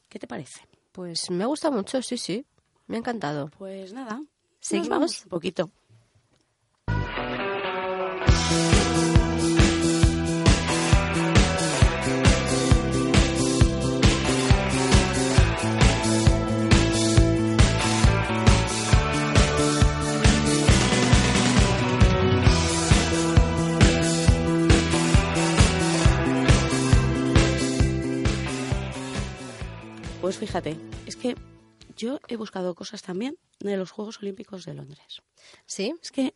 ¿Qué 0.08 0.18
te 0.18 0.26
parece? 0.26 0.62
Pues 0.92 1.30
me 1.30 1.44
ha 1.44 1.46
gustado 1.46 1.76
mucho, 1.76 2.00
sí, 2.02 2.16
sí. 2.16 2.46
Me 2.86 2.96
ha 2.96 2.98
encantado. 2.98 3.50
Pues 3.58 3.92
nada. 3.92 4.22
¿Seguimos? 4.60 5.24
Un 5.24 5.28
poquito. 5.28 5.70
Pues 30.28 30.36
fíjate, 30.36 30.76
es 31.06 31.16
que 31.16 31.36
yo 31.96 32.20
he 32.28 32.36
buscado 32.36 32.74
cosas 32.74 33.00
también 33.00 33.38
de 33.60 33.78
los 33.78 33.90
Juegos 33.92 34.18
Olímpicos 34.20 34.66
de 34.66 34.74
Londres. 34.74 35.22
¿Sí? 35.64 35.94
Es 36.02 36.12
que 36.12 36.34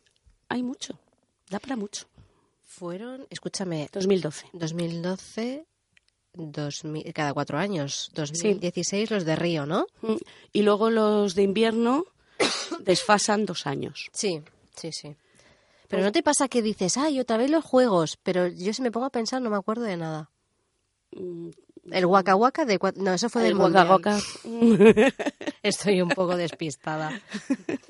hay 0.49 0.63
mucho, 0.63 0.97
da 1.51 1.59
para 1.59 1.75
mucho. 1.75 2.07
Fueron, 2.63 3.27
escúchame, 3.29 3.87
2012. 3.93 4.47
2012, 4.53 5.67
2000, 6.33 7.13
cada 7.13 7.35
cuatro 7.35 7.59
años. 7.59 8.09
2016 8.15 9.11
los 9.11 9.25
de 9.25 9.35
Río, 9.35 9.67
¿no? 9.67 9.85
Mm, 10.01 10.15
Y 10.53 10.63
luego 10.63 10.89
los 10.89 11.35
de 11.35 11.43
invierno 11.43 12.05
desfasan 12.79 13.45
dos 13.45 13.67
años. 13.67 14.09
Sí, 14.11 14.41
sí, 14.75 14.91
sí. 14.91 15.15
Pero 15.87 16.01
¿no 16.01 16.11
te 16.11 16.23
pasa 16.23 16.47
que 16.47 16.63
dices, 16.63 16.97
ay, 16.97 17.19
otra 17.19 17.37
vez 17.37 17.51
los 17.51 17.63
juegos? 17.63 18.17
Pero 18.23 18.47
yo 18.47 18.73
si 18.73 18.81
me 18.81 18.89
pongo 18.89 19.05
a 19.05 19.11
pensar 19.11 19.39
no 19.39 19.51
me 19.51 19.57
acuerdo 19.57 19.83
de 19.83 19.97
nada. 19.97 20.31
El 21.91 22.05
Waka 22.05 22.35
Waka 22.35 22.65
de... 22.65 22.79
No, 22.95 23.13
eso 23.13 23.29
fue 23.29 23.43
del 23.43 23.51
El 23.53 23.57
Waka. 23.57 23.85
Waka. 23.85 24.19
Estoy 25.63 26.01
un 26.01 26.09
poco 26.09 26.35
despistada. 26.37 27.19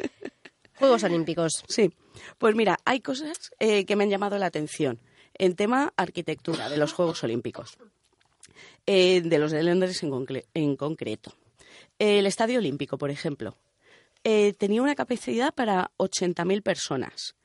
Juegos 0.80 1.04
Olímpicos. 1.04 1.64
Sí, 1.68 1.94
pues 2.38 2.56
mira, 2.56 2.78
hay 2.86 3.00
cosas 3.02 3.52
eh, 3.60 3.86
que 3.86 3.96
me 3.96 4.04
han 4.04 4.10
llamado 4.10 4.38
la 4.38 4.48
atención 4.48 5.00
en 5.36 5.56
tema 5.56 5.94
arquitectura 5.96 6.70
de 6.70 6.78
los 6.78 6.94
Juegos 6.94 7.24
Olímpicos, 7.24 7.78
eh, 8.86 9.22
de 9.22 9.40
los 9.40 9.52
de 9.52 9.64
Londres 9.64 10.02
en, 10.04 10.12
concle- 10.12 10.46
en 10.54 10.76
concreto. 10.76 11.34
El 12.00 12.26
Estadio 12.26 12.60
Olímpico, 12.60 12.98
por 12.98 13.12
ejemplo, 13.12 13.58
eh, 14.24 14.54
tenía 14.54 14.82
una 14.82 14.96
capacidad 14.96 15.54
para 15.54 15.92
80.000 15.98 16.62
personas 16.64 17.36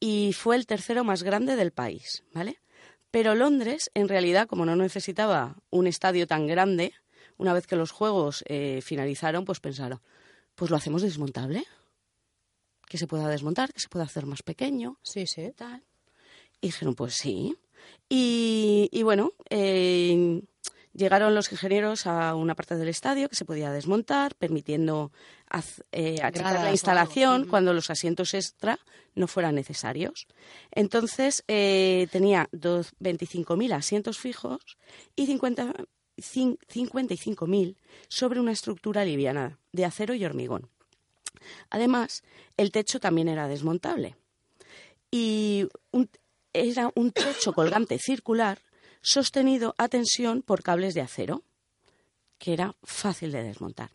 y 0.00 0.32
fue 0.32 0.56
el 0.56 0.66
tercero 0.66 1.04
más 1.04 1.22
grande 1.22 1.56
del 1.56 1.72
país, 1.72 2.22
¿vale? 2.32 2.58
Pero 3.10 3.34
Londres, 3.34 3.90
en 3.94 4.08
realidad, 4.08 4.46
como 4.46 4.66
no 4.66 4.76
necesitaba 4.76 5.56
un 5.70 5.86
estadio 5.86 6.26
tan 6.26 6.46
grande, 6.46 6.92
una 7.38 7.52
vez 7.54 7.66
que 7.66 7.76
los 7.76 7.90
Juegos 7.90 8.44
eh, 8.46 8.80
finalizaron, 8.82 9.44
pues 9.44 9.60
pensaron, 9.60 10.00
pues 10.54 10.70
lo 10.70 10.76
hacemos 10.76 11.02
desmontable 11.02 11.64
que 12.86 12.98
se 12.98 13.06
pueda 13.06 13.28
desmontar, 13.28 13.72
que 13.72 13.80
se 13.80 13.88
pueda 13.88 14.06
hacer 14.06 14.24
más 14.26 14.42
pequeño, 14.42 14.98
Sí, 15.02 15.26
sí. 15.26 15.52
tal. 15.54 15.82
Y 16.60 16.68
dijeron, 16.68 16.94
pues 16.94 17.14
sí. 17.14 17.56
Y, 18.08 18.88
y 18.90 19.02
bueno, 19.02 19.32
eh, 19.50 20.42
llegaron 20.94 21.34
los 21.34 21.52
ingenieros 21.52 22.06
a 22.06 22.34
una 22.34 22.54
parte 22.54 22.76
del 22.76 22.88
estadio 22.88 23.28
que 23.28 23.36
se 23.36 23.44
podía 23.44 23.70
desmontar, 23.70 24.34
permitiendo 24.34 25.12
haz- 25.50 25.82
eh, 25.92 26.16
la 26.62 26.70
instalación 26.72 27.42
cuando 27.50 27.72
los 27.72 27.90
asientos 27.90 28.34
extra 28.34 28.78
no 29.14 29.26
fueran 29.28 29.54
necesarios. 29.54 30.26
Entonces 30.70 31.44
eh, 31.48 32.06
tenía 32.12 32.48
dos- 32.52 32.92
25.000 33.00 33.72
asientos 33.74 34.18
fijos 34.18 34.76
y 35.16 35.26
50 35.26 35.74
cin- 36.18 36.58
55.000 36.68 37.76
sobre 38.08 38.40
una 38.40 38.52
estructura 38.52 39.04
liviana 39.04 39.58
de 39.72 39.84
acero 39.84 40.14
y 40.14 40.24
hormigón. 40.24 40.68
Además, 41.70 42.22
el 42.56 42.72
techo 42.72 43.00
también 43.00 43.28
era 43.28 43.48
desmontable. 43.48 44.16
Y 45.10 45.68
un- 45.90 46.10
era 46.52 46.90
un 46.94 47.12
techo 47.12 47.52
colgante 47.52 47.98
circular 47.98 48.58
sostenido 49.00 49.74
a 49.78 49.88
tensión 49.88 50.42
por 50.42 50.62
cables 50.62 50.94
de 50.94 51.00
acero, 51.02 51.42
que 52.38 52.52
era 52.52 52.74
fácil 52.82 53.32
de 53.32 53.42
desmontar. 53.42 53.90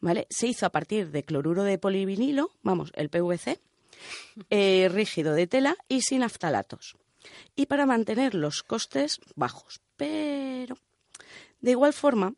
¿Vale? 0.00 0.26
Se 0.30 0.46
hizo 0.46 0.66
a 0.66 0.70
partir 0.70 1.10
de 1.10 1.24
cloruro 1.24 1.64
de 1.64 1.78
polivinilo, 1.78 2.50
vamos, 2.62 2.92
el 2.94 3.08
PVC, 3.08 3.58
eh, 4.50 4.88
rígido 4.92 5.32
de 5.34 5.46
tela 5.46 5.76
y 5.88 6.02
sin 6.02 6.22
aftalatos. 6.22 6.96
Y 7.56 7.66
para 7.66 7.86
mantener 7.86 8.34
los 8.34 8.62
costes 8.62 9.20
bajos. 9.34 9.80
Pero, 9.96 10.76
de 11.60 11.70
igual 11.70 11.92
forma, 11.94 12.34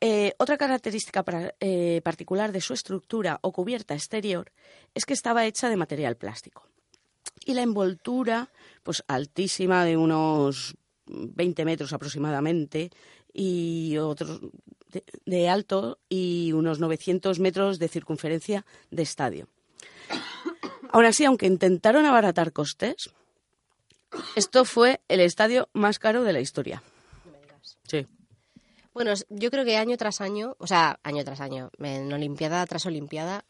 eh, 0.00 0.34
otra 0.38 0.58
característica 0.58 1.22
para- 1.22 1.54
eh, 1.60 2.00
particular 2.02 2.52
de 2.52 2.60
su 2.60 2.74
estructura 2.74 3.38
o 3.42 3.52
cubierta 3.52 3.94
exterior 3.94 4.50
es 4.94 5.04
que 5.04 5.14
estaba 5.14 5.46
hecha 5.46 5.68
de 5.68 5.76
material 5.76 6.16
plástico. 6.16 6.66
Y 7.44 7.54
la 7.54 7.62
envoltura, 7.62 8.50
pues 8.82 9.04
altísima, 9.06 9.84
de 9.84 9.96
unos 9.96 10.74
20 11.06 11.64
metros 11.64 11.92
aproximadamente, 11.92 12.90
y 13.32 13.96
otros 13.98 14.40
de, 14.90 15.04
de 15.26 15.48
alto 15.48 15.98
y 16.08 16.52
unos 16.52 16.78
900 16.80 17.38
metros 17.40 17.78
de 17.78 17.88
circunferencia 17.88 18.64
de 18.90 19.02
estadio. 19.02 19.48
Aún 20.92 21.04
así, 21.04 21.24
aunque 21.24 21.46
intentaron 21.46 22.04
abaratar 22.06 22.52
costes, 22.52 23.10
esto 24.34 24.64
fue 24.64 25.00
el 25.08 25.20
estadio 25.20 25.68
más 25.72 25.98
caro 25.98 26.24
de 26.24 26.32
la 26.32 26.40
historia. 26.40 26.82
Sí. 27.86 28.06
Bueno, 28.92 29.12
yo 29.28 29.50
creo 29.50 29.64
que 29.64 29.76
año 29.76 29.96
tras 29.96 30.20
año, 30.20 30.56
o 30.58 30.66
sea, 30.66 30.98
año 31.04 31.24
tras 31.24 31.40
año, 31.40 31.70
en 31.78 32.12
Olimpiada 32.12 32.66
tras 32.66 32.86
Olimpiada, 32.86 33.44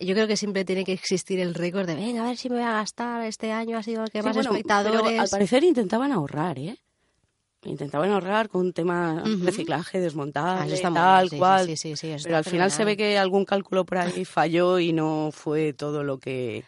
yo 0.00 0.14
creo 0.14 0.26
que 0.26 0.36
siempre 0.36 0.64
tiene 0.64 0.84
que 0.84 0.92
existir 0.92 1.38
el 1.38 1.54
récord 1.54 1.86
de, 1.86 1.94
venga, 1.94 2.24
a 2.24 2.28
ver 2.28 2.36
si 2.36 2.48
me 2.48 2.56
voy 2.56 2.64
a 2.64 2.72
gastar, 2.72 3.24
este 3.24 3.52
año 3.52 3.78
ha 3.78 3.82
sido 3.84 4.02
el 4.04 4.10
que 4.10 4.18
Sí, 4.20 4.24
más 4.26 4.34
bueno, 4.34 4.50
espectadores. 4.50 5.02
pero 5.02 5.20
al 5.22 5.28
parecer 5.28 5.62
intentaban 5.64 6.10
ahorrar, 6.12 6.58
¿eh? 6.58 6.76
Intentaban 7.64 8.10
ahorrar 8.12 8.48
con 8.48 8.60
un 8.66 8.72
tema 8.72 9.22
Ujú. 9.26 9.44
reciclaje, 9.44 9.98
Ah, 10.60 10.66
está 10.74 10.90
muy 10.90 10.94
tal 10.96 11.28
sí, 11.30 11.38
cual. 11.38 11.66
sí, 11.76 11.96
sí, 11.96 12.14
pero 12.22 12.36
al 12.36 12.44
final 12.44 12.70
se 12.70 12.84
ve 12.84 12.96
que 12.96 13.18
algún 13.18 13.44
cálculo 13.44 13.84
por 13.84 13.98
ahí 13.98 14.24
falló 14.24 14.78
y 14.78 14.92
no 14.92 15.30
fue 15.32 15.72
todo 15.72 16.04
lo 16.04 16.18
que 16.18 16.64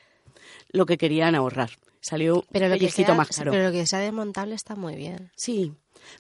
lo 0.73 0.87
que 0.87 0.99
querían 0.99 1.35
ahorrar. 1.35 1.71
Salió 2.01 2.45
pero 2.51 2.67
un 2.67 2.79
que 2.79 2.91
sea, 2.91 3.15
más 3.15 3.29
caro. 3.29 3.51
pero 3.51 3.65
lo 3.65 3.73
que 3.73 3.87
sea 3.87 3.99
desmontable 3.99 4.55
está 4.55 4.75
muy 4.75 4.97
bien. 4.97 5.31
Sí. 5.37 5.73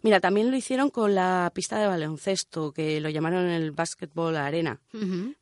Mira, 0.02 0.20
también 0.20 0.50
lo 0.50 0.56
hicieron 0.56 0.90
con 0.90 1.14
la 1.14 1.50
pista 1.54 1.78
de 1.78 1.86
baloncesto, 1.86 2.72
que 2.72 3.00
lo 3.00 3.08
llamaron 3.08 3.48
el 3.48 3.72
Basketball 3.72 4.36
Arena. 4.36 4.80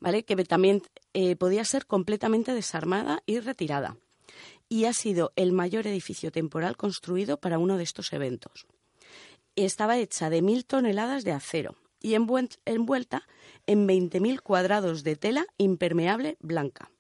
¿vale? 0.01 0.23
Que 0.23 0.37
también 0.45 0.83
eh, 1.13 1.35
podía 1.37 1.65
ser 1.65 1.87
completamente 1.87 2.55
desarmada 2.55 3.23
y 3.27 3.41
retirada. 3.41 3.97
Y 4.69 4.85
ha 4.85 4.93
sido 4.93 5.33
el 5.35 5.53
mayor 5.53 5.87
edificio 5.87 6.31
temporal 6.31 6.77
construido 6.77 7.39
para 7.39 7.59
uno 7.59 7.77
de 7.77 7.83
estos 7.83 8.13
eventos. 8.13 8.67
Estaba 9.65 9.99
hecha 9.99 10.31
de 10.31 10.43
mil 10.43 10.65
toneladas 10.65 11.25
de 11.25 11.33
acero 11.33 11.75
y 12.01 12.13
envuel- 12.15 12.59
envuelta 12.65 13.27
en 13.67 13.87
20.000 13.87 14.41
cuadrados 14.41 15.03
de 15.05 15.17
tela 15.17 15.47
impermeable 15.59 16.37
blanca. 16.41 16.91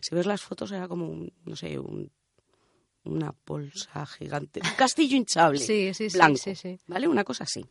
Si 0.00 0.14
ves 0.14 0.26
las 0.26 0.42
fotos 0.42 0.72
era 0.72 0.88
como, 0.88 1.06
un, 1.08 1.32
no 1.44 1.56
sé, 1.56 1.78
un- 1.78 2.10
una 3.04 3.34
bolsa 3.46 4.04
gigante, 4.06 4.60
un 4.62 4.76
castillo 4.76 5.16
hinchable 5.16 5.58
Sí, 5.60 5.92
sí, 5.94 6.10
sí, 6.10 6.18
sí, 6.36 6.54
sí. 6.54 6.78
¿vale? 6.86 7.08
Una 7.08 7.24
cosa 7.24 7.44
así. 7.44 7.64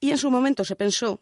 Y 0.00 0.10
en 0.10 0.18
su 0.18 0.30
momento 0.30 0.64
se 0.64 0.76
pensó 0.76 1.20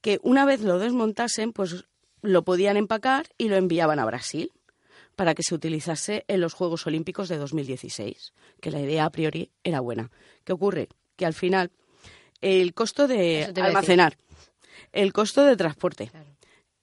que 0.00 0.20
una 0.22 0.44
vez 0.44 0.60
lo 0.60 0.78
desmontasen, 0.78 1.52
pues 1.52 1.84
lo 2.22 2.44
podían 2.44 2.76
empacar 2.76 3.26
y 3.38 3.48
lo 3.48 3.56
enviaban 3.56 3.98
a 3.98 4.04
Brasil. 4.04 4.50
para 5.16 5.34
que 5.36 5.44
se 5.44 5.54
utilizase 5.54 6.24
en 6.26 6.40
los 6.40 6.54
Juegos 6.54 6.88
Olímpicos 6.88 7.28
de 7.28 7.36
2016, 7.38 8.32
que 8.60 8.72
la 8.72 8.80
idea 8.80 9.04
a 9.04 9.10
priori 9.10 9.52
era 9.62 9.78
buena. 9.78 10.10
¿Qué 10.42 10.52
ocurre? 10.52 10.88
Que 11.14 11.24
al 11.24 11.34
final 11.34 11.70
el 12.44 12.74
costo 12.74 13.08
de 13.08 13.50
almacenar, 13.56 14.18
el 14.92 15.14
costo 15.14 15.44
de 15.44 15.56
transporte, 15.56 16.10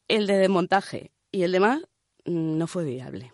el 0.08 0.26
de 0.26 0.38
desmontaje 0.38 1.12
y 1.32 1.44
el 1.44 1.52
demás 1.52 1.82
mm, 2.26 2.58
no 2.58 2.66
fue 2.66 2.84
viable. 2.84 3.32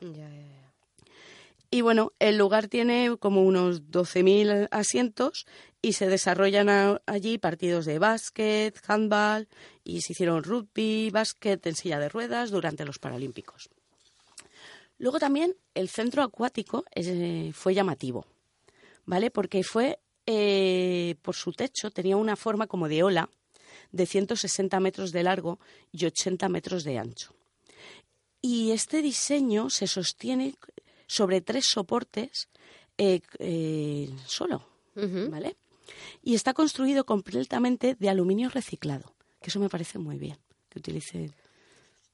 Y 1.70 1.82
bueno, 1.82 2.12
el 2.20 2.38
lugar 2.38 2.68
tiene 2.68 3.16
como 3.18 3.44
unos 3.44 3.84
12.000 3.84 4.68
asientos 4.72 5.46
y 5.82 5.94
se 5.94 6.08
desarrollan 6.08 7.00
allí 7.06 7.38
partidos 7.38 7.86
de 7.86 7.98
básquet, 8.00 8.78
handball 8.88 9.48
y 9.86 10.02
se 10.02 10.12
hicieron 10.12 10.44
rugby, 10.44 11.10
básquet 11.12 11.66
en 11.66 11.76
silla 11.76 12.00
de 12.00 12.10
ruedas 12.10 12.52
durante 12.52 12.84
los 12.84 13.00
Paralímpicos. 13.00 13.70
Luego 14.98 15.20
también 15.20 15.56
el 15.76 15.88
centro 15.88 16.24
acuático 16.24 16.84
fue 17.54 17.74
llamativo, 17.74 18.26
¿vale? 19.06 19.32
Porque 19.32 19.64
fue, 19.64 20.00
eh, 20.28 21.16
por 21.22 21.36
su 21.36 21.54
techo, 21.54 21.90
tenía 21.90 22.18
una 22.18 22.36
forma 22.36 22.68
como 22.68 22.90
de 22.90 23.02
ola 23.02 23.30
de 23.92 24.06
160 24.06 24.78
metros 24.82 25.14
de 25.14 25.24
largo 25.24 25.60
y 25.92 26.06
80 26.06 26.50
metros 26.50 26.84
de 26.84 26.98
ancho. 26.98 27.34
Y 28.42 28.72
este 28.72 29.02
diseño 29.02 29.70
se 29.70 29.88
sostiene 29.88 30.56
sobre 31.08 31.40
tres 31.40 31.66
soportes 31.66 32.50
eh, 32.98 33.22
eh, 33.40 34.10
solo, 34.26 34.68
¿vale? 34.96 35.56
Y 36.22 36.36
está 36.36 36.54
construido 36.54 37.06
completamente 37.06 37.96
de 37.98 38.10
aluminio 38.10 38.50
reciclado, 38.50 39.14
que 39.42 39.50
eso 39.50 39.60
me 39.60 39.70
parece 39.70 39.98
muy 39.98 40.18
bien, 40.18 40.38
que 40.70 40.80
utilice 40.80 41.32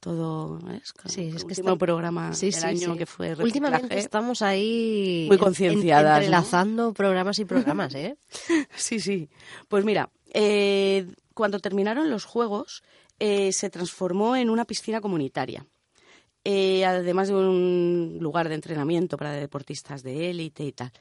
todo 0.03 0.59
sí, 1.05 1.31
es 1.33 1.45
que 1.45 1.53
está... 1.53 1.75
programa 1.77 2.33
sí, 2.33 2.49
del 2.49 2.63
año 2.65 2.97
que 2.97 3.05
fue 3.05 3.35
últimamente 3.35 3.97
estamos 3.97 4.41
ahí 4.41 5.25
muy 5.29 5.37
concienciadas 5.37 6.17
entrelazando 6.17 6.93
programas 6.93 7.39
y 7.39 7.45
programas 7.45 7.95
eh 7.95 8.17
sí 8.75 8.99
sí. 8.99 9.29
Pues 9.69 9.85
mira 9.85 10.09
eh, 10.33 11.07
cuando 11.33 11.59
terminaron 11.59 12.09
los 12.09 12.25
juegos 12.25 12.83
se 13.19 13.69
transformó 13.69 14.35
en 14.35 14.49
una 14.49 14.65
piscina 14.65 14.99
comunitaria. 14.99 15.65
Eh, 16.45 16.83
además 16.83 17.29
de 17.29 17.35
un 17.35 18.17
lugar 18.19 18.49
de 18.49 18.55
entrenamiento 18.55 19.15
para 19.15 19.31
deportistas 19.31 20.03
de 20.03 20.29
élite 20.29 20.65
y 20.65 20.71
tal. 20.73 20.91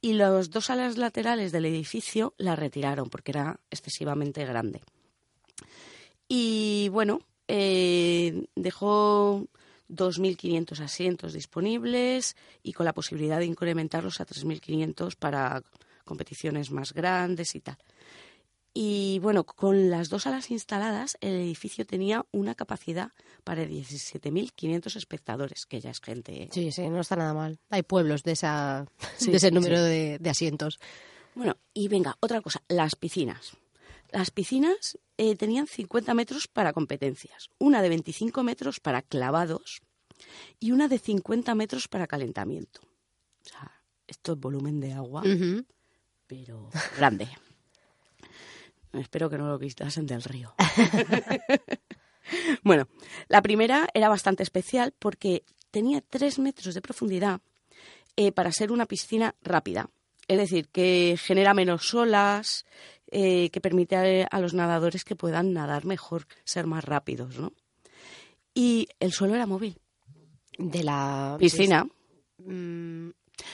Y 0.00 0.14
las 0.14 0.50
dos 0.50 0.70
alas 0.70 0.96
laterales 0.96 1.52
del 1.52 1.66
edificio 1.66 2.34
la 2.36 2.56
retiraron 2.56 3.08
porque 3.08 3.32
era 3.32 3.60
excesivamente 3.70 4.44
grande. 4.44 4.80
Y 6.28 6.88
bueno, 6.90 7.20
eh, 7.48 8.46
dejó 8.54 9.46
2.500 9.88 10.80
asientos 10.80 11.32
disponibles 11.32 12.36
y 12.62 12.72
con 12.72 12.84
la 12.86 12.92
posibilidad 12.92 13.38
de 13.38 13.46
incrementarlos 13.46 14.20
a 14.20 14.26
3.500 14.26 15.16
para 15.16 15.62
competiciones 16.04 16.70
más 16.70 16.92
grandes 16.92 17.54
y 17.54 17.60
tal. 17.60 17.78
Y 18.74 19.18
bueno, 19.20 19.44
con 19.44 19.90
las 19.90 20.08
dos 20.08 20.26
alas 20.26 20.50
instaladas, 20.50 21.16
el 21.20 21.32
edificio 21.32 21.84
tenía 21.84 22.24
una 22.30 22.54
capacidad 22.54 23.10
para 23.42 23.64
17.500 23.64 24.94
espectadores, 24.94 25.66
que 25.66 25.80
ya 25.80 25.90
es 25.90 26.00
gente. 26.00 26.44
¿eh? 26.44 26.48
Sí, 26.52 26.70
sí, 26.70 26.88
no 26.88 27.00
está 27.00 27.16
nada 27.16 27.34
mal. 27.34 27.58
Hay 27.70 27.82
pueblos 27.82 28.22
de, 28.22 28.32
esa, 28.32 28.86
de 29.26 29.36
ese 29.36 29.50
número 29.50 29.82
de, 29.82 30.20
asientos. 30.30 30.78
Bueno, 31.34 31.56
y 31.74 31.88
venga, 31.88 32.16
otra 32.20 32.40
cosa, 32.40 32.62
las 32.68 32.94
piscinas. 32.94 33.52
Las 34.12 34.30
piscinas 34.30 34.98
eh, 35.18 35.36
tenían 35.36 35.66
50 35.66 36.14
metros 36.14 36.46
para 36.46 36.72
competencias, 36.72 37.50
una 37.58 37.82
de 37.82 37.88
25 37.88 38.42
metros 38.44 38.80
para 38.80 39.02
clavados 39.02 39.82
y 40.60 40.70
una 40.70 40.88
de 40.88 40.98
50 40.98 41.54
metros 41.54 41.88
para 41.88 42.06
calentamiento. 42.06 42.80
O 43.44 43.48
sea, 43.48 43.82
esto 44.06 44.32
es 44.32 44.38
volumen 44.38 44.80
de 44.80 44.92
agua, 44.92 45.22
pero 46.26 46.70
grande. 46.96 47.28
Espero 48.92 49.28
que 49.28 49.38
no 49.38 49.48
lo 49.48 49.58
quitasen 49.58 50.06
del 50.06 50.22
río. 50.22 50.54
bueno, 52.62 52.88
la 53.28 53.42
primera 53.42 53.88
era 53.92 54.08
bastante 54.08 54.42
especial 54.42 54.94
porque 54.98 55.44
tenía 55.70 56.00
tres 56.00 56.38
metros 56.38 56.74
de 56.74 56.80
profundidad 56.80 57.40
eh, 58.16 58.32
para 58.32 58.52
ser 58.52 58.72
una 58.72 58.86
piscina 58.86 59.34
rápida. 59.42 59.90
Es 60.26 60.38
decir, 60.38 60.68
que 60.68 61.18
genera 61.18 61.54
menos 61.54 61.94
olas, 61.94 62.66
eh, 63.10 63.50
que 63.50 63.60
permite 63.60 64.26
a, 64.30 64.40
los 64.40 64.54
nadadores 64.54 65.04
que 65.04 65.16
puedan 65.16 65.52
nadar 65.52 65.84
mejor, 65.84 66.26
ser 66.44 66.66
más 66.66 66.84
rápidos, 66.84 67.38
¿no? 67.38 67.52
Y 68.54 68.88
el 69.00 69.12
suelo 69.12 69.34
era 69.34 69.46
móvil. 69.46 69.78
De 70.58 70.82
la 70.82 71.36
piscina. 71.38 71.86
Mm, 72.38 73.10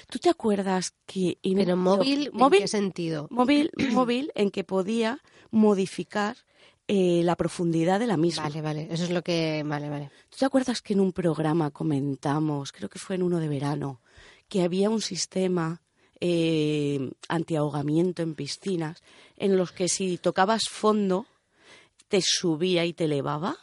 ¿Tú 0.09 0.19
te 0.19 0.31
acuerdas 0.31 0.95
que... 1.07 1.39
Pero 1.43 1.77
móvil, 1.77 2.31
¿en 2.33 2.51
qué 2.51 2.69
sentido? 2.69 3.29
Móvil, 3.31 3.71
móvil 3.93 4.33
en 4.35 4.51
que 4.51 4.65
podía 4.65 5.21
modificar 5.51 6.37
eh, 6.89 7.23
la 7.23 7.37
profundidad 7.37 8.01
de 8.01 8.07
la 8.07 8.17
misma. 8.17 8.45
Vale, 8.45 8.63
vale, 8.63 8.89
eso 8.91 9.05
es 9.05 9.11
lo 9.11 9.23
que... 9.23 9.63
Vale, 9.65 9.89
vale. 9.89 10.11
¿Tú 10.31 10.39
te 10.39 10.47
acuerdas 10.47 10.83
que 10.83 10.95
en 10.95 11.01
un 11.01 11.13
programa 11.13 11.71
comentamos, 11.71 12.73
creo 12.73 12.89
que 12.89 12.99
fue 12.99 13.17
en 13.17 13.23
uno 13.23 13.39
de 13.39 13.49
verano, 13.49 14.01
que 14.49 14.63
había 14.63 14.91
un 14.91 15.01
sistema 15.01 15.83
eh, 16.27 17.11
antiahogamiento 17.29 18.23
en 18.23 18.35
piscinas 18.35 19.03
en 19.37 19.59
los 19.59 19.73
que 19.73 19.89
si 19.91 20.17
tocabas 20.17 20.71
fondo 20.71 21.27
te 22.09 22.23
subía 22.23 22.87
y 22.87 22.95
te 22.95 23.05
elevaba? 23.05 23.59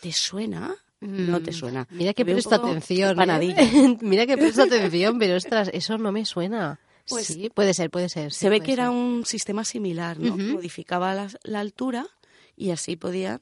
¿Te 0.00 0.10
suena? 0.10 0.74
No 0.98 1.40
te 1.40 1.52
mm, 1.52 1.54
suena. 1.54 1.86
Mira 1.90 2.12
que 2.12 2.24
presta 2.24 2.56
atención. 2.56 3.16
¿eh? 3.20 3.96
Mira 4.00 4.26
que 4.26 4.36
presta 4.36 4.64
atención, 4.64 5.20
pero 5.20 5.36
ostras, 5.36 5.70
eso 5.72 5.96
no 5.96 6.10
me 6.10 6.24
suena. 6.24 6.80
Pues 7.08 7.26
sí, 7.26 7.48
puede 7.54 7.74
ser, 7.74 7.90
puede 7.90 8.08
ser. 8.08 8.32
se 8.32 8.48
ve 8.48 8.60
que 8.60 8.72
era 8.72 8.90
un 8.90 9.24
sistema 9.24 9.64
similar, 9.64 10.18
¿no? 10.18 10.36
Modificaba 10.36 11.28
la, 11.44 11.60
altura 11.60 12.08
y 12.56 12.70
así 12.70 12.96
podía 12.96 13.40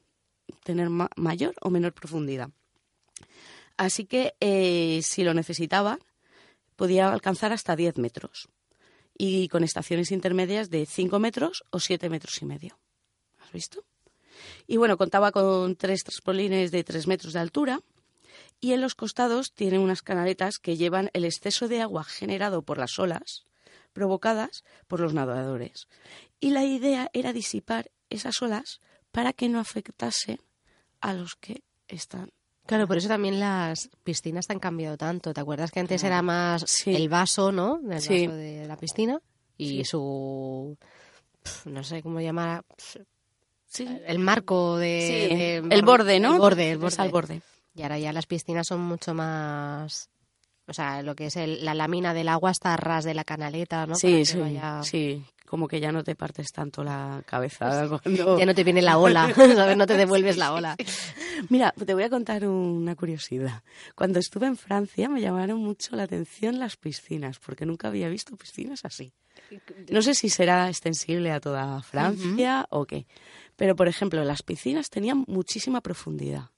tener 0.63 0.91
mayor 0.91 1.55
o 1.63 1.71
menor 1.71 1.95
profundidad. 1.95 2.51
Así 3.79 4.05
que 4.05 4.35
eh, 4.41 5.01
si 5.03 5.25
lo 5.25 5.33
necesitaba, 5.33 5.99
podía 6.77 7.13
alcanzar 7.13 7.53
hasta 7.53 7.77
10 7.77 7.99
metros 7.99 8.49
y 9.17 9.49
con 9.49 9.65
estaciones 9.65 10.11
intermedias 10.11 10.71
de 10.71 10.87
5 10.87 11.19
metros 11.19 11.65
o 11.71 11.81
7 11.81 12.09
metros 12.09 12.41
y 12.43 12.47
medio. 12.47 12.79
¿Has 13.41 13.53
visto? 13.53 13.85
Y 14.67 14.77
bueno, 14.77 14.97
contaba 14.97 15.33
con 15.33 15.77
tres 15.77 16.05
traspolines 16.05 16.71
de 16.71 16.85
tres 16.85 17.07
metros 17.07 17.33
de 17.33 17.41
altura 17.41 17.81
y 18.61 18.73
en 18.73 18.81
los 18.81 18.95
costados 18.95 19.53
tiene 19.53 19.79
unas 19.79 20.03
canaletas 20.03 20.59
que 20.59 20.77
llevan 20.77 21.11
el 21.13 21.25
exceso 21.25 21.69
de 21.69 21.81
agua 21.81 22.05
generado 22.05 22.63
por 22.63 22.79
las 22.79 22.99
olas 22.99 23.45
provocadas 23.93 24.65
por 24.87 25.01
los 25.01 25.15
nadadores. 25.15 25.89
Y 26.41 26.51
la 26.51 26.65
idea 26.65 27.11
era 27.13 27.33
disipar 27.33 27.91
esas 28.09 28.41
olas 28.41 28.81
para 29.11 29.33
que 29.33 29.49
no 29.49 29.61
afectase 29.61 30.39
a 31.01 31.13
los 31.13 31.35
que 31.37 31.63
están 31.89 32.33
Claro, 32.67 32.87
por 32.87 32.97
eso 32.97 33.09
también 33.09 33.41
las 33.41 33.91
piscinas 34.05 34.49
han 34.51 34.59
cambiado 34.59 34.97
tanto. 34.97 35.35
¿Te 35.35 35.41
acuerdas 35.41 35.71
que 35.71 35.81
antes 35.81 36.05
era 36.05 36.23
más 36.23 36.87
el 36.87 37.09
vaso, 37.09 37.53
¿no? 37.53 37.81
El 37.83 37.89
vaso 37.89 38.13
de 38.13 38.65
la 38.67 38.77
piscina 38.77 39.21
y 39.59 39.85
su 39.85 40.77
no 41.65 41.85
sé 41.85 42.03
cómo 42.03 42.21
llamar 42.21 42.65
el 43.79 44.19
marco 44.19 44.77
de, 44.77 45.57
el 45.57 45.83
borde, 45.83 46.21
¿no? 46.21 46.35
El 46.35 46.39
borde, 46.39 46.71
el 46.73 46.79
borde. 46.79 46.97
al 46.99 47.11
borde. 47.11 47.43
Y 47.75 47.83
ahora 47.83 47.99
ya 47.99 48.13
las 48.13 48.27
piscinas 48.27 48.67
son 48.67 48.81
mucho 48.81 49.15
más 49.15 50.11
o 50.69 50.73
sea, 50.73 51.03
lo 51.03 51.15
que 51.15 51.27
es 51.27 51.37
la 51.37 51.75
lámina 51.75 52.15
del 52.15 52.29
agua 52.29 52.51
está 52.51 52.75
a 52.75 52.77
ras 52.77 53.05
de 53.05 53.15
la 53.15 53.25
canaleta, 53.25 53.87
¿no? 53.87 53.95
Sí, 53.95 54.25
sí, 54.25 54.41
sí. 54.83 55.25
Como 55.53 55.69
que 55.69 55.81
ya 55.81 55.93
no 55.93 56.03
te 56.03 56.15
partes 56.15 56.51
tanto 56.51 56.83
la 56.83 57.23
cabeza. 57.27 57.87
Cuando... 58.03 58.39
Ya 58.39 58.47
no 58.47 58.55
te 58.55 58.65
viene 58.65 58.81
la 58.81 58.97
ola, 58.97 59.31
¿sabes? 59.37 59.77
No 59.77 59.87
te 59.87 59.99
devuelves 59.99 60.39
la 60.39 60.55
ola. 60.55 60.77
Mira, 61.51 61.73
te 61.73 61.93
voy 61.93 62.05
a 62.05 62.09
contar 62.09 62.49
una 62.49 62.97
curiosidad. 62.97 63.63
Cuando 63.95 64.19
estuve 64.19 64.47
en 64.47 64.57
Francia 64.57 65.11
me 65.11 65.21
llamaron 65.21 65.59
mucho 65.59 65.95
la 65.95 66.05
atención 66.05 66.59
las 66.59 66.79
piscinas, 66.79 67.39
porque 67.39 67.67
nunca 67.67 67.89
había 67.89 68.09
visto 68.09 68.35
piscinas 68.35 68.87
así. 68.87 69.13
No 69.91 70.01
sé 70.01 70.15
si 70.15 70.31
será 70.31 70.71
extensible 70.71 71.31
a 71.31 71.39
toda 71.39 71.83
Francia 71.83 72.67
o 72.71 72.87
qué. 72.87 73.07
Pero, 73.55 73.77
por 73.77 73.89
ejemplo, 73.89 74.25
las 74.25 74.43
piscinas 74.43 74.89
tenían 74.89 75.25
muchísima 75.27 75.83
profundidad. 75.83 76.49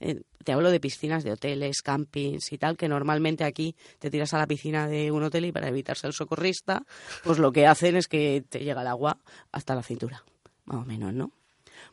Eh, 0.00 0.22
te 0.44 0.52
hablo 0.52 0.70
de 0.70 0.80
piscinas 0.80 1.24
de 1.24 1.32
hoteles, 1.32 1.82
campings 1.82 2.52
y 2.52 2.58
tal, 2.58 2.76
que 2.76 2.88
normalmente 2.88 3.44
aquí 3.44 3.76
te 3.98 4.10
tiras 4.10 4.32
a 4.34 4.38
la 4.38 4.46
piscina 4.46 4.86
de 4.86 5.10
un 5.10 5.22
hotel 5.22 5.46
y 5.46 5.52
para 5.52 5.68
evitarse 5.68 6.06
el 6.06 6.12
socorrista, 6.12 6.84
pues 7.24 7.38
lo 7.38 7.52
que 7.52 7.66
hacen 7.66 7.96
es 7.96 8.08
que 8.08 8.44
te 8.48 8.60
llega 8.60 8.82
el 8.82 8.86
agua 8.86 9.18
hasta 9.52 9.74
la 9.74 9.82
cintura, 9.82 10.24
más 10.64 10.82
o 10.82 10.84
menos, 10.84 11.12
¿no? 11.12 11.32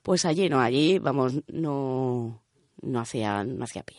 Pues 0.02 0.26
allí 0.26 0.50
no, 0.50 0.62
allí, 0.62 1.00
vamos, 1.00 1.34
no, 1.48 2.42
no 2.82 3.00
hacía, 3.00 3.44
no 3.44 3.64
hacía 3.64 3.84
pie. 3.84 3.98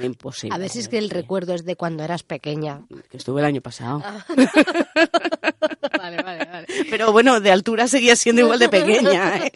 Imposible. 0.00 0.54
A 0.54 0.58
ver 0.58 0.68
si 0.68 0.80
es 0.80 0.88
que 0.88 0.98
el 0.98 1.10
recuerdo 1.10 1.54
es 1.54 1.64
de 1.64 1.76
cuando 1.76 2.02
eras 2.02 2.22
pequeña. 2.22 2.82
Que 3.08 3.16
estuve 3.16 3.40
el 3.40 3.46
año 3.46 3.60
pasado. 3.60 4.02
Ah. 4.04 4.24
vale, 5.98 6.22
vale, 6.22 6.44
vale. 6.44 6.66
Pero 6.90 7.12
bueno, 7.12 7.40
de 7.40 7.52
altura 7.52 7.86
seguía 7.86 8.16
siendo 8.16 8.42
igual 8.42 8.58
de 8.58 8.68
pequeña. 8.68 9.38
¿eh? 9.38 9.52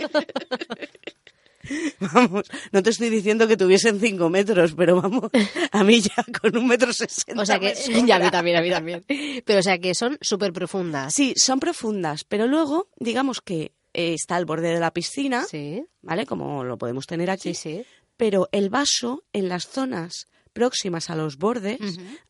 Vamos, 2.12 2.44
no 2.72 2.82
te 2.82 2.90
estoy 2.90 3.08
diciendo 3.10 3.48
que 3.48 3.56
tuviesen 3.56 4.00
cinco 4.00 4.28
metros, 4.30 4.74
pero 4.74 5.00
vamos, 5.00 5.30
a 5.72 5.84
mí 5.84 6.00
ya 6.00 6.24
con 6.40 6.56
un 6.56 6.66
metro 6.66 6.92
sesenta. 6.92 7.40
O 7.42 7.46
sea 7.46 7.58
que, 7.58 7.74
ya 8.06 8.16
a 8.16 8.18
mí 8.18 8.30
también, 8.30 8.56
a 8.56 8.60
mí 8.62 8.70
también. 8.70 9.04
Pero 9.44 9.60
o 9.60 9.62
sea 9.62 9.78
que 9.78 9.94
son 9.94 10.18
súper 10.20 10.52
profundas. 10.52 11.14
Sí, 11.14 11.34
son 11.36 11.60
profundas, 11.60 12.24
pero 12.24 12.46
luego, 12.46 12.88
digamos 12.98 13.40
que 13.40 13.72
eh, 13.94 14.14
está 14.14 14.36
al 14.36 14.44
borde 14.44 14.68
de 14.74 14.80
la 14.80 14.92
piscina, 14.92 15.44
Sí, 15.44 15.84
¿vale? 16.02 16.26
Como 16.26 16.64
lo 16.64 16.76
podemos 16.78 17.06
tener 17.06 17.30
aquí. 17.30 17.54
sí, 17.54 17.76
sí. 17.80 17.84
Pero 18.16 18.48
el 18.52 18.70
vaso, 18.70 19.24
en 19.32 19.48
las 19.48 19.66
zonas 19.66 20.28
próximas 20.52 21.10
a 21.10 21.16
los 21.16 21.36
bordes, 21.36 21.80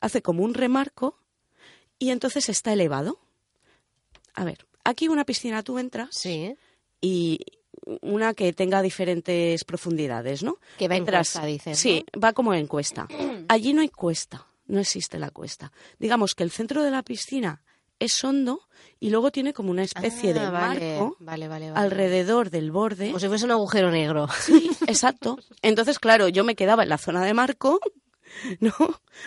hace 0.01 0.23
como 0.23 0.43
un 0.43 0.55
remarco 0.55 1.19
y 1.99 2.09
entonces 2.11 2.49
está 2.49 2.73
elevado. 2.73 3.21
A 4.35 4.45
ver, 4.45 4.67
aquí 4.83 5.09
una 5.09 5.25
piscina 5.27 5.63
tú 5.63 5.79
entras 5.79 6.09
Sí, 6.13 6.57
y 7.03 7.39
una 8.03 8.35
que 8.35 8.53
tenga 8.53 8.83
diferentes 8.83 9.65
profundidades, 9.65 10.43
¿no? 10.43 10.59
que 10.79 10.89
va 10.89 10.97
en 10.97 11.05
Entras- 11.07 11.33
cuesta, 11.33 11.45
dices, 11.47 11.79
Sí, 11.79 12.05
va 12.23 12.33
como 12.33 12.55
en 12.55 12.67
cuesta. 12.67 13.07
Allí 13.49 13.73
no 13.75 13.81
hay 13.83 13.89
cuesta, 13.89 14.47
no 14.67 14.81
existe 14.81 15.19
la 15.19 15.31
cuesta. 15.31 15.73
Digamos 15.99 16.35
que 16.35 16.43
el 16.45 16.51
centro 16.51 16.83
de 16.83 16.91
la 16.91 17.03
piscina 17.03 17.63
es 17.99 18.23
hondo 18.25 18.61
y 19.01 19.11
luego 19.11 19.31
tiene 19.31 19.53
como 19.53 19.71
una 19.71 19.83
especie 19.85 20.35
de 20.35 20.41
Ah, 20.41 20.51
vale, 20.51 20.97
marco 20.99 21.17
vale, 21.21 21.47
vale, 21.49 21.71
vale. 21.71 21.85
alrededor 21.85 22.51
del 22.51 22.71
borde. 22.73 23.07
Como 23.09 23.21
si 23.21 23.29
fuese 23.29 23.45
un 23.45 23.51
agujero 23.53 23.91
negro. 23.91 24.29
Sí, 24.41 24.71
exacto. 24.87 25.39
Entonces, 25.63 25.99
claro, 25.99 26.29
yo 26.29 26.43
me 26.45 26.57
quedaba 26.57 26.83
en 26.83 26.89
la 26.89 26.99
zona 26.99 27.25
de 27.25 27.35
marco, 27.35 27.81
¿no? 28.61 28.73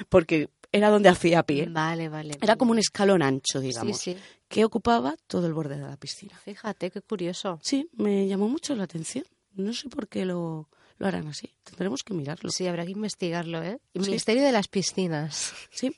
Porque 0.10 0.50
era 0.72 0.90
donde 0.90 1.10
hacía 1.10 1.44
pie. 1.44 1.68
Vale, 1.70 2.10
vale. 2.10 2.36
Era 2.36 2.48
vale. 2.48 2.58
como 2.58 2.72
un 2.72 2.80
escalón 2.80 3.22
ancho, 3.22 3.60
Sí, 3.62 3.68
digamos, 3.68 3.98
sí. 3.98 4.18
que 4.48 4.66
ocupaba 4.66 5.16
todo 5.28 5.48
el 5.48 5.54
borde 5.54 5.78
de 5.78 5.84
la 5.88 5.98
piscina. 5.98 6.38
Fíjate, 6.44 6.92
qué 6.92 7.02
curioso. 7.02 7.60
Sí, 7.64 7.90
me 7.94 8.28
llamó 8.28 8.48
mucho 8.50 8.76
la 8.76 8.84
atención. 8.84 9.26
No 9.56 9.74
sé 9.74 9.90
por 9.90 10.08
qué 10.08 10.26
lo, 10.26 10.70
lo 11.00 11.08
harán 11.08 11.28
así. 11.28 11.50
Tendremos 11.64 12.04
que 12.04 12.14
mirarlo. 12.14 12.50
Sí, 12.52 12.68
habrá 12.68 12.86
que 12.86 12.92
investigarlo, 12.92 13.64
¿eh? 13.64 13.80
El 13.94 14.06
Sí. 14.06 14.12
misterio 14.12 14.44
de 14.44 14.52
las 14.52 14.68
piscinas. 14.68 15.54
Sí. 15.72 15.96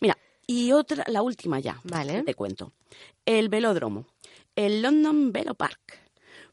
Mira, 0.00 0.16
y 0.46 0.72
otra, 0.72 1.04
la 1.06 1.22
última 1.22 1.60
ya. 1.60 1.80
Vale. 1.84 2.22
Te 2.24 2.34
cuento. 2.34 2.72
El 3.24 3.48
velódromo. 3.48 4.06
El 4.56 4.82
London 4.82 5.30
Velo 5.32 5.54
Park. 5.54 6.00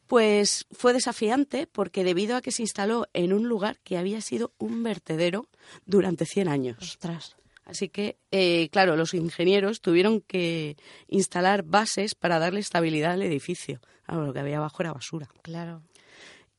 Pues 0.06 0.66
fue 0.70 0.92
desafiante 0.92 1.66
porque 1.66 2.04
debido 2.04 2.36
a 2.36 2.40
que 2.42 2.52
se 2.52 2.62
instaló 2.62 3.08
en 3.12 3.32
un 3.32 3.48
lugar 3.48 3.80
que 3.82 3.98
había 3.98 4.20
sido 4.20 4.52
un 4.58 4.84
vertedero 4.84 5.48
durante 5.84 6.26
100 6.26 6.46
años. 6.48 6.76
Ostras. 6.80 7.34
Así 7.66 7.88
que, 7.90 8.16
eh, 8.30 8.68
claro, 8.70 8.96
los 8.96 9.12
ingenieros 9.12 9.80
tuvieron 9.80 10.20
que 10.22 10.76
instalar 11.08 11.62
bases 11.64 12.14
para 12.14 12.38
darle 12.38 12.60
estabilidad 12.60 13.12
al 13.12 13.22
edificio. 13.22 13.80
Claro, 14.06 14.24
lo 14.24 14.32
que 14.32 14.38
había 14.38 14.58
abajo 14.58 14.82
era 14.82 14.92
basura. 14.92 15.28
Claro. 15.42 15.82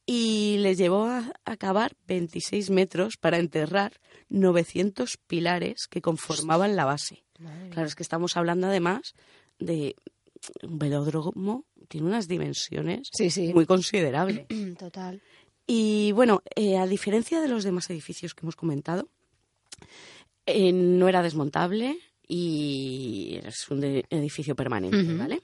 Y 0.06 0.58
les 0.60 0.78
llevó 0.78 1.06
a, 1.06 1.34
a 1.46 1.58
cavar 1.58 1.96
26 2.08 2.70
metros 2.70 3.18
para 3.18 3.38
enterrar 3.40 3.94
900 4.30 5.18
pilares 5.28 5.88
que 5.90 6.02
conformaban 6.02 6.76
la 6.76 6.86
base. 6.86 7.24
Madre 7.40 7.70
Claro, 7.70 7.88
es 7.88 7.96
que 7.96 8.04
estamos 8.04 8.36
hablando 8.38 8.68
además 8.68 9.14
de 9.60 9.96
un 10.64 10.78
velódromo, 10.78 11.66
tiene 11.88 12.08
unas 12.08 12.28
dimensiones 12.28 13.10
Sí, 13.14 13.30
sí. 13.30 13.54
muy 13.54 13.66
considerables. 13.66 14.46
Total. 14.78 15.22
Y 15.66 16.12
bueno, 16.14 16.42
eh, 16.56 16.78
a 16.78 16.86
diferencia 16.86 17.42
de 17.42 17.48
los 17.48 17.64
demás 17.64 17.90
edificios 17.90 18.34
que 18.34 18.46
hemos 18.46 18.56
comentado, 18.56 19.10
eh, 20.48 20.72
no 20.74 21.08
era 21.08 21.22
desmontable 21.22 22.00
y 22.28 23.40
es 23.46 23.70
un 23.70 23.84
edificio 23.84 24.56
permanente. 24.56 25.14
¿vale? 25.14 25.42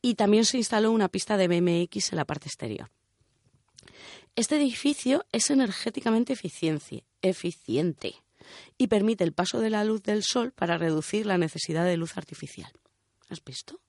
Y 0.00 0.14
también 0.14 0.44
se 0.44 0.56
instaló 0.58 0.92
una 0.92 1.08
pista 1.08 1.36
de 1.36 1.48
BMX 1.48 2.12
en 2.12 2.16
la 2.16 2.24
parte 2.24 2.46
exterior. 2.48 2.88
Este 4.36 4.56
edificio 4.56 5.24
es 5.32 5.50
energéticamente 5.50 6.32
eficiente 7.22 8.14
y 8.78 8.86
permite 8.86 9.24
el 9.24 9.32
paso 9.32 9.60
de 9.60 9.70
la 9.70 9.84
luz 9.84 10.02
del 10.04 10.22
sol 10.22 10.52
para 10.52 10.78
reducir 10.78 11.26
la 11.26 11.38
necesidad 11.38 11.84
de 11.84 11.96
luz 11.96 12.16
artificial. 12.16 12.70
¿Has 13.28 13.42
visto? 13.44 13.80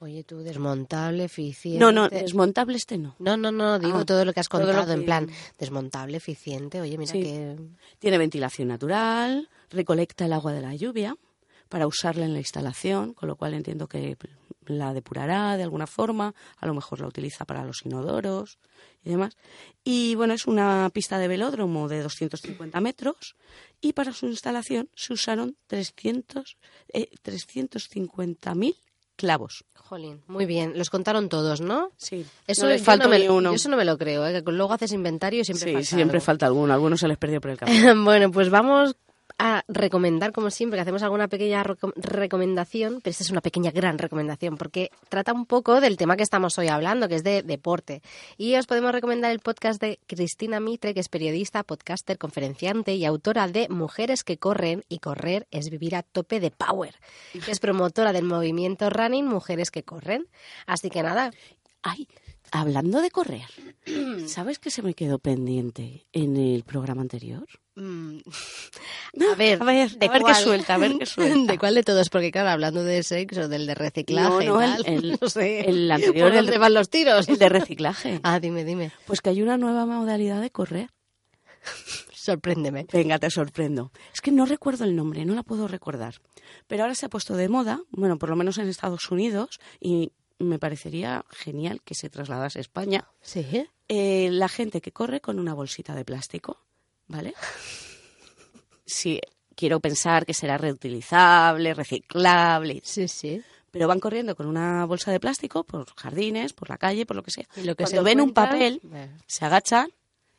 Oye, 0.00 0.22
tú, 0.22 0.38
desmontable, 0.40 1.24
eficiente. 1.24 1.80
No, 1.80 1.90
no, 1.90 2.08
desmontable 2.08 2.76
este 2.76 2.98
no. 2.98 3.16
No, 3.18 3.36
no, 3.36 3.50
no, 3.50 3.80
digo 3.80 3.98
Ah, 3.98 4.04
todo 4.04 4.24
lo 4.24 4.32
que 4.32 4.38
has 4.40 4.48
contado, 4.48 4.92
en 4.92 5.04
plan, 5.04 5.28
desmontable, 5.58 6.18
eficiente. 6.18 6.80
Oye, 6.80 6.96
mira 6.96 7.10
Sí. 7.10 7.20
que. 7.22 7.56
Tiene 7.98 8.18
ventilación 8.18 8.68
natural, 8.68 9.48
recolecta 9.70 10.24
el 10.24 10.32
agua 10.32 10.52
de 10.52 10.62
la 10.62 10.74
lluvia 10.74 11.16
para 11.68 11.86
usarla 11.86 12.24
en 12.24 12.32
la 12.32 12.38
instalación, 12.38 13.12
con 13.14 13.28
lo 13.28 13.36
cual 13.36 13.52
entiendo 13.54 13.88
que 13.88 14.16
la 14.66 14.92
depurará 14.94 15.56
de 15.56 15.62
alguna 15.62 15.86
forma, 15.86 16.34
a 16.58 16.66
lo 16.66 16.74
mejor 16.74 17.00
la 17.00 17.06
utiliza 17.06 17.44
para 17.44 17.64
los 17.64 17.84
inodoros 17.84 18.58
y 19.02 19.10
demás. 19.10 19.36
Y 19.84 20.14
bueno, 20.14 20.34
es 20.34 20.46
una 20.46 20.90
pista 20.92 21.18
de 21.18 21.28
velódromo 21.28 21.88
de 21.88 22.02
250 22.02 22.80
metros 22.80 23.36
y 23.80 23.92
para 23.94 24.12
su 24.12 24.26
instalación 24.26 24.88
se 24.94 25.12
usaron 25.14 25.56
300, 25.68 26.56
eh, 26.92 27.08
350.000 27.22 28.76
clavos. 29.16 29.64
Jolín, 29.74 30.22
muy 30.26 30.46
bien. 30.46 30.74
Los 30.76 30.90
contaron 30.90 31.28
todos, 31.28 31.60
¿no? 31.60 31.90
Sí, 31.96 32.24
Eso, 32.46 32.68
no 32.68 32.78
faltó 32.78 33.04
no 33.08 33.10
me, 33.10 33.28
uno. 33.30 33.52
eso 33.52 33.68
no 33.68 33.76
me 33.76 33.84
lo 33.84 33.96
creo, 33.98 34.26
¿eh? 34.26 34.44
que 34.44 34.52
luego 34.52 34.72
haces 34.72 34.92
inventario 34.92 35.40
y 35.40 35.44
siempre 35.44 35.68
sí, 35.68 35.74
falta 35.74 35.88
siempre 35.88 36.16
algo. 36.18 36.24
falta 36.26 36.46
alguno, 36.46 36.74
algunos 36.74 37.00
se 37.00 37.08
les 37.08 37.18
perdió 37.18 37.40
por 37.40 37.50
el 37.50 37.56
camino. 37.58 38.04
bueno, 38.04 38.30
pues 38.30 38.50
vamos 38.50 38.96
a 39.38 39.62
recomendar, 39.68 40.32
como 40.32 40.50
siempre, 40.50 40.76
que 40.76 40.82
hacemos 40.82 41.02
alguna 41.02 41.28
pequeña 41.28 41.62
reco- 41.62 41.92
recomendación, 41.96 43.00
pero 43.02 43.12
esta 43.12 43.22
es 43.24 43.30
una 43.30 43.40
pequeña 43.40 43.70
gran 43.70 43.96
recomendación, 43.98 44.56
porque 44.56 44.90
trata 45.08 45.32
un 45.32 45.46
poco 45.46 45.80
del 45.80 45.96
tema 45.96 46.16
que 46.16 46.22
estamos 46.24 46.58
hoy 46.58 46.68
hablando, 46.68 47.08
que 47.08 47.14
es 47.14 47.24
de 47.24 47.42
deporte. 47.42 48.02
Y 48.36 48.56
os 48.56 48.66
podemos 48.66 48.92
recomendar 48.92 49.30
el 49.30 49.38
podcast 49.38 49.80
de 49.80 50.00
Cristina 50.06 50.58
Mitre, 50.60 50.92
que 50.92 51.00
es 51.00 51.08
periodista, 51.08 51.62
podcaster, 51.62 52.18
conferenciante 52.18 52.94
y 52.94 53.04
autora 53.04 53.46
de 53.48 53.68
Mujeres 53.68 54.24
que 54.24 54.38
corren, 54.38 54.84
y 54.88 54.98
correr 54.98 55.46
es 55.50 55.70
vivir 55.70 55.94
a 55.94 56.02
tope 56.02 56.40
de 56.40 56.50
power, 56.50 56.94
que 57.44 57.50
es 57.52 57.60
promotora 57.60 58.12
del 58.12 58.24
movimiento 58.24 58.90
running 58.90 59.26
Mujeres 59.26 59.70
que 59.70 59.84
corren. 59.84 60.26
Así 60.66 60.90
que 60.90 61.02
nada, 61.02 61.30
Ay, 61.80 62.08
hablando 62.52 63.00
de 63.00 63.10
correr, 63.10 63.46
¿sabes 64.26 64.58
que 64.58 64.70
se 64.70 64.82
me 64.82 64.94
quedó 64.94 65.18
pendiente 65.18 66.06
en 66.12 66.36
el 66.36 66.64
programa 66.64 67.02
anterior? 67.02 67.46
Mm. 67.76 68.18
A 69.32 69.34
ver, 69.36 69.62
a 69.62 69.64
ver, 69.64 69.90
¿de 69.98 70.06
a 70.06 70.10
ver 70.10 70.22
qué 70.24 70.34
suelta, 70.34 70.74
a 70.74 70.78
ver 70.78 70.98
qué 70.98 71.06
suelta. 71.06 71.52
¿De 71.52 71.58
cuál 71.58 71.74
de 71.76 71.82
todos? 71.84 72.08
Porque 72.10 72.30
claro, 72.32 72.50
hablando 72.50 72.82
de 72.82 73.02
sexo, 73.02 73.48
del 73.48 73.66
de 73.66 73.74
reciclaje 73.74 74.46
No, 74.46 74.58
no, 74.58 74.60
y 74.62 74.64
el- 74.64 74.82
tal, 74.84 74.86
el- 74.94 75.18
no 75.20 75.28
sé. 75.28 75.60
el 75.68 75.90
anterior, 75.90 76.26
¿Por 76.28 76.34
dónde 76.36 76.54
el- 76.54 76.58
van 76.60 76.74
los 76.74 76.90
tiros? 76.90 77.28
El 77.28 77.38
de 77.38 77.48
reciclaje. 77.48 78.20
Ah, 78.24 78.40
dime, 78.40 78.64
dime. 78.64 78.90
Pues 79.06 79.20
que 79.20 79.30
hay 79.30 79.42
una 79.42 79.56
nueva 79.58 79.86
modalidad 79.86 80.40
de 80.40 80.50
correr. 80.50 80.90
Sorpréndeme. 82.12 82.86
Venga, 82.92 83.18
te 83.18 83.30
sorprendo. 83.30 83.90
Es 84.12 84.20
que 84.20 84.32
no 84.32 84.44
recuerdo 84.46 84.84
el 84.84 84.94
nombre, 84.96 85.24
no 85.24 85.34
la 85.34 85.42
puedo 85.42 85.68
recordar. 85.68 86.16
Pero 86.66 86.82
ahora 86.82 86.94
se 86.94 87.06
ha 87.06 87.08
puesto 87.08 87.36
de 87.36 87.48
moda, 87.48 87.80
bueno, 87.90 88.18
por 88.18 88.28
lo 88.28 88.36
menos 88.36 88.58
en 88.58 88.68
Estados 88.68 89.10
Unidos, 89.10 89.58
y 89.80 90.12
me 90.38 90.58
parecería 90.58 91.24
genial 91.30 91.80
que 91.82 91.94
se 91.94 92.10
trasladase 92.10 92.58
a 92.58 92.62
España. 92.62 93.08
¿Sí? 93.22 93.66
Eh, 93.88 94.28
la 94.30 94.48
gente 94.48 94.80
que 94.80 94.92
corre 94.92 95.20
con 95.20 95.38
una 95.38 95.54
bolsita 95.54 95.94
de 95.94 96.04
plástico, 96.04 96.58
¿vale? 97.06 97.34
Sí, 98.84 99.20
quiero 99.54 99.80
pensar 99.80 100.24
que 100.26 100.34
será 100.34 100.58
reutilizable, 100.58 101.74
reciclable, 101.74 102.80
Sí, 102.84 103.08
sí. 103.08 103.42
pero 103.70 103.88
van 103.88 104.00
corriendo 104.00 104.34
con 104.36 104.46
una 104.46 104.84
bolsa 104.86 105.10
de 105.12 105.20
plástico 105.20 105.64
por 105.64 105.86
jardines, 105.96 106.52
por 106.52 106.70
la 106.70 106.78
calle, 106.78 107.04
por 107.06 107.16
lo 107.16 107.22
que 107.22 107.30
sea. 107.30 107.46
Y 107.56 107.62
lo 107.62 107.74
que 107.74 107.84
Cuando 107.84 108.00
se 108.00 108.04
ven 108.04 108.20
un 108.20 108.32
papel, 108.32 108.80
Bueno, 108.82 109.12
se 109.26 109.44
agachan 109.44 109.90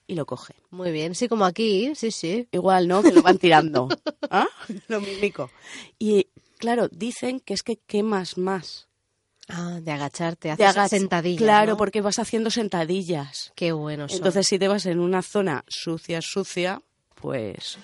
y 0.07 0.15
lo 0.15 0.25
cogen. 0.25 0.55
Muy 0.71 0.91
bien, 0.91 1.13
sí, 1.15 1.27
como 1.27 1.45
aquí, 1.45 1.93
sí, 1.95 2.11
sí. 2.11 2.47
Igual, 2.51 2.87
¿no? 2.87 3.03
Que 3.03 3.11
lo 3.11 3.21
van 3.21 3.37
tirando. 3.37 3.87
¿Ah? 4.31 4.47
Lo 4.87 4.99
mímico. 5.01 5.51
Y 5.99 6.27
claro, 6.57 6.87
dicen 6.89 7.39
que 7.39 7.53
es 7.53 7.61
que 7.63 7.77
quemas 7.77 8.37
más. 8.37 8.87
Ah, 9.49 9.79
de 9.81 9.91
agacharte, 9.91 10.55
De 10.55 10.63
haces 10.65 10.77
agach- 10.77 10.89
sentadillas, 10.89 11.41
Claro, 11.41 11.71
¿no? 11.71 11.77
porque 11.77 12.01
vas 12.01 12.19
haciendo 12.19 12.49
sentadillas. 12.51 13.51
Qué 13.55 13.71
bueno 13.71 14.07
son. 14.07 14.17
Entonces, 14.17 14.47
si 14.47 14.59
te 14.59 14.67
vas 14.67 14.85
en 14.85 14.99
una 14.99 15.21
zona 15.21 15.63
sucia, 15.67 16.21
sucia, 16.21 16.81
pues 17.15 17.77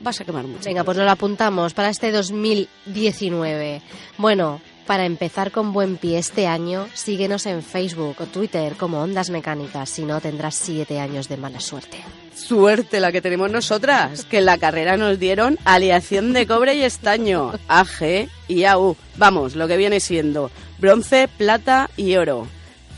vas 0.00 0.20
a 0.20 0.24
quemar 0.24 0.46
mucho. 0.46 0.64
Venga, 0.64 0.84
pues 0.84 0.96
nos 0.96 1.04
lo 1.06 1.10
apuntamos 1.12 1.74
para 1.74 1.90
este 1.90 2.12
2019. 2.12 3.82
Bueno, 4.18 4.60
para 4.86 5.04
empezar 5.04 5.50
con 5.50 5.72
buen 5.72 5.96
pie 5.96 6.18
este 6.18 6.46
año, 6.46 6.88
síguenos 6.94 7.46
en 7.46 7.62
Facebook 7.62 8.16
o 8.20 8.26
Twitter 8.26 8.74
como 8.76 9.02
Ondas 9.02 9.30
Mecánicas, 9.30 9.90
si 9.90 10.04
no 10.04 10.20
tendrás 10.20 10.54
siete 10.54 11.00
años 11.00 11.28
de 11.28 11.36
mala 11.36 11.60
suerte. 11.60 11.98
Suerte 12.34 13.00
la 13.00 13.12
que 13.12 13.20
tenemos 13.20 13.50
nosotras, 13.50 14.24
que 14.24 14.38
en 14.38 14.46
la 14.46 14.58
carrera 14.58 14.96
nos 14.96 15.18
dieron 15.18 15.58
aleación 15.64 16.32
de 16.32 16.46
cobre 16.46 16.74
y 16.74 16.82
estaño, 16.82 17.52
AG 17.68 18.28
y 18.48 18.64
AU. 18.64 18.96
Vamos, 19.16 19.56
lo 19.56 19.66
que 19.68 19.76
viene 19.76 20.00
siendo 20.00 20.50
bronce, 20.78 21.28
plata 21.28 21.90
y 21.96 22.16
oro. 22.16 22.46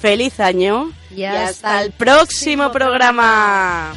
¡Feliz 0.01 0.39
año! 0.41 0.93
Y 1.15 1.25
hasta 1.25 1.49
hasta 1.49 1.83
el 1.83 1.93
próximo 1.93 2.71
programa. 2.71 3.95